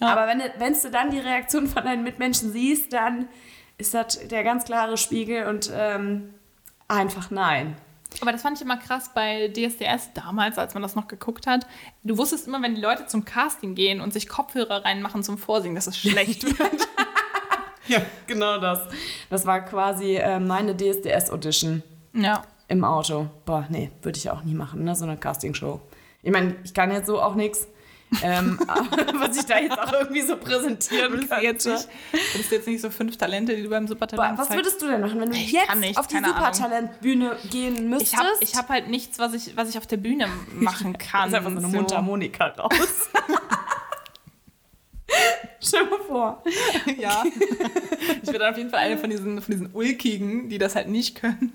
Ja. 0.00 0.08
Aber 0.08 0.26
wenn, 0.26 0.42
wenn 0.58 0.74
du 0.74 0.90
dann 0.90 1.10
die 1.10 1.20
Reaktion 1.20 1.66
von 1.66 1.84
deinen 1.84 2.02
Mitmenschen 2.04 2.52
siehst, 2.52 2.92
dann 2.92 3.28
ist 3.78 3.94
das 3.94 4.26
der 4.28 4.44
ganz 4.44 4.64
klare 4.64 4.96
Spiegel 4.96 5.46
und 5.46 5.70
ähm, 5.74 6.34
einfach 6.88 7.30
nein. 7.30 7.76
Aber 8.20 8.30
das 8.30 8.42
fand 8.42 8.58
ich 8.58 8.62
immer 8.62 8.76
krass 8.76 9.10
bei 9.14 9.48
DSDS 9.48 10.10
damals, 10.14 10.58
als 10.58 10.74
man 10.74 10.82
das 10.82 10.94
noch 10.94 11.08
geguckt 11.08 11.46
hat. 11.46 11.66
Du 12.02 12.18
wusstest 12.18 12.46
immer, 12.46 12.60
wenn 12.60 12.74
die 12.74 12.80
Leute 12.80 13.06
zum 13.06 13.24
Casting 13.24 13.74
gehen 13.74 14.02
und 14.02 14.12
sich 14.12 14.28
Kopfhörer 14.28 14.84
reinmachen 14.84 15.22
zum 15.22 15.38
Vorsingen, 15.38 15.74
dass 15.74 15.86
es 15.86 15.96
schlecht 15.96 16.44
wird. 16.58 16.88
Ja, 17.88 18.02
genau 18.26 18.58
das. 18.58 18.80
Das 19.30 19.46
war 19.46 19.60
quasi 19.62 20.16
äh, 20.16 20.38
meine 20.38 20.76
DSDS-Audition. 20.76 21.82
ja. 22.12 22.42
Im 22.68 22.84
Auto. 22.84 23.28
Boah, 23.44 23.66
nee, 23.68 23.90
würde 24.00 24.16
ich 24.16 24.30
auch 24.30 24.44
nie 24.44 24.54
machen, 24.54 24.84
ne? 24.84 24.94
So 24.96 25.04
eine 25.04 25.18
Castingshow. 25.18 25.80
Ich 26.22 26.30
meine, 26.32 26.56
ich 26.64 26.72
kann 26.72 26.90
jetzt 26.90 27.06
so 27.06 27.20
auch 27.20 27.34
nichts. 27.34 27.66
Ähm, 28.22 28.58
was 29.14 29.36
ich 29.36 29.44
da 29.46 29.58
jetzt 29.58 29.78
auch 29.78 29.92
irgendwie 29.92 30.22
so 30.22 30.36
präsentieren 30.36 31.12
könnte. 31.12 31.34
jetzt 31.42 31.66
nicht, 31.66 31.88
würdest 32.32 32.50
du 32.50 32.54
jetzt 32.56 32.66
nicht 32.68 32.80
so 32.82 32.90
fünf 32.90 33.16
Talente, 33.16 33.56
die 33.56 33.62
du 33.62 33.68
beim 33.70 33.84
Boah, 33.84 33.88
Supertalent 33.88 34.38
was 34.38 34.48
zeigst? 34.48 34.58
würdest 34.58 34.82
du 34.82 34.88
denn 34.88 35.00
machen, 35.00 35.20
wenn 35.20 35.30
du 35.30 35.36
Ich 35.36 35.52
jetzt 35.52 35.74
nicht, 35.76 35.98
auf 35.98 36.06
die. 36.06 36.16
Supertalentbühne 36.16 37.36
gehen 37.50 37.88
müsstest? 37.88 38.12
Ich 38.12 38.18
habe 38.18 38.28
ich 38.40 38.56
hab 38.56 38.68
halt 38.68 38.88
nichts, 38.88 39.18
was 39.18 39.32
ich, 39.34 39.56
was 39.56 39.68
ich 39.70 39.78
auf 39.78 39.86
der 39.86 39.96
Bühne 39.96 40.28
machen 40.54 40.98
kann. 40.98 41.28
ist 41.30 41.34
einfach 41.34 41.50
so 41.50 41.58
eine 41.58 41.68
Mundharmonika 41.68 42.48
raus. 42.48 42.70
Stell 45.60 45.84
dir 45.84 45.90
mal 45.90 46.00
vor. 46.06 46.42
Ja. 46.98 47.22
Ich 48.22 48.30
dann 48.30 48.42
auf 48.50 48.56
jeden 48.58 48.70
Fall 48.70 48.80
eine 48.80 48.98
von 48.98 49.10
diesen, 49.10 49.40
von 49.40 49.52
diesen 49.52 49.70
Ulkigen, 49.72 50.48
die 50.48 50.58
das 50.58 50.74
halt 50.74 50.88
nicht 50.88 51.14
können. 51.14 51.52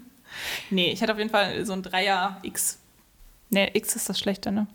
Nee, 0.69 0.91
ich 0.91 1.01
hätte 1.01 1.11
auf 1.11 1.17
jeden 1.17 1.29
Fall 1.29 1.65
so 1.65 1.73
ein 1.73 1.83
Dreier 1.83 2.37
X. 2.43 2.79
Nee, 3.49 3.69
X 3.73 3.95
ist 3.95 4.07
das 4.09 4.19
Schlechte, 4.19 4.51
ne? 4.51 4.67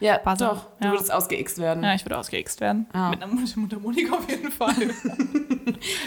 Ja, 0.00 0.20
Warte. 0.24 0.44
doch. 0.44 0.66
Du 0.80 0.86
Ja. 0.86 0.90
würdest 0.92 1.12
ausgeixt 1.12 1.58
werden. 1.58 1.82
Ja, 1.82 1.94
ich 1.94 2.04
würde 2.04 2.18
ausgeixt 2.18 2.60
werden. 2.60 2.86
Ah. 2.92 3.10
Mit 3.10 3.22
einer 3.22 3.32
Mundharmonika 3.32 4.16
auf 4.16 4.28
jeden 4.30 4.50
Fall. 4.50 4.74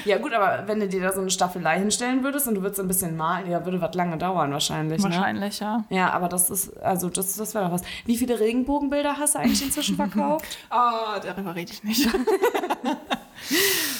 Ja, 0.04 0.18
gut, 0.18 0.34
aber 0.34 0.68
wenn 0.68 0.80
du 0.80 0.88
dir 0.88 1.02
da 1.02 1.14
so 1.14 1.22
eine 1.22 1.30
Staffelei 1.30 1.80
hinstellen 1.80 2.24
würdest 2.24 2.48
und 2.48 2.56
du 2.56 2.62
würdest 2.62 2.80
ein 2.82 2.88
bisschen 2.88 3.16
malen, 3.16 3.50
ja, 3.50 3.64
würde 3.64 3.80
was 3.80 3.94
lange 3.94 4.18
dauern 4.18 4.52
wahrscheinlich. 4.52 4.98
Ne? 4.98 5.04
Wahrscheinlich, 5.06 5.60
ja. 5.60 5.86
Ja, 5.90 6.10
aber 6.12 6.28
das 6.28 6.50
ist, 6.50 6.76
also 6.82 7.10
das, 7.10 7.36
das 7.38 7.54
wäre 7.54 7.66
doch 7.66 7.72
was. 7.72 7.84
Wie 8.06 8.18
viele 8.18 8.40
Regenbogenbilder 8.40 9.18
hast 9.18 9.36
du 9.36 9.40
eigentlich 9.40 9.64
inzwischen 9.64 9.96
verkauft? 9.96 10.58
Oh, 10.72 11.20
darüber 11.24 11.56
rede 11.56 11.72
ich 11.72 11.84
nicht. 11.84 12.06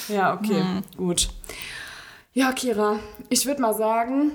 ja, 0.08 0.34
okay, 0.34 0.62
Mhm. 0.62 0.82
gut. 0.96 1.28
Ja, 2.34 2.52
Kira, 2.52 2.98
ich 3.28 3.46
würde 3.46 3.60
mal 3.62 3.74
sagen, 3.74 4.32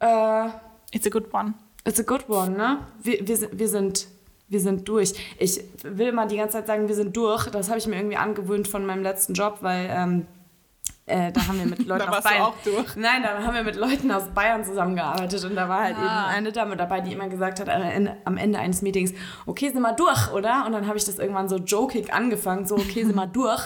äh, 0.00 0.48
It's 0.92 1.06
a 1.06 1.10
good 1.10 1.32
one. 1.32 1.54
it's 1.84 2.00
a 2.00 2.02
good 2.02 2.28
one, 2.28 2.50
ne? 2.56 2.78
Wir, 3.02 3.26
wir, 3.26 3.48
wir, 3.52 3.68
sind, 3.68 4.08
wir 4.50 4.60
sind 4.60 4.86
durch. 4.88 5.14
Ich 5.38 5.60
will 5.82 6.12
mal 6.12 6.26
die 6.28 6.36
ganze 6.36 6.58
Zeit 6.58 6.66
sagen, 6.66 6.88
wir 6.88 6.94
sind 6.94 7.16
durch. 7.16 7.46
Das 7.46 7.68
habe 7.68 7.78
ich 7.78 7.86
mir 7.86 7.96
irgendwie 7.96 8.16
angewöhnt 8.16 8.68
von 8.68 8.84
meinem 8.84 9.02
letzten 9.02 9.32
Job, 9.32 9.58
weil 9.62 9.88
ähm, 9.90 10.26
äh, 11.06 11.32
da 11.32 11.46
haben 11.48 11.58
wir 11.58 11.66
mit 11.66 11.78
Leuten 11.86 12.08
aus 12.08 12.22
Bayern. 12.22 12.52
Nein, 12.96 13.22
da 13.22 13.42
haben 13.42 13.54
wir 13.54 13.62
mit 13.64 13.76
Leuten 13.76 14.10
aus 14.12 14.24
Bayern 14.34 14.64
zusammengearbeitet 14.64 15.44
und 15.44 15.54
da 15.56 15.68
war 15.68 15.84
halt 15.84 15.96
Ah. 15.96 16.00
eben 16.00 16.36
eine 16.36 16.52
Dame 16.52 16.76
dabei, 16.76 17.00
die 17.00 17.12
immer 17.12 17.28
gesagt 17.28 17.58
hat 17.60 17.68
am 17.68 17.82
Ende, 17.82 18.16
am 18.24 18.36
Ende 18.36 18.58
eines 18.58 18.82
Meetings, 18.82 19.12
okay, 19.46 19.70
sind 19.70 19.82
wir 19.82 19.92
durch, 19.94 20.32
oder? 20.32 20.64
Und 20.66 20.72
dann 20.72 20.86
habe 20.86 20.98
ich 20.98 21.04
das 21.04 21.18
irgendwann 21.18 21.48
so 21.48 21.56
jokig 21.56 22.12
angefangen, 22.12 22.66
so 22.66 22.74
okay, 22.76 23.04
sind 23.04 23.14
wir 23.16 23.26
durch. 23.32 23.62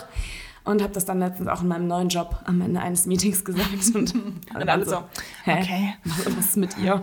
Und 0.66 0.82
habe 0.82 0.95
das 0.95 1.05
dann 1.05 1.18
letztens 1.18 1.47
auch 1.49 1.61
in 1.61 1.68
meinem 1.68 1.87
neuen 1.89 2.09
Job 2.09 2.37
am 2.47 2.59
Ende 2.62 2.80
eines 2.80 3.05
Meetings 3.05 3.45
gesagt. 3.45 3.68
Und, 3.95 4.14
Und 4.55 4.68
alle 4.68 4.87
so, 4.87 5.05
Hä? 5.45 5.61
Okay. 5.61 5.95
Was 6.05 6.47
ist 6.47 6.57
mit 6.57 6.78
ihr? 6.78 7.03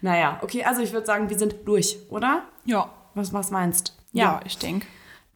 Naja, 0.00 0.38
okay, 0.40 0.64
also 0.64 0.80
ich 0.80 0.94
würde 0.94 1.04
sagen, 1.06 1.28
wir 1.28 1.38
sind 1.38 1.56
durch, 1.66 1.98
oder? 2.08 2.44
Ja. 2.64 2.88
Was, 3.16 3.32
was 3.32 3.50
meinst? 3.50 3.96
Ja, 4.12 4.40
ich 4.44 4.58
denke. 4.58 4.86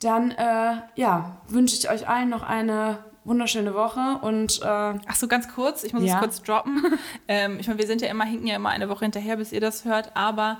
Dann, 0.01 0.31
äh, 0.31 0.77
ja, 0.95 1.39
wünsche 1.49 1.75
ich 1.77 1.91
euch 1.91 2.09
allen 2.09 2.29
noch 2.29 2.43
eine 2.43 2.99
wunderschöne 3.25 3.75
Woche 3.75 4.19
und 4.23 4.61
äh, 4.63 4.65
Ach 4.67 5.15
so, 5.15 5.29
ganz 5.29 5.49
kurz, 5.49 5.83
ich 5.85 5.93
muss 5.93 6.03
Ja. 6.05 6.15
es 6.15 6.21
kurz 6.21 6.43
droppen. 6.43 6.83
ähm, 7.29 7.59
ich 7.59 7.67
meine, 7.67 7.79
wir 7.79 7.87
sind 7.87 8.01
ja 8.01 8.09
immer, 8.09 8.25
hinken 8.25 8.47
ja 8.47 8.57
immer 8.57 8.71
eine 8.71 8.89
Woche 8.89 9.05
hinterher, 9.05 9.37
bis 9.37 9.53
ihr 9.53 9.61
das 9.61 9.85
hört, 9.85 10.15
aber 10.17 10.59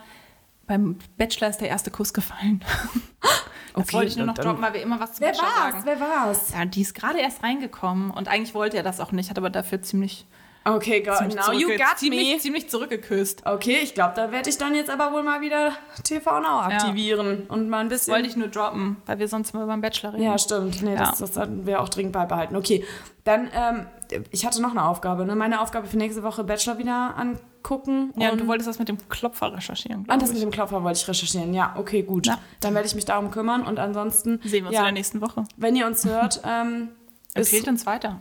beim 0.67 0.99
Bachelor 1.17 1.49
ist 1.49 1.61
der 1.61 1.69
erste 1.69 1.91
Kuss 1.91 2.13
gefallen. 2.13 2.63
das 3.21 3.31
Okay, 3.75 3.93
wollte 3.95 4.09
ich 4.09 4.17
nur 4.17 4.27
noch 4.27 4.35
droppen, 4.35 4.63
weil 4.63 4.75
wir 4.75 4.83
immer 4.83 5.01
was 5.01 5.15
zum 5.15 5.21
wer 5.27 5.33
Bachelor 5.33 5.47
war's? 5.49 5.73
sagen. 5.73 5.83
Wer 5.85 6.01
war's? 6.01 6.53
Ja, 6.53 6.65
die 6.67 6.83
ist 6.83 6.95
gerade 6.95 7.19
erst 7.19 7.43
reingekommen 7.43 8.11
und 8.11 8.29
eigentlich 8.29 8.55
wollte 8.55 8.77
er 8.77 8.83
das 8.83 9.01
auch 9.01 9.13
nicht, 9.13 9.31
hat 9.31 9.39
aber 9.39 9.51
dafür 9.51 9.81
ziemlich, 9.83 10.27
Okay, 10.63 11.01
God, 11.01 11.17
ziemlich, 11.17 11.37
now 11.37 11.53
you 11.53 11.69
got 11.71 11.97
ziemlich, 11.99 12.33
me. 12.35 12.39
ziemlich 12.39 12.69
zurückgeküsst. 12.69 13.47
Okay, 13.47 13.79
ich 13.83 13.95
glaube, 13.95 14.13
da 14.15 14.31
werde 14.31 14.51
ich 14.51 14.59
dann 14.59 14.75
jetzt 14.75 14.91
aber 14.91 15.11
wohl 15.13 15.23
mal 15.23 15.41
wieder 15.41 15.73
TV 16.05 16.41
Now 16.41 16.61
aktivieren 16.61 17.47
und 17.49 17.69
mal 17.71 17.79
ein 17.79 17.89
bisschen. 17.89 18.13
Wollte 18.13 18.29
ich 18.29 18.37
nur 18.37 18.49
droppen, 18.49 18.99
weil 19.07 19.19
wir 19.19 19.27
sonst 19.29 19.55
mal 19.55 19.65
beim 19.67 19.81
Bachelor 19.81 20.13
reden. 20.13 20.23
Ja, 20.23 20.37
stimmt. 20.37 20.83
Nee, 20.83 20.97
das, 20.97 21.19
Ja. 21.19 21.27
das 21.27 21.35
sollten 21.35 21.67
wir 21.67 21.81
auch 21.81 21.89
dringend 21.89 22.13
beibehalten. 22.13 22.57
Okay, 22.57 22.85
dann, 23.25 23.49
ähm, 23.55 23.87
ich 24.31 24.45
hatte 24.45 24.61
noch 24.61 24.73
eine 24.73 24.85
Aufgabe. 24.85 25.25
Ne? 25.25 25.35
Meine 25.35 25.61
Aufgabe 25.63 25.87
für 25.87 25.97
nächste 25.97 26.23
Woche 26.23 26.45
Bachelor 26.45 26.77
wieder 26.79 27.15
angucken. 27.17 28.13
Ja, 28.17 28.31
und 28.33 28.41
du 28.41 28.47
wolltest 28.47 28.69
das 28.69 28.79
mit 28.79 28.89
dem 28.89 28.99
Klopfer 29.09 29.55
recherchieren, 29.55 30.05
Ah, 30.09 30.17
das 30.19 30.29
ich. 30.31 30.35
mit 30.35 30.43
dem 30.43 30.51
Klopfer 30.51 30.83
wollte 30.83 30.99
ich 31.01 31.09
recherchieren. 31.09 31.55
Ja, 31.55 31.75
okay, 31.79 32.03
gut. 32.03 32.27
Ja. 32.27 32.39
Dann 32.61 32.75
werde 32.75 32.87
ich 32.87 32.95
mich 32.95 33.05
darum 33.07 33.31
kümmern 33.31 33.63
und 33.67 33.79
ansonsten, 33.79 34.41
Sehen 34.45 34.65
wir 34.65 34.69
uns 34.69 34.75
ja, 34.75 34.81
in 34.81 34.87
der 34.87 34.93
nächsten 34.93 35.21
Woche. 35.23 35.45
wenn 35.57 35.75
ihr 35.77 35.87
uns 35.87 36.05
hört, 36.05 36.43
ähm, 36.47 36.89
Empfehlt 37.35 37.69
uns 37.69 37.87
weiter. 37.87 38.21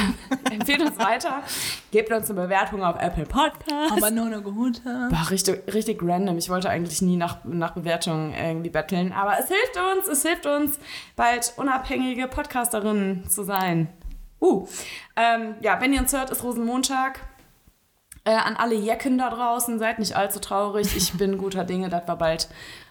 empfehlt 0.50 0.82
uns 0.82 0.98
weiter, 0.98 1.42
gebt 1.90 2.12
uns 2.12 2.30
eine 2.30 2.42
Bewertung 2.42 2.84
auf 2.84 3.00
Apple 3.00 3.24
Podcasts. 3.24 3.92
Aber 3.96 4.10
nur 4.10 4.26
eine 4.26 4.42
gute. 4.42 4.84
War 4.84 5.30
richtig, 5.30 5.62
richtig 5.72 6.02
random. 6.02 6.36
Ich 6.36 6.50
wollte 6.50 6.68
eigentlich 6.68 7.00
nie 7.00 7.16
nach, 7.16 7.42
nach 7.44 7.72
Bewertungen 7.72 8.34
irgendwie 8.34 8.68
betteln. 8.68 9.12
Aber 9.12 9.38
es 9.40 9.48
hilft 9.48 9.78
uns, 9.96 10.08
es 10.08 10.22
hilft 10.22 10.46
uns, 10.46 10.78
bald 11.16 11.54
unabhängige 11.56 12.28
Podcasterinnen 12.28 13.28
zu 13.30 13.44
sein. 13.44 13.88
Uh, 14.40 14.66
ähm, 15.16 15.54
ja, 15.60 15.80
wenn 15.80 15.92
ihr 15.92 16.00
uns 16.00 16.12
hört, 16.12 16.30
ist 16.30 16.42
Rosenmontag. 16.42 17.20
Äh, 18.24 18.32
an 18.32 18.56
alle 18.56 18.74
Jecken 18.74 19.16
da 19.16 19.30
draußen, 19.30 19.78
seid 19.78 19.98
nicht 19.98 20.16
allzu 20.16 20.38
traurig. 20.38 20.94
Ich 20.94 21.12
bin 21.18 21.38
guter 21.38 21.64
Dinge, 21.64 21.88
dass 21.88 22.06
wir 22.06 22.16
bald 22.16 22.48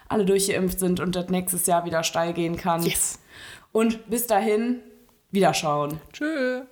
alle 0.07 0.25
durchgeimpft 0.25 0.79
sind 0.79 0.99
und 0.99 1.15
das 1.15 1.29
nächstes 1.29 1.67
Jahr 1.67 1.85
wieder 1.85 2.03
steil 2.03 2.33
gehen 2.33 2.57
kann. 2.57 2.81
Yes. 2.81 3.19
Und 3.71 4.09
bis 4.09 4.25
dahin, 4.25 4.81
wiederschauen. 5.31 5.99
Tschüss. 6.11 6.63